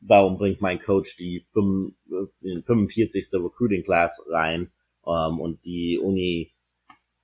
warum 0.00 0.38
bringt 0.38 0.60
mein 0.60 0.80
Coach 0.80 1.16
die 1.16 1.44
45. 1.52 3.28
Recruiting 3.34 3.82
Class 3.82 4.24
rein 4.28 4.70
ähm, 5.06 5.40
und 5.40 5.64
die 5.64 5.98
Uni 5.98 6.52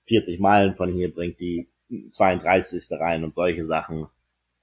40 0.06 0.40
Meilen 0.40 0.74
von 0.74 0.92
hier 0.92 1.12
bringt 1.12 1.40
die 1.40 1.68
32. 2.10 2.98
rein 2.98 3.24
und 3.24 3.34
solche 3.34 3.64
Sachen. 3.64 4.06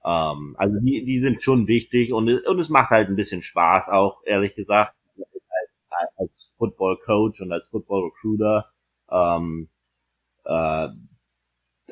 Ähm, 0.04 0.54
also 0.58 0.78
die, 0.80 1.04
die 1.04 1.18
sind 1.18 1.42
schon 1.42 1.66
wichtig 1.66 2.12
und, 2.12 2.28
und 2.46 2.58
es 2.58 2.68
macht 2.68 2.90
halt 2.90 3.08
ein 3.08 3.16
bisschen 3.16 3.42
Spaß 3.42 3.88
auch, 3.88 4.22
ehrlich 4.24 4.54
gesagt, 4.54 4.94
als, 5.88 6.12
als 6.16 6.52
Football 6.56 6.98
Coach 7.04 7.40
und 7.40 7.52
als 7.52 7.68
Football 7.68 8.04
Recruiter 8.04 8.70
ähm, 9.10 9.68
äh, 10.44 10.88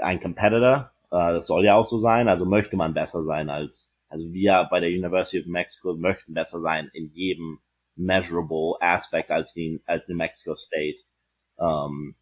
ein 0.00 0.20
Competitor. 0.20 0.92
Äh, 1.10 1.32
das 1.32 1.46
soll 1.46 1.64
ja 1.64 1.74
auch 1.74 1.86
so 1.86 1.98
sein, 1.98 2.28
also 2.28 2.44
möchte 2.44 2.76
man 2.76 2.94
besser 2.94 3.22
sein 3.22 3.50
als, 3.50 3.94
also 4.08 4.32
wir 4.32 4.66
bei 4.70 4.80
der 4.80 4.90
University 4.90 5.40
of 5.40 5.46
Mexico 5.46 5.94
möchten 5.94 6.34
besser 6.34 6.60
sein 6.60 6.90
in 6.94 7.10
jedem 7.12 7.60
measurable 7.94 8.76
Aspect 8.80 9.30
als 9.30 9.52
die, 9.52 9.82
als 9.86 10.06
die 10.06 10.14
Mexico 10.14 10.54
State. 10.54 11.00
Ähm, 11.58 12.14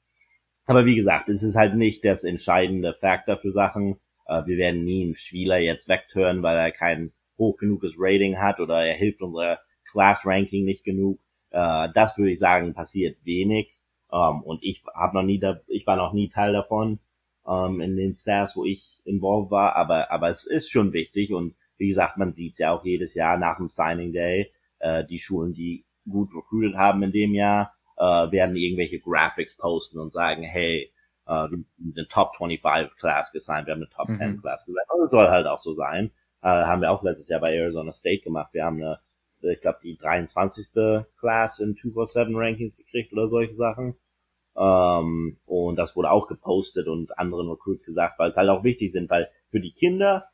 aber 0.67 0.85
wie 0.85 0.97
gesagt, 0.97 1.29
es 1.29 1.43
ist 1.43 1.57
halt 1.57 1.75
nicht 1.75 2.05
das 2.05 2.25
entscheidende 2.25 2.93
Faktor 2.93 3.37
für 3.37 3.53
Sachen. 3.53 3.99
Äh, 4.27 4.47
wir 4.47 4.57
werden 4.57 4.85
nie 4.85 5.05
einen 5.05 5.15
Spieler 5.15 5.59
jetzt 5.59 5.89
wegtören, 5.89 6.43
weil 6.43 6.57
er 6.57 6.73
kein 6.73 7.13
hoch 7.39 7.57
genuges 7.57 7.95
Rating 7.99 8.39
hat 8.39 8.61
oder 8.61 8.85
er 8.85 8.95
hilft 8.95 9.23
unserer 9.23 9.61
Class 9.91 10.27
Ranking 10.27 10.65
nicht 10.65 10.85
genug. 10.85 11.21
Äh, 11.51 11.89
das 11.95 12.19
würde 12.19 12.33
ich 12.33 12.39
sagen, 12.39 12.75
passiert 12.75 13.17
wenig. 13.25 13.79
Ähm, 14.13 14.43
und 14.43 14.63
ich 14.63 14.85
habe 14.95 15.17
noch 15.17 15.23
nie, 15.23 15.39
da, 15.39 15.61
ich 15.69 15.87
war 15.87 15.97
noch 15.97 16.13
nie 16.13 16.29
Teil 16.29 16.53
davon 16.53 17.01
ähm, 17.47 17.81
in 17.81 17.97
den 17.97 18.15
Stars, 18.15 18.57
wo 18.57 18.65
ich 18.65 18.99
involved 19.05 19.51
war, 19.51 19.77
aber 19.77 20.11
aber 20.11 20.29
es 20.29 20.47
ist 20.47 20.71
schon 20.71 20.93
wichtig 20.93 21.33
und 21.33 21.55
wie 21.79 21.89
gesagt, 21.89 22.17
man 22.17 22.33
sieht's 22.33 22.59
ja 22.59 22.73
auch 22.73 22.85
jedes 22.85 23.15
Jahr 23.15 23.37
nach 23.37 23.59
dem 23.59 23.69
Signing 23.69 24.13
Day, 24.13 24.53
äh, 24.79 25.05
die 25.05 25.19
Schulen, 25.19 25.53
die 25.53 25.85
gut 26.09 26.31
recruited 26.35 26.77
haben 26.77 27.03
in 27.03 27.13
dem 27.13 27.35
Jahr, 27.35 27.75
äh, 27.97 28.03
werden 28.03 28.57
irgendwelche 28.57 29.01
Graphics 29.01 29.57
posten 29.57 29.99
und 29.99 30.13
sagen, 30.13 30.43
hey, 30.43 30.93
äh, 31.27 31.31
eine 31.31 32.09
Top 32.09 32.37
25 32.37 32.97
Class 32.99 33.33
gesigned, 33.33 33.67
wir 33.67 33.75
haben 33.75 33.83
eine 33.83 33.91
Top 33.91 34.09
mhm. 34.09 34.19
10 34.19 34.41
Class 34.41 34.65
gesigned. 34.67 34.91
Und 34.91 35.05
es 35.05 35.11
soll 35.11 35.29
halt 35.29 35.47
auch 35.47 35.61
so 35.61 35.75
sein. 35.75 36.13
Äh, 36.43 36.49
haben 36.49 36.83
wir 36.83 36.91
auch 36.91 37.03
letztes 37.03 37.29
Jahr 37.29 37.41
bei 37.41 37.55
Arizona 37.55 37.93
State 37.93 38.23
gemacht. 38.23 38.53
Wir 38.55 38.65
haben 38.65 38.83
eine, 38.83 39.01
ich 39.41 39.61
glaube, 39.61 39.79
die 39.83 39.97
23. 39.97 41.05
Class 41.19 41.61
in 41.61 41.77
247 41.77 42.37
Rankings 42.37 42.77
gekriegt 42.77 43.13
oder 43.13 43.29
solche 43.29 43.55
Sachen. 43.55 43.97
Ähm, 44.57 45.39
und 45.45 45.77
das 45.77 45.97
wurde 45.97 46.11
auch 46.11 46.27
gepostet 46.27 46.89
und 46.89 47.19
anderen 47.19 47.49
Recruits 47.51 47.85
gesagt, 47.85 48.19
weil 48.19 48.31
es 48.31 48.37
halt 48.37 48.49
auch 48.49 48.65
wichtig 48.65 48.93
sind, 48.93 49.11
weil 49.11 49.29
für 49.51 49.61
die 49.61 49.73
Kinder 49.73 50.29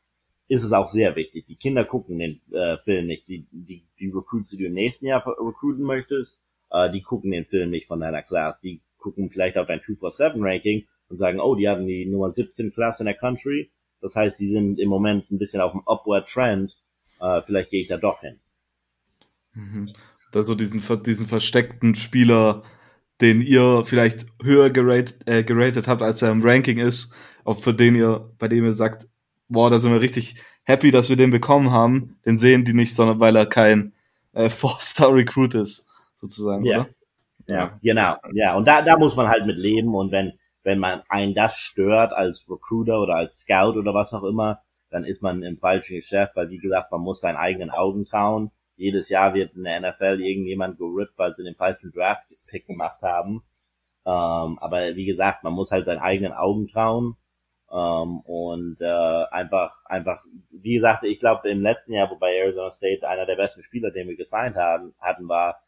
ist 0.47 0.63
es 0.63 0.73
auch 0.73 0.89
sehr 0.89 1.15
wichtig. 1.15 1.45
Die 1.47 1.55
Kinder 1.55 1.85
gucken 1.85 2.19
den 2.19 2.41
äh, 2.51 2.77
Film 2.77 3.07
nicht. 3.07 3.27
Die, 3.27 3.47
die, 3.51 3.87
die 3.99 4.09
Recruits, 4.09 4.49
die 4.49 4.57
du 4.57 4.65
im 4.65 4.73
nächsten 4.73 5.07
Jahr 5.07 5.25
recruiten 5.25 5.83
möchtest, 5.83 6.42
äh, 6.73 6.91
die 6.91 7.01
gucken 7.01 7.31
den 7.31 7.45
Film 7.45 7.69
nicht 7.69 7.87
von 7.87 7.99
deiner 7.99 8.21
Class. 8.21 8.59
Die 8.59 8.81
gucken 8.97 9.29
vielleicht 9.29 9.57
auf 9.57 9.67
dein 9.67 9.81
247 9.81 10.41
Ranking 10.43 10.87
und 11.09 11.17
sagen, 11.17 11.39
oh, 11.39 11.55
die 11.55 11.69
hatten 11.69 11.87
die 11.87 12.05
Nummer 12.05 12.29
17 12.29 12.73
Class 12.73 12.99
in 12.99 13.05
der 13.05 13.15
Country. 13.15 13.71
Das 14.01 14.15
heißt, 14.15 14.39
die 14.39 14.49
sind 14.49 14.79
im 14.79 14.89
Moment 14.89 15.31
ein 15.31 15.37
bisschen 15.37 15.61
auf 15.61 15.71
dem 15.71 15.87
Upward 15.87 16.27
Trend. 16.27 16.77
Äh, 17.21 17.41
vielleicht 17.45 17.69
gehe 17.69 17.81
ich 17.81 17.87
da 17.87 17.97
doch 17.97 18.21
hin. 18.21 18.39
Mhm. 19.53 19.93
Also 20.33 20.55
diesen, 20.55 20.81
diesen 21.03 21.27
versteckten 21.27 21.95
Spieler, 21.95 22.63
den 23.21 23.41
ihr 23.41 23.83
vielleicht 23.85 24.25
höher 24.41 24.71
geratet, 24.71 25.27
äh, 25.27 25.43
geratet 25.43 25.87
habt, 25.87 26.01
als 26.01 26.21
er 26.21 26.31
im 26.31 26.41
Ranking 26.41 26.79
ist, 26.79 27.11
auch 27.43 27.59
für 27.59 27.73
den 27.73 27.95
ihr, 27.95 28.31
bei 28.39 28.47
dem 28.47 28.65
ihr 28.65 28.73
sagt, 28.73 29.07
boah, 29.47 29.69
da 29.69 29.77
sind 29.77 29.91
wir 29.91 30.01
richtig 30.01 30.35
happy, 30.63 30.91
dass 30.91 31.09
wir 31.09 31.17
den 31.17 31.29
bekommen 31.29 31.71
haben, 31.71 32.17
den 32.25 32.37
sehen 32.37 32.65
die 32.65 32.73
nicht, 32.73 32.95
sondern 32.95 33.19
weil 33.19 33.35
er 33.35 33.45
kein 33.45 33.93
äh, 34.33 34.49
Four-Star-Recruit 34.49 35.53
ist, 35.53 35.85
sozusagen, 36.23 36.65
ja. 36.65 36.81
oder? 36.81 36.89
Ja, 37.49 37.79
genau. 37.81 38.15
Ja, 38.33 38.55
und 38.55 38.65
da, 38.67 38.81
da 38.81 38.97
muss 38.97 39.15
man 39.15 39.27
halt 39.27 39.45
mit 39.45 39.57
leben 39.57 39.93
und 39.95 40.11
wenn, 40.11 40.33
wenn 40.63 40.79
man 40.79 41.03
einen 41.09 41.33
das 41.33 41.55
stört 41.57 42.13
als 42.13 42.45
Recruiter 42.49 43.01
oder 43.01 43.15
als 43.15 43.39
Scout 43.39 43.77
oder 43.77 43.93
was 43.93 44.13
auch 44.13 44.23
immer, 44.23 44.61
dann 44.89 45.03
ist 45.03 45.21
man 45.21 45.43
im 45.43 45.57
falschen 45.57 45.97
Geschäft, 45.97 46.35
weil 46.35 46.49
wie 46.49 46.59
gesagt, 46.59 46.91
man 46.91 47.01
muss 47.01 47.19
seinen 47.19 47.35
eigenen 47.35 47.69
Augen 47.69 48.05
trauen. 48.05 48.51
Jedes 48.75 49.09
Jahr 49.09 49.33
wird 49.33 49.55
in 49.55 49.63
der 49.63 49.81
NFL 49.81 50.21
irgendjemand 50.21 50.77
gerippt, 50.77 51.17
weil 51.17 51.33
sie 51.33 51.43
den 51.43 51.55
falschen 51.55 51.91
Draft-Pick 51.91 52.65
gemacht 52.65 53.01
haben. 53.01 53.43
Ähm, 54.05 54.57
aber 54.59 54.95
wie 54.95 55.05
gesagt, 55.05 55.43
man 55.43 55.53
muss 55.53 55.71
halt 55.71 55.85
seinen 55.85 55.99
eigenen 55.99 56.33
Augen 56.33 56.67
trauen 56.67 57.17
ähm, 57.71 58.19
und 58.21 58.77
äh, 58.81 59.25
einfach, 59.31 59.83
einfach, 59.85 60.23
wie 60.51 60.75
gesagt, 60.75 61.03
ich 61.03 61.19
glaube 61.19 61.49
im 61.49 61.61
letzten 61.61 61.93
Jahr, 61.93 62.09
wobei 62.09 62.35
Arizona 62.37 62.71
State 62.71 63.07
einer 63.07 63.25
der 63.25 63.35
besten 63.35 63.63
Spieler, 63.63 63.91
den 63.91 64.07
wir 64.07 64.15
gesigned 64.15 64.55
haben, 64.55 64.93
hatten, 64.99 65.27
war, 65.27 65.59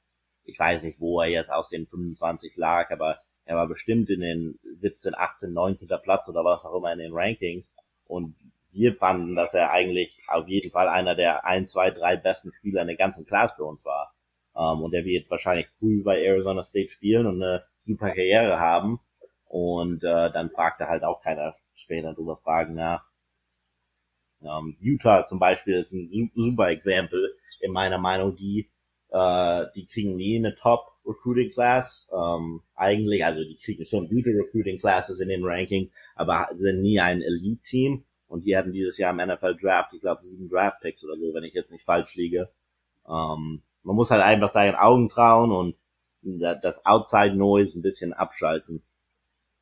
ich 0.46 0.60
weiß 0.60 0.84
nicht, 0.84 1.00
wo 1.00 1.22
er 1.22 1.28
jetzt 1.28 1.52
aus 1.52 1.70
den 1.70 1.88
25 1.88 2.56
lag, 2.56 2.92
aber 2.92 3.20
er 3.46 3.58
war 3.58 3.68
bestimmt 3.68 4.10
in 4.10 4.22
den 4.22 4.60
17, 4.78 5.16
18, 5.16 5.54
19. 5.54 5.88
Platz 6.02 6.28
oder 6.30 6.44
was 6.44 6.66
auch 6.66 6.76
immer 6.76 6.92
in 6.94 7.00
den 7.00 7.14
Rankings. 7.14 7.74
Und 8.06 8.36
wir 8.72 8.96
fanden, 8.96 9.36
dass 9.36 9.54
er 9.54 9.72
eigentlich 9.72 10.18
auf 10.28 10.48
jeden 10.48 10.72
Fall 10.72 10.88
einer 10.88 11.16
der 11.16 11.46
ein, 11.46 11.66
zwei, 11.68 11.92
drei 11.92 12.18
besten 12.18 12.52
Spieler 12.52 12.82
in 12.82 12.88
der 12.88 12.98
ganzen 12.98 13.26
Class 13.26 13.54
für 13.54 13.64
uns 13.64 13.86
war. 13.86 14.14
Um, 14.54 14.80
ähm, 14.80 14.84
und 14.84 14.94
er 14.94 15.04
wird 15.04 15.30
wahrscheinlich 15.30 15.68
früh 15.80 16.02
bei 16.02 16.22
Arizona 16.22 16.64
State 16.64 16.90
spielen 16.90 17.28
und 17.28 17.42
eine 17.42 17.66
super 17.86 18.08
Karriere 18.10 18.60
haben. 18.60 19.00
Und 19.48 20.04
äh, 20.04 20.32
dann 20.32 20.50
fragt 20.50 20.82
er 20.82 20.88
halt 20.88 21.04
auch 21.04 21.22
keiner 21.22 21.56
später 21.74 22.14
drüber 22.14 22.38
fragen 22.38 22.74
nach. 22.74 23.06
Ähm, 24.42 24.78
Utah 24.80 25.26
zum 25.26 25.40
Beispiel 25.40 25.76
ist 25.76 25.94
ein 25.94 26.32
super 26.36 26.70
Exempel 26.70 27.30
in 27.62 27.74
meiner 27.74 27.98
Meinung, 27.98 28.36
die 28.36 28.70
äh, 29.16 29.68
die 29.76 29.86
kriegen 29.86 30.18
nie 30.18 30.38
eine 30.38 30.56
Top 30.56 30.92
Recruiting 31.06 31.52
Class. 31.52 32.10
Ähm, 32.14 32.62
eigentlich, 32.76 33.24
also 33.24 33.42
die 33.44 33.58
kriegen 33.58 33.86
schon 33.86 34.10
gute 34.10 34.32
Recruiting 34.32 34.78
Classes 34.78 35.22
in 35.22 35.30
den 35.30 35.46
Rankings, 35.46 35.94
aber 36.16 36.50
sind 36.56 36.82
nie 36.82 37.00
ein 37.00 37.22
Elite 37.22 37.64
Team. 37.64 38.04
Und 38.28 38.44
die 38.46 38.58
hatten 38.58 38.74
dieses 38.74 38.98
Jahr 38.98 39.12
im 39.12 39.26
NFL 39.26 39.56
Draft, 39.56 39.94
ich 39.94 40.02
glaube, 40.02 40.24
sieben 40.24 40.50
Draft 40.50 40.82
Picks 40.82 41.06
oder 41.06 41.16
so, 41.16 41.34
wenn 41.34 41.44
ich 41.44 41.54
jetzt 41.54 41.72
nicht 41.72 41.86
falsch 41.86 42.16
liege. 42.16 42.50
Ähm, 43.08 43.62
man 43.84 43.96
muss 43.96 44.12
halt 44.12 44.24
einfach 44.24 44.50
seinen 44.50 44.76
Augen 44.76 45.10
trauen 45.10 45.52
und 45.52 45.76
das 46.62 46.86
Outside 46.86 47.36
Noise 47.36 47.80
ein 47.80 47.84
bisschen 47.84 48.12
abschalten. 48.12 48.82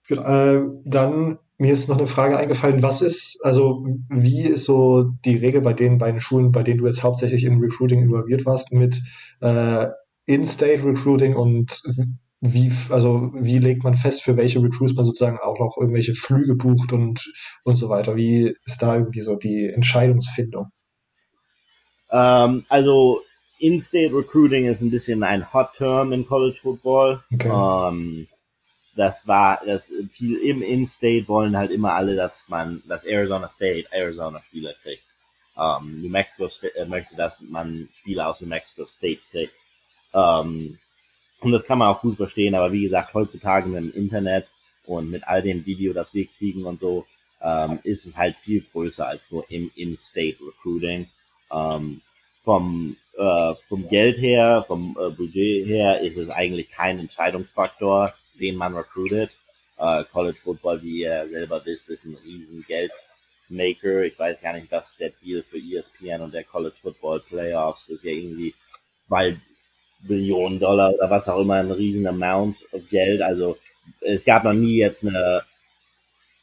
Genau, 0.07 0.23
äh, 0.23 0.63
dann 0.85 1.39
mir 1.57 1.71
ist 1.71 1.87
noch 1.87 1.97
eine 1.97 2.07
Frage 2.07 2.37
eingefallen, 2.37 2.81
was 2.81 3.01
ist, 3.01 3.39
also 3.43 3.85
wie 4.09 4.41
ist 4.41 4.65
so 4.65 5.03
die 5.25 5.37
Regel 5.37 5.61
bei 5.61 5.73
den 5.73 5.97
beiden 5.97 6.19
Schulen, 6.19 6.51
bei 6.51 6.63
denen 6.63 6.79
du 6.79 6.87
jetzt 6.87 7.03
hauptsächlich 7.03 7.43
im 7.43 7.59
Recruiting 7.59 8.01
involviert 8.01 8.45
warst, 8.45 8.71
mit 8.71 9.01
äh, 9.41 9.87
In-State 10.25 10.83
Recruiting 10.83 11.35
und 11.35 11.81
wie, 12.41 12.71
also 12.89 13.31
wie 13.35 13.59
legt 13.59 13.83
man 13.83 13.93
fest, 13.93 14.21
für 14.21 14.35
welche 14.35 14.61
Recruits 14.61 14.95
man 14.95 15.05
sozusagen 15.05 15.37
auch 15.37 15.59
noch 15.59 15.77
irgendwelche 15.79 16.13
Flüge 16.13 16.55
bucht 16.55 16.91
und, 16.91 17.31
und 17.63 17.75
so 17.75 17.87
weiter? 17.87 18.15
Wie 18.15 18.53
ist 18.65 18.81
da 18.81 18.95
irgendwie 18.95 19.21
so 19.21 19.35
die 19.35 19.69
Entscheidungsfindung? 19.69 20.67
Ähm, 22.11 22.65
also 22.67 23.21
In-State 23.59 24.13
Recruiting 24.13 24.65
ist 24.65 24.81
ein 24.81 24.91
bisschen 24.91 25.23
ein 25.23 25.53
Hot 25.53 25.69
Term 25.77 26.11
in 26.11 26.27
College 26.27 26.57
Football. 26.61 27.21
Okay. 27.33 27.49
Ähm, 27.49 28.27
das 28.95 29.27
war, 29.27 29.61
das 29.65 29.91
viel 30.11 30.37
im 30.37 30.61
In-State 30.61 31.27
wollen 31.27 31.57
halt 31.57 31.71
immer 31.71 31.93
alle, 31.93 32.15
dass 32.15 32.47
man, 32.49 32.83
dass 32.87 33.05
Arizona 33.05 33.47
State 33.47 33.87
Arizona 33.91 34.41
Spieler 34.41 34.73
kriegt. 34.81 35.03
Ähm, 35.57 36.01
New 36.01 36.09
Mexico 36.09 36.47
State 36.49 36.75
äh, 36.77 36.85
möchte, 36.85 37.15
dass 37.15 37.41
man 37.41 37.89
Spieler 37.95 38.29
aus 38.29 38.41
New 38.41 38.47
Mexico 38.47 38.85
State 38.85 39.21
kriegt. 39.31 39.53
Ähm, 40.13 40.77
und 41.39 41.51
das 41.51 41.65
kann 41.65 41.79
man 41.79 41.89
auch 41.89 42.01
gut 42.01 42.17
verstehen, 42.17 42.55
aber 42.55 42.71
wie 42.71 42.83
gesagt, 42.83 43.13
heutzutage 43.13 43.67
mit 43.67 43.83
dem 43.83 43.93
Internet 43.93 44.47
und 44.85 45.09
mit 45.09 45.27
all 45.27 45.41
dem 45.41 45.65
Video, 45.65 45.93
das 45.93 46.13
wir 46.13 46.27
kriegen 46.27 46.65
und 46.65 46.79
so, 46.79 47.05
ähm, 47.41 47.79
ist 47.83 48.05
es 48.05 48.15
halt 48.15 48.35
viel 48.35 48.61
größer 48.61 49.07
als 49.07 49.31
nur 49.31 49.45
im 49.49 49.71
In-State 49.75 50.37
Recruiting. 50.39 51.07
vom, 52.43 52.97
äh, 53.17 53.53
vom 53.69 53.87
Geld 53.87 54.17
her, 54.17 54.65
vom 54.67 54.97
äh, 54.99 55.09
Budget 55.11 55.65
her 55.65 56.01
ist 56.01 56.17
es 56.17 56.29
eigentlich 56.29 56.71
kein 56.71 56.99
Entscheidungsfaktor 56.99 58.09
wen 58.35 58.55
man 58.55 58.75
recruited. 58.75 59.29
Uh, 59.79 60.03
College 60.11 60.37
Football, 60.43 60.81
wie 60.83 61.01
ihr 61.01 61.27
selber 61.29 61.61
wisst, 61.65 61.89
ist 61.89 62.05
ein 62.05 62.15
riesen 62.23 62.63
Geldmaker. 62.67 64.03
Ich 64.03 64.17
weiß 64.17 64.41
gar 64.41 64.53
nicht, 64.53 64.71
was 64.71 64.97
der 64.97 65.09
Deal 65.09 65.43
für 65.43 65.57
ESPN 65.57 66.21
und 66.21 66.33
der 66.33 66.43
College 66.43 66.75
Football 66.79 67.21
Playoffs 67.21 67.89
ist 67.89 68.03
ja 68.03 68.11
irgendwie 68.11 68.53
bald 69.07 69.37
Billionen 70.01 70.59
Dollar 70.59 70.93
oder 70.93 71.09
was 71.09 71.27
auch 71.27 71.39
immer, 71.39 71.55
ein 71.55 71.71
riesen 71.71 72.05
Amount 72.05 72.57
of 72.71 72.87
Geld. 72.89 73.21
Also 73.21 73.57
es 74.01 74.23
gab 74.23 74.43
noch 74.43 74.53
nie 74.53 74.77
jetzt 74.77 75.05
eine 75.05 75.43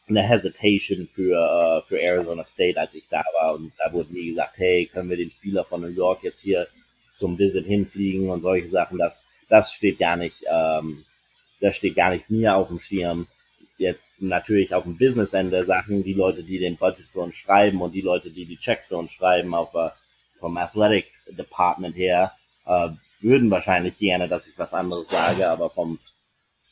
eine 0.08 0.22
Hesitation 0.22 1.06
für 1.06 1.38
uh, 1.38 1.86
für 1.86 2.00
Arizona 2.00 2.44
State, 2.44 2.80
als 2.80 2.94
ich 2.94 3.04
da 3.08 3.22
war 3.38 3.54
und 3.54 3.72
da 3.78 3.92
wurde 3.92 4.12
nie 4.12 4.30
gesagt, 4.30 4.58
hey, 4.58 4.86
können 4.92 5.08
wir 5.08 5.16
den 5.16 5.30
Spieler 5.30 5.64
von 5.64 5.82
New 5.82 5.88
York 5.88 6.24
jetzt 6.24 6.40
hier 6.40 6.66
zum 7.16 7.38
Visit 7.38 7.66
hinfliegen 7.66 8.28
und 8.28 8.40
solche 8.42 8.68
Sachen. 8.68 8.98
Das 8.98 9.22
das 9.48 9.72
steht 9.72 9.98
gar 9.98 10.16
nicht 10.16 10.44
ähm, 10.50 11.04
das 11.60 11.76
steht 11.76 11.94
gar 11.96 12.10
nicht 12.10 12.30
mir 12.30 12.56
auf 12.56 12.68
dem 12.68 12.80
Schirm. 12.80 13.26
Jetzt 13.78 14.02
natürlich 14.18 14.74
auf 14.74 14.84
dem 14.84 14.98
Business-Ende 14.98 15.64
Sachen, 15.64 16.02
die 16.02 16.12
Leute, 16.12 16.42
die 16.42 16.58
den 16.58 16.76
Budget 16.76 17.06
für 17.06 17.20
uns 17.20 17.34
schreiben 17.36 17.80
und 17.80 17.92
die 17.94 18.02
Leute, 18.02 18.30
die 18.30 18.44
die 18.44 18.58
Checks 18.58 18.86
für 18.86 18.96
uns 18.96 19.12
schreiben, 19.12 19.54
auf, 19.54 19.74
uh, 19.74 19.88
vom 20.38 20.56
Athletic 20.56 21.06
Department 21.28 21.96
her, 21.96 22.32
uh, 22.66 22.90
würden 23.20 23.50
wahrscheinlich 23.50 23.98
gerne, 23.98 24.28
dass 24.28 24.46
ich 24.46 24.58
was 24.58 24.74
anderes 24.74 25.08
sage, 25.08 25.48
aber 25.48 25.70
vom 25.70 25.98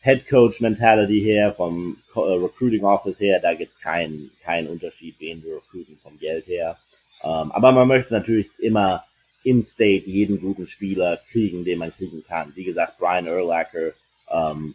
Head 0.03 0.29
Coach 0.29 0.61
Mentality 0.61 1.21
her, 1.21 1.53
vom 1.55 1.97
uh, 2.15 2.21
Recruiting 2.21 2.85
Office 2.85 3.21
her, 3.21 3.41
da 3.41 3.55
gibt's 3.55 3.81
keinen 3.81 4.31
keinen 4.43 4.69
Unterschied, 4.69 5.17
wen 5.19 5.43
wir 5.43 5.57
recruiten 5.57 5.99
vom 6.03 6.19
Geld 6.19 6.47
her. 6.47 6.77
Um, 7.23 7.31
ähm, 7.31 7.53
aber 7.53 7.73
man 7.73 7.89
möchte 7.89 8.15
natürlich 8.15 8.49
immer 8.59 9.05
in-state 9.43 10.09
jeden 10.09 10.41
guten 10.41 10.69
Spieler 10.69 11.19
kriegen, 11.31 11.65
den 11.65 11.79
man 11.79 11.93
kriegen 11.93 12.23
kann. 12.23 12.53
Wie 12.55 12.65
gesagt, 12.65 12.99
Brian 12.99 13.27
Erlacher 13.27 13.93
ähm, 14.31 14.75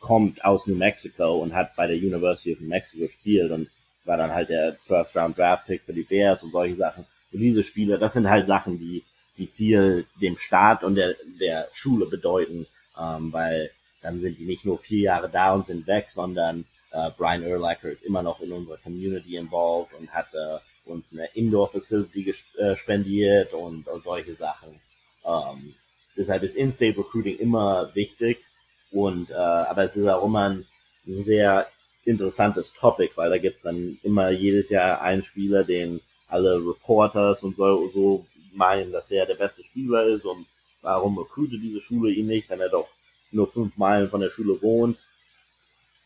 kommt 0.00 0.44
aus 0.44 0.66
New 0.66 0.76
Mexico 0.76 1.38
und 1.38 1.54
hat 1.54 1.74
bei 1.76 1.86
der 1.86 1.96
University 1.96 2.52
of 2.52 2.60
New 2.60 2.68
Mexico 2.68 3.04
gespielt 3.04 3.50
und 3.50 3.68
war 4.04 4.16
dann 4.16 4.32
halt 4.32 4.48
der 4.48 4.76
First 4.86 5.16
Round 5.16 5.36
Draft 5.36 5.66
Pick 5.66 5.82
für 5.82 5.92
die 5.92 6.02
Bears 6.02 6.42
und 6.42 6.52
solche 6.52 6.76
Sachen. 6.76 7.04
Und 7.32 7.40
diese 7.40 7.62
Spiele, 7.62 7.98
das 7.98 8.14
sind 8.14 8.28
halt 8.28 8.46
Sachen, 8.46 8.78
die, 8.78 9.04
die 9.36 9.46
viel 9.46 10.06
dem 10.20 10.38
Staat 10.38 10.82
und 10.82 10.94
der, 10.94 11.14
der 11.40 11.68
Schule 11.72 12.06
bedeuten, 12.06 12.66
ähm, 12.98 13.32
weil 13.32 13.70
dann 14.00 14.20
sind 14.20 14.38
die 14.38 14.46
nicht 14.46 14.64
nur 14.64 14.78
vier 14.78 15.00
Jahre 15.00 15.28
da 15.28 15.52
und 15.52 15.66
sind 15.66 15.86
weg, 15.86 16.08
sondern 16.12 16.64
äh, 16.92 17.10
Brian 17.16 17.44
Urlacher 17.44 17.90
ist 17.90 18.04
immer 18.04 18.22
noch 18.22 18.40
in 18.40 18.52
unserer 18.52 18.78
Community 18.78 19.36
involved 19.36 19.92
und 19.98 20.10
hat 20.10 20.28
äh, 20.32 20.58
uns 20.88 21.06
eine 21.12 21.26
Indoor 21.34 21.70
Facility 21.70 22.34
äh, 22.56 22.76
spendiert 22.76 23.52
und, 23.52 23.86
und 23.88 24.04
solche 24.04 24.34
Sachen. 24.34 24.80
Ähm, 25.24 25.74
deshalb 26.16 26.42
ist 26.44 26.56
In-State 26.56 26.98
Recruiting 26.98 27.38
immer 27.38 27.90
wichtig 27.94 28.38
Und 28.90 29.30
äh, 29.30 29.34
aber 29.34 29.84
es 29.84 29.96
ist 29.96 30.08
auch 30.08 30.24
immer 30.24 30.50
ein, 30.50 30.66
sehr 31.06 31.66
interessantes 32.04 32.74
Topic, 32.74 33.12
weil 33.16 33.30
da 33.30 33.38
gibt's 33.38 33.62
dann 33.62 33.98
immer 34.02 34.30
jedes 34.30 34.68
Jahr 34.68 35.00
einen 35.00 35.24
Spieler, 35.24 35.64
den 35.64 36.00
alle 36.28 36.56
Reporters 36.56 37.42
und 37.42 37.56
so, 37.56 37.88
so 37.88 38.26
meinen, 38.52 38.92
dass 38.92 39.08
der 39.08 39.24
der 39.26 39.34
beste 39.34 39.64
Spieler 39.64 40.04
ist 40.04 40.24
und 40.24 40.46
warum 40.82 41.18
recruitet 41.18 41.62
diese 41.62 41.80
Schule 41.80 42.10
ihn 42.10 42.26
nicht, 42.26 42.50
wenn 42.50 42.60
er 42.60 42.68
doch 42.68 42.88
nur 43.30 43.46
fünf 43.50 43.76
Meilen 43.76 44.10
von 44.10 44.20
der 44.20 44.30
Schule 44.30 44.60
wohnt. 44.62 44.98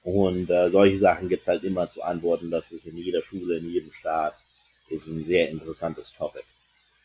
Und 0.04 0.50
äh, 0.50 0.70
solche 0.70 0.98
Sachen 0.98 1.28
gibt's 1.28 1.46
halt 1.46 1.62
immer 1.62 1.90
zu 1.90 2.02
antworten. 2.02 2.50
Das 2.50 2.70
ist 2.72 2.86
in 2.86 2.96
jeder 2.96 3.22
Schule, 3.22 3.58
in 3.58 3.68
jedem 3.68 3.92
Staat, 3.92 4.34
ist 4.88 5.06
ein 5.06 5.24
sehr 5.24 5.48
interessantes 5.48 6.12
Topic. 6.12 6.44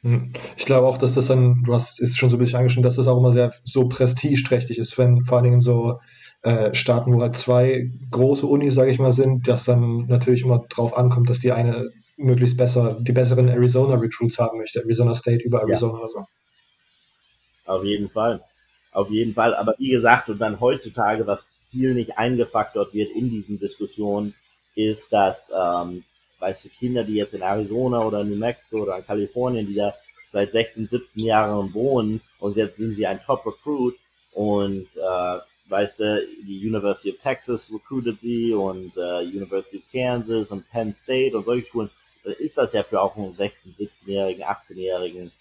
Hm. 0.07 0.31
Ich 0.55 0.65
glaube 0.65 0.87
auch, 0.87 0.97
dass 0.97 1.15
das 1.15 1.27
dann, 1.27 1.63
du 1.65 1.73
hast 1.73 1.99
es 1.99 2.15
schon 2.15 2.29
so 2.29 2.37
ein 2.37 2.39
bisschen 2.39 2.59
angeschnitten, 2.59 2.83
dass 2.83 2.95
das 2.95 3.07
auch 3.07 3.17
immer 3.17 3.33
sehr 3.33 3.51
so 3.65 3.89
prestigeträchtig 3.89 4.77
ist, 4.77 4.97
wenn 4.97 5.25
vor 5.25 5.37
allen 5.37 5.43
Dingen 5.43 5.61
so 5.61 5.99
äh, 6.43 6.73
Staaten, 6.73 7.13
wo 7.13 7.21
halt 7.21 7.35
zwei 7.35 7.91
große 8.09 8.47
Unis, 8.47 8.75
sage 8.75 8.89
ich 8.89 8.99
mal, 8.99 9.11
sind, 9.11 9.49
dass 9.49 9.65
dann 9.65 10.05
natürlich 10.07 10.43
immer 10.43 10.65
drauf 10.69 10.95
ankommt, 10.95 11.29
dass 11.29 11.39
die 11.39 11.51
eine 11.51 11.91
möglichst 12.15 12.55
besser, 12.55 12.97
die 13.01 13.11
besseren 13.11 13.49
Arizona 13.49 13.95
Recruits 13.95 14.39
haben 14.39 14.59
möchte, 14.59 14.79
Arizona 14.79 15.13
State 15.13 15.43
über 15.43 15.59
Arizona 15.59 15.95
ja. 15.95 15.99
oder 15.99 16.09
so. 16.09 16.25
Auf 17.65 17.83
jeden 17.83 18.07
Fall. 18.07 18.41
Auf 18.93 19.09
jeden 19.09 19.33
Fall. 19.33 19.55
Aber 19.55 19.75
wie 19.77 19.89
gesagt, 19.89 20.29
und 20.29 20.39
dann 20.39 20.61
heutzutage, 20.61 21.27
was 21.27 21.45
viel 21.69 21.93
nicht 21.93 22.17
eingefaktort 22.17 22.93
wird 22.93 23.11
in 23.11 23.29
diesen 23.29 23.59
Diskussionen, 23.59 24.33
ist, 24.73 25.11
dass 25.11 25.51
ähm, 25.51 26.05
weißt 26.39 26.65
du, 26.65 26.69
Kinder, 26.69 27.03
die 27.03 27.15
jetzt 27.15 27.33
in 27.33 27.41
Arizona 27.41 28.05
oder 28.05 28.23
New 28.23 28.35
Mexico 28.35 28.83
oder 28.83 28.97
in 28.97 29.05
Kalifornien, 29.05 29.67
die 29.67 29.75
da 29.75 29.93
seit 30.31 30.51
16, 30.51 30.87
17 30.87 31.23
Jahren 31.23 31.73
wohnen 31.73 32.21
und 32.39 32.57
jetzt 32.57 32.77
sind 32.77 32.95
sie 32.95 33.07
ein 33.07 33.21
Top-Recruit 33.21 33.95
und 34.33 34.87
äh, 34.95 35.39
weißt 35.69 35.99
du, 35.99 36.27
die 36.47 36.65
University 36.65 37.11
of 37.11 37.17
Texas 37.21 37.71
recruited 37.73 38.19
sie 38.19 38.53
und 38.53 38.95
äh, 38.97 39.23
University 39.23 39.77
of 39.77 39.83
Kansas 39.91 40.51
und 40.51 40.69
Penn 40.69 40.93
State 40.93 41.35
und 41.35 41.45
solche 41.45 41.67
Schulen, 41.67 41.89
dann 42.23 42.33
ist 42.33 42.57
das 42.57 42.73
ja 42.73 42.83
für 42.83 43.01
auch 43.01 43.15
einen 43.17 43.35
16, 43.35 43.75
17-Jährigen, 43.75 44.43
18-Jährigen 44.43 45.31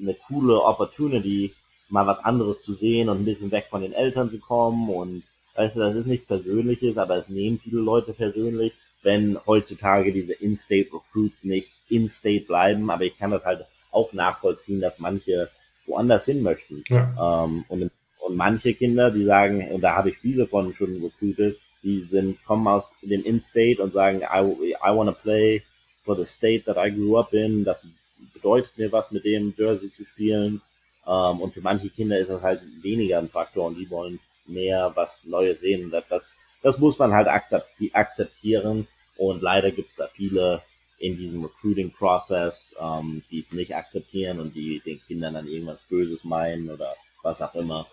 eine 0.00 0.14
coole 0.14 0.60
Opportunity, 0.60 1.54
mal 1.88 2.06
was 2.06 2.24
anderes 2.24 2.62
zu 2.62 2.74
sehen 2.74 3.08
und 3.08 3.20
ein 3.20 3.24
bisschen 3.24 3.50
weg 3.50 3.66
von 3.70 3.82
den 3.82 3.92
Eltern 3.92 4.30
zu 4.30 4.38
kommen 4.38 4.88
und 4.88 5.22
weißt 5.54 5.76
du, 5.76 5.80
das 5.80 5.94
ist 5.96 6.06
nichts 6.06 6.26
Persönliches, 6.26 6.96
aber 6.96 7.16
es 7.16 7.28
nehmen 7.28 7.58
viele 7.58 7.80
Leute 7.80 8.12
persönlich 8.12 8.72
wenn 9.02 9.38
heutzutage 9.46 10.12
diese 10.12 10.32
In-State 10.32 10.90
Recruits 10.92 11.44
nicht 11.44 11.70
In-State 11.88 12.46
bleiben, 12.46 12.90
aber 12.90 13.04
ich 13.04 13.18
kann 13.18 13.30
das 13.30 13.44
halt 13.44 13.64
auch 13.90 14.12
nachvollziehen, 14.12 14.80
dass 14.80 14.98
manche 14.98 15.50
woanders 15.86 16.24
hin 16.24 16.42
möchten. 16.42 16.84
Ja. 16.88 17.44
Ähm, 17.44 17.64
und, 17.68 17.90
und 18.20 18.36
manche 18.36 18.74
Kinder, 18.74 19.10
die 19.10 19.24
sagen, 19.24 19.68
und 19.70 19.80
da 19.80 19.96
habe 19.96 20.10
ich 20.10 20.18
viele 20.18 20.46
von 20.46 20.72
schon 20.74 21.02
recruited, 21.02 21.58
die 21.82 22.00
sind, 22.00 22.42
kommen 22.44 22.68
aus 22.68 22.94
dem 23.02 23.24
In-State 23.24 23.82
und 23.82 23.92
sagen, 23.92 24.20
I, 24.20 24.72
I 24.72 24.96
want 24.96 25.10
to 25.10 25.16
play 25.20 25.62
for 26.04 26.16
the 26.16 26.24
state 26.24 26.64
that 26.64 26.76
I 26.76 26.90
grew 26.90 27.18
up 27.18 27.32
in. 27.32 27.64
Das 27.64 27.84
bedeutet 28.32 28.76
mir 28.78 28.92
was, 28.92 29.10
mit 29.10 29.24
dem 29.24 29.52
Jersey 29.56 29.92
zu 29.92 30.04
spielen. 30.04 30.62
Ähm, 31.06 31.40
und 31.40 31.52
für 31.52 31.60
manche 31.60 31.88
Kinder 31.90 32.18
ist 32.18 32.30
das 32.30 32.42
halt 32.42 32.60
weniger 32.82 33.18
ein 33.18 33.28
Faktor 33.28 33.66
und 33.66 33.78
die 33.78 33.90
wollen 33.90 34.20
mehr 34.46 34.92
was 34.94 35.24
Neues 35.24 35.60
sehen. 35.60 35.90
Das, 35.90 36.04
das, 36.08 36.32
das 36.62 36.78
muss 36.78 36.98
man 36.98 37.12
halt 37.12 37.28
akzeptieren. 37.28 38.86
Und 39.16 39.42
leider 39.42 39.70
gibt 39.70 39.90
es 39.90 39.96
da 39.96 40.06
viele 40.06 40.62
in 40.98 41.16
diesem 41.16 41.42
Recruiting-Prozess, 41.42 42.76
ähm, 42.80 43.22
die 43.30 43.40
es 43.40 43.52
nicht 43.52 43.74
akzeptieren 43.74 44.38
und 44.40 44.54
die 44.54 44.80
den 44.84 45.00
Kindern 45.02 45.34
dann 45.34 45.48
irgendwas 45.48 45.82
Böses 45.88 46.24
meinen 46.24 46.70
oder 46.70 46.94
was 47.22 47.42
auch 47.42 47.54
immer. 47.54 47.86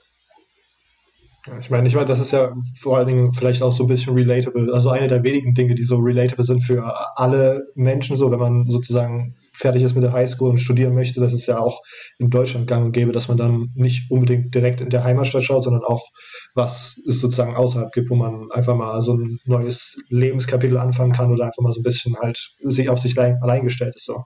Ich 1.59 1.70
meine, 1.70 1.88
ich 1.88 1.95
meine, 1.95 2.05
das 2.05 2.20
ist 2.20 2.32
ja 2.32 2.53
vor 2.78 2.97
allen 2.97 3.07
Dingen 3.07 3.34
vielleicht 3.34 3.63
auch 3.63 3.72
so 3.72 3.84
ein 3.86 3.88
bisschen 3.88 4.13
relatable. 4.13 4.72
Also 4.74 4.89
eine 4.89 5.07
der 5.07 5.24
wenigen 5.24 5.55
Dinge, 5.55 5.74
die 5.74 5.84
so 5.84 5.97
relatable 5.97 6.45
sind 6.45 6.61
für 6.61 6.84
alle 7.17 7.67
Menschen, 7.76 8.15
so 8.15 8.30
wenn 8.30 8.39
man 8.39 8.67
sozusagen 8.67 9.36
fertig 9.60 9.84
ist 9.84 9.93
mit 9.93 10.03
der 10.03 10.14
Highschool 10.14 10.49
und 10.49 10.57
studieren 10.57 10.95
möchte, 10.95 11.20
das 11.20 11.34
ist 11.34 11.45
ja 11.45 11.60
auch 11.60 11.82
in 12.18 12.30
Deutschland 12.30 12.68
gang 12.68 12.86
und 12.86 12.91
gäbe, 12.93 13.12
dass 13.12 13.28
man 13.28 13.38
dann 13.38 13.72
nicht 13.76 14.10
unbedingt 14.10 14.55
direkt 14.55 14.80
in 14.80 14.89
der 14.89 15.03
Heimatstadt 15.03 15.43
schaut, 15.43 15.64
sondern 15.64 15.84
auch, 15.84 16.07
was 16.55 16.97
es 17.07 17.20
sozusagen 17.20 17.55
außerhalb 17.55 17.91
gibt, 17.91 18.10
wo 18.10 18.16
man 18.16 18.49
einfach 18.51 18.76
mal 18.76 19.01
so 19.01 19.14
ein 19.14 19.39
neues 19.45 20.01
Lebenskapitel 20.07 20.78
anfangen 20.78 21.12
kann 21.12 21.32
oder 21.32 21.45
einfach 21.45 21.62
mal 21.62 21.74
so 21.74 21.82
ein 21.82 21.84
bisschen 21.84 22.16
halt 22.18 22.39
sich 22.60 22.89
auf 22.89 22.99
sich 22.99 23.20
allein 23.20 23.64
gestellt 23.64 23.95
ist. 23.95 24.05
So. 24.05 24.24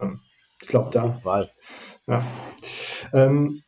Ähm, 0.00 0.20
ich 0.62 0.68
glaube, 0.68 0.90
da. 0.92 1.20
Ja. 2.06 2.24
Ähm, 3.12 3.62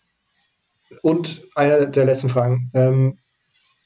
und 1.02 1.42
eine 1.54 1.90
der 1.90 2.04
letzten 2.04 2.28
Fragen. 2.28 2.70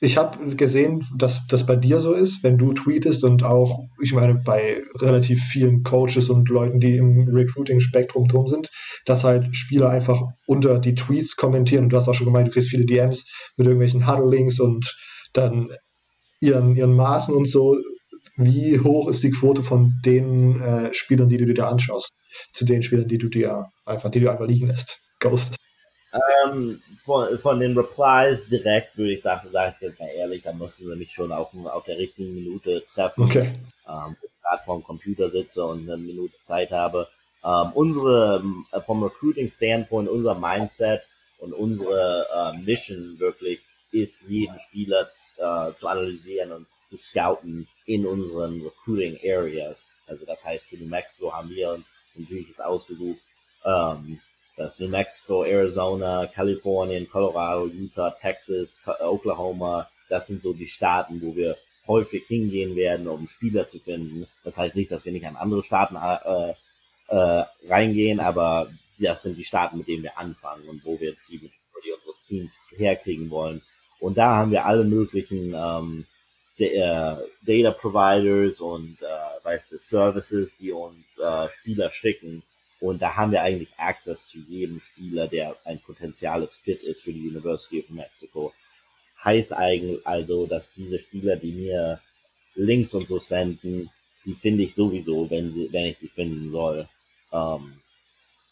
Ich 0.05 0.17
habe 0.17 0.57
gesehen, 0.57 1.07
dass 1.17 1.47
das 1.47 1.65
bei 1.65 1.77
dir 1.77 2.01
so 2.01 2.13
ist, 2.13 2.43
wenn 2.43 2.59
du 2.59 2.73
tweetest 2.73 3.23
und 3.23 3.45
auch, 3.45 3.85
ich 4.03 4.13
meine, 4.13 4.35
bei 4.35 4.83
relativ 4.97 5.41
vielen 5.41 5.85
Coaches 5.85 6.29
und 6.29 6.49
Leuten, 6.49 6.81
die 6.81 6.97
im 6.97 7.29
Recruiting-Spektrum 7.29 8.27
drum 8.27 8.49
sind, 8.49 8.69
dass 9.07 9.23
halt 9.23 9.55
Spieler 9.55 9.91
einfach 9.91 10.21
unter 10.49 10.81
die 10.81 10.97
Tweets 10.97 11.37
kommentieren. 11.37 11.85
Und 11.85 11.91
du 11.93 11.97
hast 11.97 12.09
auch 12.09 12.15
schon 12.15 12.27
gemeint, 12.27 12.49
du 12.49 12.51
kriegst 12.51 12.71
viele 12.71 12.85
DMs 12.85 13.27
mit 13.57 13.69
irgendwelchen 13.69 14.05
Huddle-Links 14.05 14.59
und 14.59 14.93
dann 15.35 15.71
ihren, 16.41 16.75
ihren 16.75 16.97
Maßen 16.97 17.33
und 17.33 17.49
so. 17.49 17.77
Wie 18.37 18.81
hoch 18.81 19.09
ist 19.09 19.23
die 19.23 19.31
Quote 19.31 19.63
von 19.63 19.93
den 20.05 20.61
äh, 20.61 20.93
Spielern, 20.93 21.29
die 21.29 21.37
du 21.37 21.55
dir 21.55 21.69
anschaust, 21.69 22.11
zu 22.51 22.65
den 22.65 22.83
Spielern, 22.83 23.07
die 23.07 23.19
du 23.19 23.29
dir 23.29 23.67
einfach, 23.87 24.11
die 24.11 24.19
du 24.19 24.33
einfach 24.33 24.49
liegen 24.49 24.67
lässt, 24.67 24.99
ghostest? 25.21 25.62
Ähm, 26.13 26.83
von, 27.05 27.39
von 27.39 27.61
den 27.61 27.77
Replies 27.77 28.47
direkt 28.49 28.97
würde 28.99 29.13
ich 29.13 29.23
sagen, 29.23 29.49
sage 29.51 29.73
ich 29.75 29.81
jetzt 29.81 30.01
mal 30.01 30.09
ehrlich, 30.09 30.43
da 30.43 30.53
müssen 30.53 30.87
sie 30.87 30.97
mich 30.97 31.13
schon 31.13 31.33
auf, 31.33 31.55
auf 31.65 31.85
der 31.85 31.99
richtigen 31.99 32.35
Minute 32.35 32.83
treffen. 32.93 33.25
Okay. 33.25 33.55
Ähm, 33.89 34.17
gerade 34.43 34.63
vorm 34.65 34.85
Computer 34.85 35.31
sitze 35.31 35.65
und 35.65 35.89
eine 35.89 35.97
Minute 35.97 36.35
Zeit 36.45 36.71
habe. 36.71 37.09
Ähm, 37.45 37.73
unsere, 37.75 38.43
äh, 38.73 38.81
vom 38.81 39.03
Recruiting-Standpoint, 39.03 40.09
unser 40.09 40.35
Mindset 40.35 41.03
und 41.39 41.53
unsere 41.55 42.27
äh, 42.35 42.59
Mission 42.59 43.19
wirklich 43.19 43.61
ist, 43.91 44.23
jeden 44.29 44.59
Spieler 44.61 45.09
äh, 45.39 45.73
zu 45.79 45.89
analysieren 45.89 46.53
und 46.53 46.67
zu 46.89 46.97
scouten 46.99 47.67
in 47.87 48.07
unseren 48.07 48.63
Recruiting 48.63 49.19
Areas. 49.25 49.85
Also 50.07 50.25
das 50.25 50.45
heißt, 50.45 50.65
für 50.65 50.77
New 50.77 50.89
Mexico 50.89 51.33
haben 51.33 51.51
wir 51.51 51.71
uns 51.73 51.87
natürlich 52.15 52.49
jetzt 52.49 52.63
ausgesucht, 52.63 53.19
ähm, 53.65 54.21
das 54.57 54.79
New 54.79 54.89
Mexico, 54.89 55.45
Arizona, 55.45 56.27
Kalifornien, 56.27 57.09
Colorado, 57.09 57.67
Utah, 57.67 58.11
Texas, 58.11 58.77
Oklahoma, 59.01 59.89
das 60.09 60.27
sind 60.27 60.43
so 60.43 60.53
die 60.53 60.69
Staaten, 60.69 61.23
wo 61.23 61.35
wir 61.35 61.57
häufig 61.87 62.27
hingehen 62.27 62.77
werden, 62.77 63.09
um 63.09 63.27
Spieler 63.29 63.69
zu 63.69 63.79
finden. 63.79 64.27
Das 64.45 64.59
heißt 64.59 64.77
nicht, 64.77 64.91
dass 64.91 65.05
wir 65.05 65.13
nicht 65.13 65.27
an 65.27 65.37
andere 65.37 65.65
Staaten 65.65 65.97
äh, 65.97 66.55
äh, 67.09 67.45
reingehen, 67.69 68.21
aber 68.21 68.69
das 68.99 69.23
sind 69.23 69.37
die 69.37 69.45
Staaten, 69.45 69.79
mit 69.79 69.89
denen 69.89 70.03
wir 70.03 70.19
anfangen 70.19 70.69
und 70.69 70.85
wo 70.85 71.01
wir 71.01 71.15
die, 71.29 71.39
die 71.39 71.93
unseres 71.93 72.23
Teams 72.29 72.61
herkriegen 72.77 73.31
wollen. 73.31 73.63
Und 73.99 74.19
da 74.19 74.37
haben 74.37 74.51
wir 74.51 74.67
alle 74.67 74.85
möglichen 74.85 75.55
ähm, 75.55 76.07
äh, 76.59 77.17
Data 77.43 77.71
Providers 77.73 78.61
und 78.61 79.01
äh, 79.01 79.45
weißt 79.45 79.73
du, 79.73 79.79
Services, 79.79 80.57
die 80.59 80.73
uns 80.73 81.19
äh, 81.19 81.49
Spieler 81.59 81.91
schicken 81.91 82.43
und 82.83 83.01
da 83.01 83.15
haben 83.15 83.31
wir 83.31 83.43
eigentlich 83.43 83.69
Access 83.77 84.27
zu 84.27 84.39
jedem 84.39 84.81
Spieler, 84.81 85.29
der 85.29 85.55
ein 85.65 85.79
potenzielles 85.79 86.57
Fit 86.57 86.83
ist 86.83 87.03
für 87.03 87.13
die 87.13 87.29
University 87.29 87.79
of 87.79 87.91
Mexico. 87.91 88.53
Heißt 89.23 89.53
eigentlich 89.53 90.05
also, 90.05 90.47
dass 90.47 90.73
diese 90.75 90.99
Spieler, 90.99 91.37
die 91.37 91.53
mir 91.53 92.01
Links 92.57 92.93
und 92.93 93.07
so 93.07 93.21
senden, 93.21 93.89
die 94.25 94.35
finde 94.35 94.65
ich 94.65 94.75
sowieso, 94.75 95.31
wenn 95.31 95.53
sie, 95.53 95.69
wenn 95.71 95.87
ich 95.87 95.99
sie 95.99 96.09
finden 96.09 96.51
soll. 96.51 96.89
Ähm, 97.33 97.75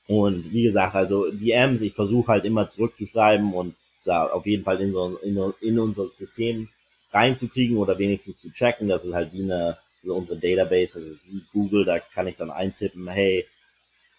und 0.06 0.52
wie 0.52 0.62
gesagt, 0.62 0.94
also 0.94 1.28
DMs, 1.32 1.80
ich 1.80 1.94
versuche 1.94 2.30
halt 2.30 2.44
immer 2.44 2.70
zurückzuschreiben 2.70 3.52
und 3.52 3.74
auf 4.06 4.46
jeden 4.46 4.62
Fall 4.62 4.80
in, 4.80 4.92
so, 4.92 5.18
in, 5.24 5.52
in 5.60 5.76
unser 5.80 6.06
System 6.10 6.68
reinzukriegen 7.10 7.76
oder 7.76 7.98
wenigstens 7.98 8.38
zu 8.38 8.52
checken. 8.52 8.86
Das 8.86 9.04
ist 9.04 9.12
halt 9.12 9.32
wie 9.32 9.42
eine, 9.42 9.76
so 10.04 10.14
unsere 10.14 10.38
Database, 10.38 11.00
das 11.00 11.10
ist 11.10 11.20
wie 11.26 11.42
Google, 11.52 11.84
da 11.84 11.98
kann 11.98 12.28
ich 12.28 12.36
dann 12.36 12.52
eintippen, 12.52 13.08
hey, 13.08 13.44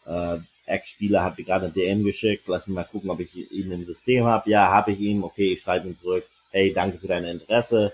äh, 0.05 0.37
Ex-Spieler 0.65 1.23
hat 1.23 1.37
mir 1.37 1.43
gerade 1.43 1.65
eine 1.65 1.73
DM 1.73 2.03
geschickt, 2.03 2.47
lass 2.47 2.67
mich 2.67 2.75
mal 2.75 2.83
gucken, 2.83 3.09
ob 3.09 3.19
ich 3.19 3.35
ihn 3.35 3.71
im 3.71 3.85
System 3.85 4.25
habe. 4.25 4.49
Ja, 4.49 4.69
habe 4.69 4.91
ich 4.91 4.99
ihn, 4.99 5.23
okay, 5.23 5.53
ich 5.53 5.61
schreibe 5.61 5.87
ihm 5.87 5.97
zurück, 5.97 6.25
hey, 6.51 6.73
danke 6.73 6.97
für 6.97 7.07
dein 7.07 7.25
Interesse, 7.25 7.93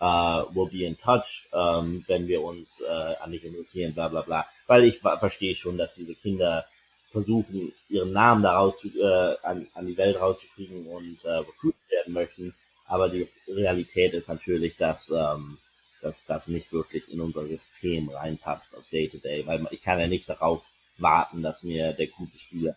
uh, 0.00 0.44
we'll 0.54 0.70
be 0.70 0.84
in 0.84 0.96
touch, 0.98 1.48
ähm, 1.52 2.04
wenn 2.06 2.26
wir 2.26 2.42
uns 2.42 2.80
äh, 2.80 3.14
an 3.20 3.32
dich 3.32 3.44
interessieren, 3.44 3.94
bla 3.94 4.08
bla 4.08 4.22
bla. 4.22 4.46
Weil 4.66 4.84
ich 4.84 4.98
verstehe 4.98 5.54
schon, 5.54 5.76
dass 5.76 5.94
diese 5.94 6.14
Kinder 6.14 6.64
versuchen, 7.12 7.72
ihren 7.88 8.12
Namen 8.12 8.42
daraus 8.42 8.78
zu, 8.78 8.88
äh, 8.88 9.36
an, 9.42 9.66
an 9.74 9.86
die 9.86 9.96
Welt 9.96 10.20
rauszukriegen 10.20 10.86
und 10.86 11.24
äh, 11.24 11.30
recruited 11.30 11.90
werden 11.90 12.14
möchten. 12.14 12.54
Aber 12.86 13.08
die 13.08 13.28
Realität 13.48 14.14
ist 14.14 14.28
natürlich, 14.28 14.76
dass, 14.76 15.10
ähm, 15.10 15.58
dass 16.02 16.26
das 16.26 16.48
nicht 16.48 16.72
wirklich 16.72 17.10
in 17.12 17.20
unser 17.20 17.46
System 17.46 18.08
reinpasst 18.10 18.74
auf 18.74 18.84
Day-to-Day, 18.90 19.42
-Day, 19.42 19.46
weil 19.46 19.66
ich 19.70 19.82
kann 19.82 20.00
ja 20.00 20.06
nicht 20.06 20.28
darauf 20.28 20.62
warten, 20.98 21.42
dass 21.42 21.62
mir 21.62 21.92
der 21.92 22.06
gute 22.08 22.38
Spieler 22.38 22.76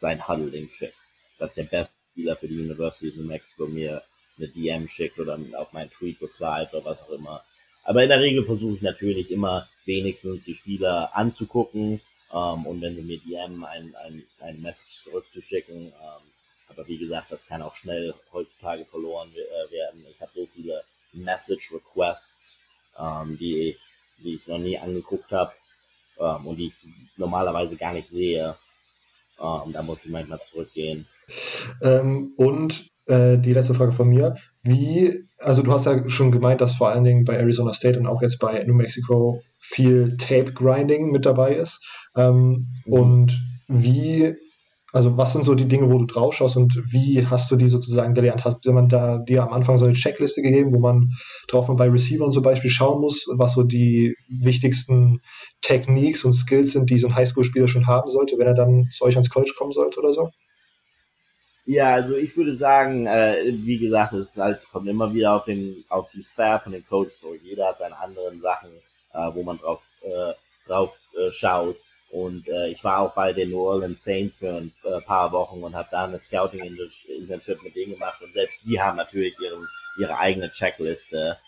sein 0.00 0.26
Huddle-Link 0.26 0.72
schickt. 0.72 0.94
Dass 1.38 1.54
der 1.54 1.64
beste 1.64 1.94
Spieler 2.12 2.36
für 2.36 2.48
die 2.48 2.58
University 2.58 3.08
of 3.10 3.26
Mexico 3.26 3.66
mir 3.66 4.02
eine 4.38 4.48
DM 4.48 4.88
schickt 4.88 5.18
oder 5.18 5.38
auf 5.54 5.72
meinen 5.72 5.90
Tweet 5.90 6.20
replied 6.20 6.72
oder 6.72 6.84
was 6.84 7.00
auch 7.02 7.10
immer. 7.10 7.42
Aber 7.84 8.02
in 8.02 8.08
der 8.08 8.20
Regel 8.20 8.44
versuche 8.44 8.76
ich 8.76 8.82
natürlich 8.82 9.30
immer 9.30 9.68
wenigstens 9.84 10.44
die 10.44 10.54
Spieler 10.54 11.16
anzugucken 11.16 12.00
ähm, 12.32 12.66
und 12.66 12.80
wenn 12.80 12.96
sie 12.96 13.02
mir 13.02 13.18
DM 13.18 13.64
ein, 13.64 13.94
ein, 13.96 14.22
ein 14.40 14.60
Message 14.62 15.02
zurückzuschicken. 15.04 15.86
Ähm, 15.86 15.92
aber 16.68 16.86
wie 16.86 16.98
gesagt, 16.98 17.32
das 17.32 17.46
kann 17.46 17.62
auch 17.62 17.74
schnell 17.74 18.14
heutzutage 18.32 18.84
verloren 18.84 19.30
äh, 19.34 19.72
werden. 19.72 20.04
Ich 20.10 20.20
habe 20.20 20.30
so 20.34 20.46
viele 20.54 20.82
Message 21.12 21.72
Requests, 21.72 22.58
ähm, 22.98 23.36
die 23.38 23.70
ich, 23.70 23.78
die 24.18 24.34
ich 24.34 24.46
noch 24.46 24.58
nie 24.58 24.78
angeguckt 24.78 25.32
habe 25.32 25.52
ähm, 26.20 26.46
und 26.46 26.56
die 26.58 26.66
ich 26.66 26.74
normalerweise 27.16 27.76
gar 27.76 27.92
nicht 27.92 28.08
sehe. 28.10 28.54
Ähm, 29.40 29.72
da 29.72 29.82
muss 29.82 30.04
ich 30.04 30.12
manchmal 30.12 30.40
zurückgehen. 30.40 31.06
Ähm, 31.82 32.32
und 32.36 32.90
äh, 33.06 33.38
die 33.38 33.52
letzte 33.52 33.74
Frage 33.74 33.92
von 33.92 34.08
mir. 34.08 34.36
Wie, 34.62 35.24
also 35.38 35.62
du 35.62 35.72
hast 35.72 35.86
ja 35.86 36.08
schon 36.08 36.30
gemeint, 36.30 36.60
dass 36.60 36.76
vor 36.76 36.90
allen 36.90 37.04
Dingen 37.04 37.24
bei 37.24 37.36
Arizona 37.36 37.72
State 37.72 37.98
und 37.98 38.06
auch 38.06 38.22
jetzt 38.22 38.38
bei 38.38 38.62
New 38.64 38.74
Mexico 38.74 39.42
viel 39.58 40.16
Tape 40.18 40.52
Grinding 40.52 41.10
mit 41.10 41.24
dabei 41.26 41.54
ist. 41.54 41.84
Ähm, 42.14 42.68
mhm. 42.84 42.92
Und 42.92 43.40
wie 43.68 44.36
also 44.92 45.16
was 45.16 45.32
sind 45.32 45.44
so 45.44 45.54
die 45.54 45.68
Dinge, 45.68 45.90
wo 45.90 45.98
du 45.98 46.06
drauf 46.06 46.34
schaust 46.34 46.56
und 46.56 46.74
wie 46.92 47.26
hast 47.26 47.50
du 47.50 47.56
die 47.56 47.68
sozusagen 47.68 48.14
gelernt? 48.14 48.44
Hast 48.44 48.66
du 48.66 48.72
da 48.88 49.18
dir 49.18 49.42
am 49.42 49.52
Anfang 49.52 49.78
so 49.78 49.84
eine 49.84 49.94
Checkliste 49.94 50.42
gegeben, 50.42 50.72
wo 50.74 50.80
man 50.80 51.12
drauf 51.48 51.68
man 51.68 51.76
bei 51.76 51.88
Receivern 51.88 52.32
zum 52.32 52.42
Beispiel 52.42 52.70
schauen 52.70 53.00
muss, 53.00 53.26
was 53.32 53.52
so 53.52 53.62
die 53.62 54.16
wichtigsten 54.28 55.20
Techniques 55.62 56.24
und 56.24 56.32
Skills 56.32 56.72
sind, 56.72 56.90
die 56.90 56.98
so 56.98 57.08
ein 57.08 57.14
Highschool-Spieler 57.14 57.68
schon 57.68 57.86
haben 57.86 58.08
sollte, 58.08 58.36
wenn 58.38 58.46
er 58.46 58.54
dann 58.54 58.88
zu 58.90 59.04
euch 59.04 59.14
ans 59.14 59.30
College 59.30 59.54
kommen 59.56 59.72
sollte 59.72 60.00
oder 60.00 60.12
so? 60.12 60.30
Ja, 61.66 61.94
also 61.94 62.16
ich 62.16 62.36
würde 62.36 62.54
sagen, 62.56 63.06
äh, 63.06 63.44
wie 63.46 63.78
gesagt, 63.78 64.12
es 64.14 64.36
halt, 64.36 64.60
kommt 64.72 64.88
immer 64.88 65.14
wieder 65.14 65.34
auf 65.34 65.44
den, 65.44 65.84
auf 65.88 66.10
die 66.10 66.24
Staff 66.24 66.66
und 66.66 66.72
den 66.72 66.84
Coach 66.84 67.12
so. 67.20 67.34
Jeder 67.34 67.68
hat 67.68 67.78
seine 67.78 67.96
anderen 67.96 68.40
Sachen, 68.40 68.70
äh, 69.12 69.34
wo 69.34 69.44
man 69.44 69.58
drauf, 69.58 69.80
äh, 70.02 70.32
drauf 70.66 70.98
äh, 71.16 71.30
schaut. 71.30 71.76
Und 72.10 72.48
äh, 72.48 72.68
ich 72.68 72.82
war 72.82 72.98
auch 72.98 73.14
bei 73.14 73.32
den 73.32 73.50
New 73.50 73.60
Orleans 73.60 74.02
Saints 74.02 74.36
für 74.36 74.56
ein 74.56 74.72
äh, 74.84 75.00
paar 75.02 75.30
Wochen 75.30 75.62
und 75.62 75.74
habe 75.74 75.88
da 75.92 76.04
eine 76.04 76.18
Scouting-Internship 76.18 77.62
mit 77.62 77.76
denen 77.76 77.92
gemacht. 77.92 78.20
Und 78.20 78.32
selbst 78.32 78.58
die 78.64 78.80
haben 78.80 78.96
natürlich 78.96 79.38
ihren, 79.40 79.68
ihre 79.96 80.18
eigene 80.18 80.50
Checkliste 80.50 81.38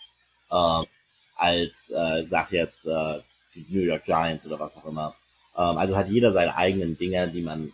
äh, 0.49 0.83
als, 1.35 1.89
äh, 1.89 2.25
sag 2.29 2.51
jetzt, 2.51 2.85
äh, 2.85 3.19
New 3.69 3.81
York 3.81 4.05
Giants 4.05 4.47
oder 4.47 4.59
was 4.59 4.75
auch 4.77 4.85
immer. 4.85 5.13
Ähm, 5.57 5.77
also 5.77 5.97
hat 5.97 6.07
jeder 6.07 6.31
seine 6.31 6.55
eigenen 6.55 6.97
Dinge, 6.97 7.27
die 7.27 7.41
man 7.41 7.73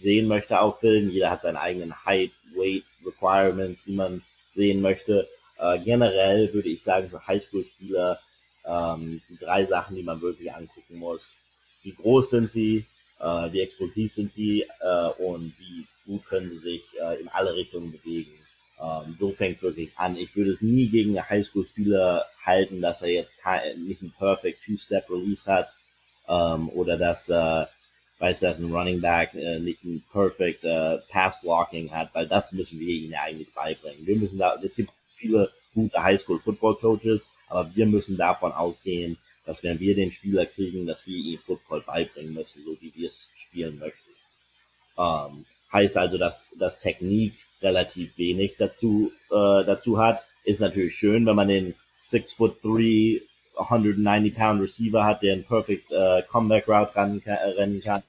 sehen 0.00 0.28
möchte 0.28 0.60
auf 0.60 0.78
Film. 0.78 1.10
Jeder 1.10 1.30
hat 1.30 1.42
seine 1.42 1.60
eigenen 1.60 2.04
Height, 2.04 2.30
Weight 2.54 2.84
Requirements, 3.04 3.84
die 3.84 3.96
man 3.96 4.22
sehen 4.54 4.80
möchte. 4.80 5.28
Äh, 5.58 5.80
generell 5.80 6.54
würde 6.54 6.68
ich 6.68 6.84
sagen, 6.84 7.10
für 7.10 7.26
Highschool-Spieler 7.26 8.20
ähm, 8.64 9.20
die 9.28 9.38
drei 9.38 9.64
Sachen, 9.64 9.96
die 9.96 10.04
man 10.04 10.20
wirklich 10.20 10.52
angucken 10.52 10.98
muss 10.98 11.38
wie 11.86 11.94
groß 11.94 12.30
sind 12.30 12.50
sie, 12.50 12.84
äh, 13.20 13.52
wie 13.52 13.60
explosiv 13.60 14.12
sind 14.12 14.32
sie 14.32 14.62
äh, 14.80 15.08
und 15.22 15.52
wie 15.58 15.86
gut 16.04 16.26
können 16.26 16.50
sie 16.50 16.58
sich 16.58 16.82
äh, 17.00 17.20
in 17.20 17.28
alle 17.28 17.54
Richtungen 17.54 17.92
bewegen. 17.92 18.32
Ähm, 18.80 19.16
so 19.18 19.30
fängt 19.30 19.58
es 19.58 19.62
wirklich 19.62 19.90
an. 19.96 20.16
Ich 20.16 20.34
würde 20.34 20.50
es 20.50 20.62
nie 20.62 20.88
gegen 20.88 21.16
einen 21.16 21.30
Highschool-Spieler 21.30 22.24
halten, 22.44 22.80
dass 22.80 23.02
er 23.02 23.10
jetzt 23.10 23.38
kein, 23.38 23.84
nicht 23.84 24.02
ein 24.02 24.12
perfect 24.18 24.64
Two-Step-Release 24.64 25.50
hat 25.50 25.68
ähm, 26.28 26.68
oder 26.70 26.98
dass 26.98 27.28
äh, 27.28 27.66
weiß 28.18 28.40
dass 28.40 28.58
ein 28.58 28.72
Running 28.72 29.00
Back 29.00 29.34
äh, 29.34 29.60
nicht 29.60 29.84
ein 29.84 30.02
perfect 30.10 30.64
äh, 30.64 30.98
Pass 31.08 31.40
Blocking 31.40 31.92
hat, 31.92 32.12
weil 32.14 32.26
das 32.26 32.50
müssen 32.50 32.80
wir 32.80 32.88
ihnen 32.88 33.14
eigentlich 33.14 33.52
beibringen. 33.54 34.04
Wir 34.06 34.16
müssen 34.16 34.38
da, 34.38 34.58
es 34.60 34.74
gibt 34.74 34.90
viele 35.06 35.52
gute 35.72 36.02
Highschool 36.02 36.40
Football 36.40 36.76
Coaches, 36.76 37.20
aber 37.48 37.70
wir 37.76 37.86
müssen 37.86 38.16
davon 38.16 38.50
ausgehen, 38.52 39.18
dass 39.46 39.62
wenn 39.62 39.80
wir 39.80 39.94
den 39.94 40.12
Spieler 40.12 40.44
kriegen, 40.44 40.86
dass 40.86 41.06
wir 41.06 41.16
ihm 41.16 41.38
Football 41.38 41.80
beibringen 41.82 42.34
müssen, 42.34 42.64
so 42.64 42.76
wie 42.80 42.92
wir 42.94 43.08
es 43.08 43.28
spielen 43.36 43.78
möchten. 43.78 44.10
Ähm, 44.98 45.46
heißt 45.72 45.96
also, 45.96 46.18
dass 46.18 46.48
das 46.58 46.80
Technik 46.80 47.34
relativ 47.62 48.18
wenig 48.18 48.56
dazu 48.58 49.12
äh, 49.30 49.64
dazu 49.64 49.98
hat. 49.98 50.22
Ist 50.44 50.60
natürlich 50.60 50.96
schön, 50.96 51.24
wenn 51.26 51.36
man 51.36 51.48
den 51.48 51.74
6 52.00 52.34
foot 52.34 52.62
3 52.62 53.22
190 53.56 54.34
Pound 54.34 54.60
Receiver 54.60 55.04
hat, 55.04 55.22
der 55.22 55.34
ein 55.34 55.44
perfect 55.44 55.90
äh, 55.90 56.22
Comeback 56.28 56.68
Route 56.68 56.94
rennen 56.94 57.22
kann, 57.22 57.38
rennen 57.56 57.80
kann 57.80 58.02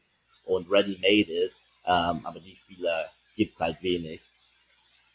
und 0.46 0.70
ready 0.70 0.98
made 1.02 1.32
ist. 1.32 1.64
Ähm, 1.86 2.26
aber 2.26 2.40
die 2.40 2.56
Spieler 2.56 3.06
gibt's 3.36 3.60
halt 3.60 3.82
wenig. 3.82 4.20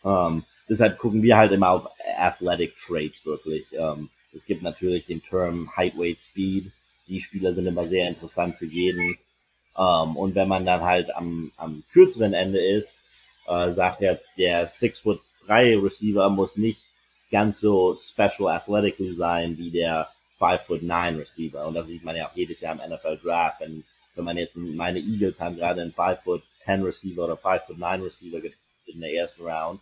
Ähm, 0.05 0.45
deshalb 0.69 0.99
gucken 0.99 1.23
wir 1.23 1.37
halt 1.37 1.53
immer 1.53 1.71
auf 1.71 1.89
Athletic 2.19 2.75
Traits 2.79 3.27
wirklich. 3.27 3.67
Ähm, 3.73 4.09
es 4.35 4.47
gibt 4.47 4.63
natürlich 4.63 5.07
den 5.07 5.23
Term 5.23 5.75
Height, 5.77 5.97
Weight, 5.97 6.23
Speed. 6.23 6.71
Die 7.09 7.21
Spieler 7.21 7.55
sind 7.55 7.67
immer 7.67 7.85
sehr 7.85 8.09
interessant 8.09 8.57
für 8.57 8.67
jeden. 8.67 9.17
Ähm, 9.77 10.17
und 10.17 10.35
wenn 10.35 10.49
man 10.49 10.65
dann 10.65 10.83
halt 10.83 11.15
am, 11.15 11.51
am 11.57 11.83
kürzeren 11.93 12.35
Ende 12.35 12.65
ist, 12.65 13.37
äh, 13.47 13.71
sagt 13.73 14.01
jetzt 14.01 14.39
der 14.39 14.67
6 14.67 15.01
foot 15.01 15.21
3 15.47 15.79
Receiver 15.79 16.29
muss 16.31 16.57
nicht 16.57 16.81
ganz 17.31 17.61
so 17.61 17.97
special 17.97 18.49
athletically 18.49 19.15
sein 19.15 19.57
wie 19.59 19.71
der 19.71 20.09
5 20.39 20.63
foot 20.63 20.83
9 20.83 21.17
Receiver. 21.17 21.67
Und 21.67 21.75
das 21.75 21.89
sieht 21.89 22.05
man 22.05 22.17
ja 22.17 22.29
auch 22.29 22.37
jedes 22.37 22.61
Jahr 22.61 22.75
im 22.75 22.93
NFL 22.93 23.19
Draft. 23.23 23.61
Wenn, 23.61 23.85
wenn 24.15 24.25
man 24.25 24.37
jetzt 24.37 24.57
meine 24.57 24.99
Eagles 24.99 25.41
haben 25.41 25.57
gerade 25.57 25.83
einen 25.83 25.93
5 25.93 26.21
foot 26.21 26.43
10 26.65 26.83
Receiver 26.83 27.25
oder 27.25 27.37
5 27.37 27.63
foot 27.65 27.79
9 27.79 28.03
Receiver 28.03 28.39
in 28.87 29.01
der 29.01 29.15
ersten 29.15 29.43
Round. 29.43 29.81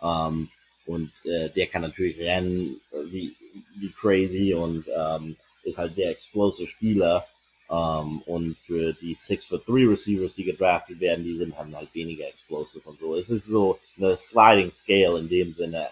Ähm, 0.00 0.48
und 0.86 1.12
äh, 1.24 1.48
der 1.50 1.66
kann 1.66 1.82
natürlich 1.82 2.18
rennen 2.18 2.80
wie, 3.10 3.34
wie 3.76 3.90
crazy 3.90 4.54
und 4.54 4.84
ähm, 4.88 5.36
ist 5.62 5.78
halt 5.78 5.94
sehr 5.94 6.10
explosive 6.10 6.68
Spieler. 6.68 7.22
Ähm, 7.70 8.20
und 8.26 8.56
für 8.58 8.92
die 8.92 9.14
6 9.14 9.46
foot 9.46 9.68
3 9.68 9.88
Receivers, 9.88 10.34
die 10.34 10.44
gedraftet 10.44 11.00
werden, 11.00 11.24
die 11.24 11.36
sind 11.36 11.56
halt 11.56 11.94
weniger 11.94 12.26
explosive 12.28 12.86
und 12.88 12.98
so. 12.98 13.16
Es 13.16 13.30
ist 13.30 13.46
so 13.46 13.78
eine 13.96 14.16
Sliding 14.16 14.70
Scale 14.70 15.18
in 15.18 15.28
dem 15.28 15.54
Sinne, 15.54 15.86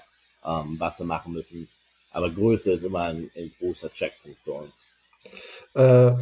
ähm, 0.44 0.76
was 0.78 0.98
sie 0.98 1.04
machen 1.04 1.32
müssen. 1.32 1.68
Aber 2.12 2.30
Größe 2.30 2.72
ist 2.72 2.84
immer 2.84 3.04
ein, 3.04 3.30
ein 3.36 3.52
großer 3.58 3.90
Checkpunkt 3.92 4.38
für 4.44 4.52
uns. 4.52 4.88
Äh, 5.74 6.12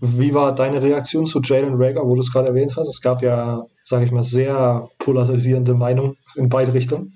wie 0.00 0.34
war 0.34 0.54
deine 0.54 0.82
Reaktion 0.82 1.24
zu 1.24 1.40
Jalen 1.40 1.76
Rager, 1.76 2.06
wo 2.06 2.14
du 2.14 2.20
es 2.20 2.32
gerade 2.32 2.48
erwähnt 2.48 2.76
hast? 2.76 2.88
Es 2.88 3.00
gab 3.00 3.22
ja, 3.22 3.64
sage 3.84 4.04
ich 4.04 4.10
mal, 4.10 4.22
sehr 4.22 4.90
polarisierende 4.98 5.74
Meinungen 5.74 6.18
in 6.34 6.48
beide 6.48 6.74
Richtungen. 6.74 7.15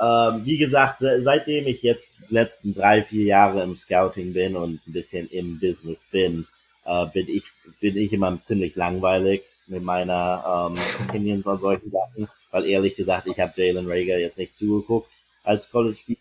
Ähm, 0.00 0.46
wie 0.46 0.56
gesagt, 0.56 1.00
seitdem 1.00 1.66
ich 1.66 1.82
jetzt 1.82 2.30
letzten 2.30 2.74
drei, 2.74 3.02
vier 3.02 3.24
Jahre 3.24 3.62
im 3.62 3.76
Scouting 3.76 4.32
bin 4.32 4.56
und 4.56 4.86
ein 4.86 4.92
bisschen 4.92 5.28
im 5.28 5.60
Business 5.60 6.06
bin, 6.10 6.46
äh, 6.86 7.06
bin 7.06 7.28
ich 7.28 7.44
bin 7.80 7.96
ich 7.98 8.12
immer 8.12 8.38
ziemlich 8.42 8.76
langweilig 8.76 9.42
mit 9.66 9.82
meiner 9.82 10.70
ähm, 10.72 10.78
Opinions 11.06 11.46
an 11.46 11.60
solchen 11.60 11.90
Sachen, 11.90 12.28
weil 12.50 12.64
ehrlich 12.64 12.96
gesagt, 12.96 13.26
ich 13.26 13.38
habe 13.38 13.52
Jalen 13.56 13.86
Rager 13.86 14.18
jetzt 14.18 14.38
nicht 14.38 14.56
zugeguckt 14.56 15.10
als 15.44 15.70
College-Spieler. 15.70 16.18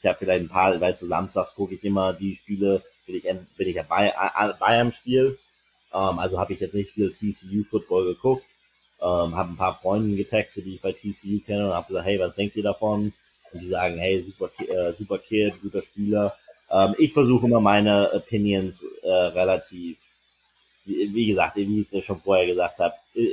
Ich 0.00 0.06
habe 0.06 0.18
vielleicht 0.18 0.44
ein 0.44 0.48
paar, 0.48 0.78
weißt 0.78 1.02
du, 1.02 1.06
samstags 1.06 1.54
gucke 1.54 1.74
ich 1.74 1.84
immer 1.84 2.12
die 2.12 2.36
Spiele, 2.36 2.82
bin 3.06 3.16
ich, 3.16 3.22
bin 3.22 3.68
ich 3.68 3.76
ja 3.76 3.84
bei, 3.88 4.12
bei 4.58 4.66
einem 4.66 4.92
Spiel. 4.92 5.38
Ähm, 5.94 6.18
also 6.18 6.38
habe 6.38 6.52
ich 6.52 6.60
jetzt 6.60 6.74
nicht 6.74 6.90
viel 6.90 7.10
TCU-Football 7.10 8.04
geguckt 8.04 8.44
ähm, 9.00 9.36
habe 9.36 9.50
ein 9.50 9.56
paar 9.56 9.78
Freunde 9.80 10.16
getextet, 10.16 10.66
die 10.66 10.76
ich 10.76 10.82
bei 10.82 10.92
TCU 10.92 11.40
kenne 11.44 11.68
und 11.68 11.74
habe 11.74 11.88
gesagt, 11.88 12.06
hey, 12.06 12.18
was 12.18 12.34
denkt 12.34 12.56
ihr 12.56 12.62
davon? 12.62 13.12
Und 13.52 13.60
die 13.60 13.68
sagen, 13.68 13.98
hey, 13.98 14.20
super, 14.20 14.50
äh, 14.62 14.92
super 14.92 15.18
Kid, 15.18 15.54
guter 15.62 15.82
Spieler. 15.82 16.34
Ähm, 16.70 16.94
ich 16.98 17.12
versuche 17.12 17.46
immer 17.46 17.60
meine 17.60 18.12
Opinions 18.12 18.84
äh, 19.02 19.08
relativ, 19.08 19.98
wie, 20.84 21.14
wie 21.14 21.26
gesagt, 21.26 21.56
wie 21.56 21.80
ich 21.80 21.92
es 21.92 22.04
schon 22.04 22.20
vorher 22.20 22.46
gesagt 22.46 22.78
habe, 22.78 22.94
äh, 23.14 23.30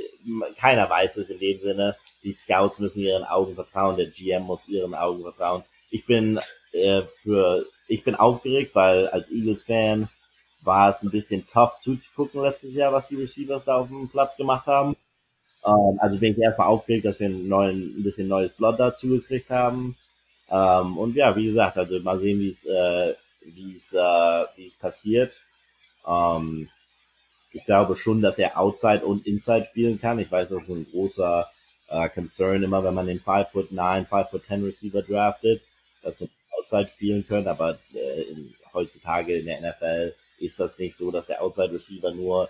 keiner 0.58 0.88
weiß 0.88 1.16
es 1.16 1.30
in 1.30 1.38
dem 1.38 1.60
Sinne. 1.60 1.96
Die 2.22 2.32
Scouts 2.32 2.78
müssen 2.78 3.00
ihren 3.00 3.24
Augen 3.24 3.54
vertrauen, 3.54 3.96
der 3.96 4.06
GM 4.06 4.44
muss 4.44 4.68
ihren 4.68 4.94
Augen 4.94 5.22
vertrauen. 5.22 5.64
Ich 5.90 6.06
bin 6.06 6.38
äh, 6.72 7.02
für, 7.22 7.66
ich 7.88 8.04
bin 8.04 8.14
aufgeregt, 8.14 8.74
weil 8.74 9.08
als 9.08 9.30
Eagles-Fan 9.30 10.08
war 10.62 10.94
es 10.94 11.02
ein 11.02 11.10
bisschen 11.10 11.46
tough 11.48 11.80
zuzugucken 11.80 12.42
letztes 12.42 12.74
Jahr, 12.74 12.92
was 12.92 13.08
die 13.08 13.16
Receivers 13.16 13.64
da 13.64 13.76
auf 13.76 13.88
dem 13.88 14.08
Platz 14.08 14.36
gemacht 14.36 14.66
haben. 14.66 14.96
Ähm, 15.64 15.98
also 15.98 16.18
bin 16.18 16.32
ich 16.32 16.38
erstmal 16.38 16.68
aufgeregt, 16.68 17.04
dass 17.04 17.20
wir 17.20 17.26
einen 17.26 17.48
neuen, 17.48 17.98
ein 17.98 18.02
bisschen 18.02 18.28
neues 18.28 18.52
Blood 18.52 18.78
dazu 18.78 19.08
gekriegt 19.08 19.50
haben. 19.50 19.96
Ähm, 20.50 20.98
und 20.98 21.14
ja, 21.16 21.34
wie 21.36 21.46
gesagt, 21.46 21.78
also 21.78 21.98
mal 22.00 22.18
sehen, 22.18 22.40
wie 22.40 22.50
es, 22.50 22.66
äh, 22.66 23.14
wie 23.44 23.76
es, 23.76 23.92
äh, 23.92 24.44
wie 24.56 24.66
es 24.66 24.74
passiert. 24.74 25.32
Ähm, 26.06 26.68
ich 27.52 27.64
glaube 27.64 27.96
schon, 27.96 28.22
dass 28.22 28.38
er 28.38 28.58
Outside 28.58 29.04
und 29.04 29.26
Inside 29.26 29.66
spielen 29.66 30.00
kann. 30.00 30.18
Ich 30.18 30.30
weiß, 30.30 30.48
das 30.48 30.62
ist 30.62 30.68
ein 30.68 30.86
großer 30.90 31.46
äh, 31.88 32.08
Concern 32.08 32.62
immer, 32.62 32.82
wenn 32.82 32.94
man 32.94 33.06
den 33.06 33.20
5 33.20 33.48
foot 33.48 33.72
9, 33.72 34.06
5 34.06 34.28
foot 34.30 34.46
10 34.46 34.64
Receiver 34.64 35.02
draftet, 35.02 35.62
dass 36.02 36.22
er 36.22 36.28
Outside 36.58 36.88
spielen 36.88 37.26
können, 37.26 37.48
aber 37.48 37.78
äh, 37.94 38.22
in, 38.22 38.54
heutzutage 38.72 39.36
in 39.36 39.46
der 39.46 39.60
NFL 39.60 40.14
ist 40.38 40.58
das 40.58 40.78
nicht 40.78 40.96
so, 40.96 41.10
dass 41.10 41.26
der 41.26 41.42
Outside 41.42 41.72
Receiver 41.72 42.12
nur 42.12 42.48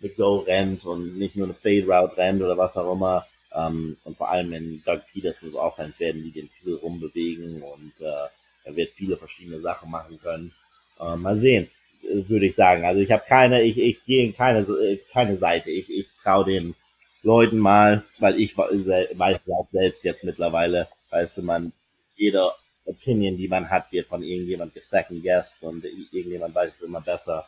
eine 0.00 0.10
Go 0.10 0.38
rennt 0.38 0.84
und 0.84 1.18
nicht 1.18 1.36
nur 1.36 1.46
eine 1.46 1.54
Fade 1.54 1.86
Route 1.86 2.16
rennt 2.16 2.42
oder 2.42 2.56
was 2.56 2.76
auch 2.76 2.92
immer. 2.92 3.26
Ähm, 3.54 3.96
und 4.04 4.16
vor 4.16 4.30
allem 4.30 4.52
in 4.52 4.82
Doug 4.84 5.00
Petersons 5.12 5.54
Offense 5.54 5.98
werden 6.00 6.22
die 6.22 6.30
den 6.30 6.48
viel 6.48 6.74
rumbewegen 6.76 7.62
und 7.62 7.92
äh, 8.00 8.28
er 8.64 8.76
wird 8.76 8.90
viele 8.90 9.16
verschiedene 9.16 9.60
Sachen 9.60 9.90
machen 9.90 10.18
können. 10.22 10.52
Äh, 11.00 11.16
mal 11.16 11.36
sehen, 11.36 11.68
äh, 12.02 12.28
würde 12.28 12.46
ich 12.46 12.54
sagen. 12.54 12.84
Also 12.84 13.00
ich 13.00 13.10
habe 13.10 13.24
keine, 13.26 13.62
ich, 13.62 13.78
ich 13.78 14.04
gehe 14.04 14.24
in 14.24 14.34
keine, 14.36 14.60
äh, 14.60 14.98
keine 15.12 15.36
Seite. 15.36 15.70
Ich, 15.70 15.90
ich 15.90 16.06
traue 16.22 16.44
den 16.44 16.74
Leuten 17.22 17.58
mal, 17.58 18.04
weil 18.20 18.40
ich 18.40 18.56
weiß 18.56 19.40
ja 19.46 19.54
auch 19.54 19.68
selbst 19.72 20.04
jetzt 20.04 20.24
mittlerweile, 20.24 20.88
weißt 21.10 21.38
du, 21.38 21.42
man, 21.42 21.72
jeder 22.16 22.54
Opinion, 22.84 23.36
die 23.36 23.48
man 23.48 23.68
hat, 23.68 23.92
wird 23.92 24.06
von 24.06 24.22
irgendjemand 24.22 24.74
gesecond 24.74 25.22
guessed 25.22 25.62
und 25.62 25.84
irgendjemand 25.84 26.54
weiß 26.54 26.74
es 26.76 26.82
immer 26.82 27.00
besser. 27.00 27.46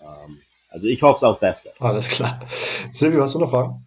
Ähm, 0.00 0.40
also 0.74 0.88
ich 0.88 1.02
hoffe 1.02 1.18
es 1.18 1.22
auf 1.22 1.38
Beste. 1.38 1.70
Alles 1.78 2.08
klar. 2.08 2.40
Silvio, 2.92 3.22
hast 3.22 3.34
du 3.34 3.38
noch 3.38 3.50
Fragen? 3.50 3.86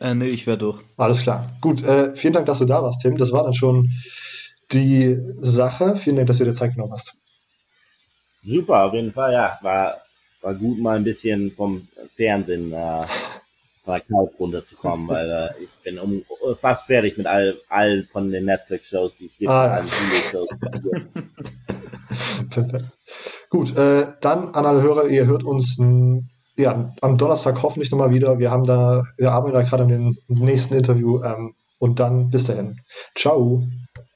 Äh, 0.00 0.14
nee, 0.14 0.26
ich 0.26 0.44
wäre 0.44 0.58
durch. 0.58 0.82
Alles 0.96 1.22
klar. 1.22 1.48
Gut, 1.60 1.84
äh, 1.84 2.16
vielen 2.16 2.32
Dank, 2.32 2.46
dass 2.46 2.58
du 2.58 2.64
da 2.64 2.82
warst, 2.82 3.00
Tim. 3.00 3.16
Das 3.16 3.30
war 3.30 3.44
dann 3.44 3.54
schon 3.54 3.88
die 4.72 5.16
Sache. 5.40 5.96
Vielen 5.96 6.16
Dank, 6.16 6.26
dass 6.26 6.38
du 6.38 6.44
dir 6.44 6.52
Zeit 6.52 6.74
genommen 6.74 6.92
hast. 6.92 7.14
Super, 8.44 8.86
auf 8.86 8.92
jeden 8.92 9.12
Fall, 9.12 9.32
ja. 9.32 9.56
War, 9.62 9.98
war 10.40 10.54
gut, 10.54 10.80
mal 10.80 10.96
ein 10.96 11.04
bisschen 11.04 11.52
vom 11.52 11.86
Fernsehen 12.16 12.72
äh, 12.72 13.06
runterzukommen, 13.86 15.06
weil 15.08 15.30
äh, 15.30 15.62
ich 15.62 15.70
bin 15.84 16.00
um, 16.00 16.24
fast 16.60 16.86
fertig 16.86 17.16
mit 17.18 17.28
all, 17.28 17.56
all 17.68 18.02
von 18.10 18.32
den 18.32 18.46
Netflix-Shows, 18.46 19.16
die 19.16 19.26
es 19.26 19.38
gibt. 19.38 19.48
Ah, 19.48 19.78
ja. 19.78 19.86
Perfekt. 22.50 22.84
Gut, 23.50 23.76
äh, 23.76 24.06
dann 24.20 24.54
an 24.54 24.66
alle 24.66 24.82
Hörer, 24.82 25.06
ihr 25.08 25.26
hört 25.26 25.42
uns 25.42 25.78
ja, 26.58 26.92
am 27.00 27.18
Donnerstag 27.18 27.62
hoffentlich 27.62 27.90
nochmal 27.90 28.10
wieder. 28.10 28.38
Wir 28.38 28.50
haben 28.50 28.64
da, 28.64 29.04
wir 29.16 29.32
arbeiten 29.32 29.54
da 29.54 29.62
gerade 29.62 29.84
an 29.84 29.88
dem 29.88 30.16
nächsten 30.28 30.74
Interview 30.74 31.22
ähm, 31.22 31.54
und 31.78 32.00
dann 32.00 32.30
bis 32.30 32.44
dahin. 32.44 32.80
Ciao. 33.14 33.62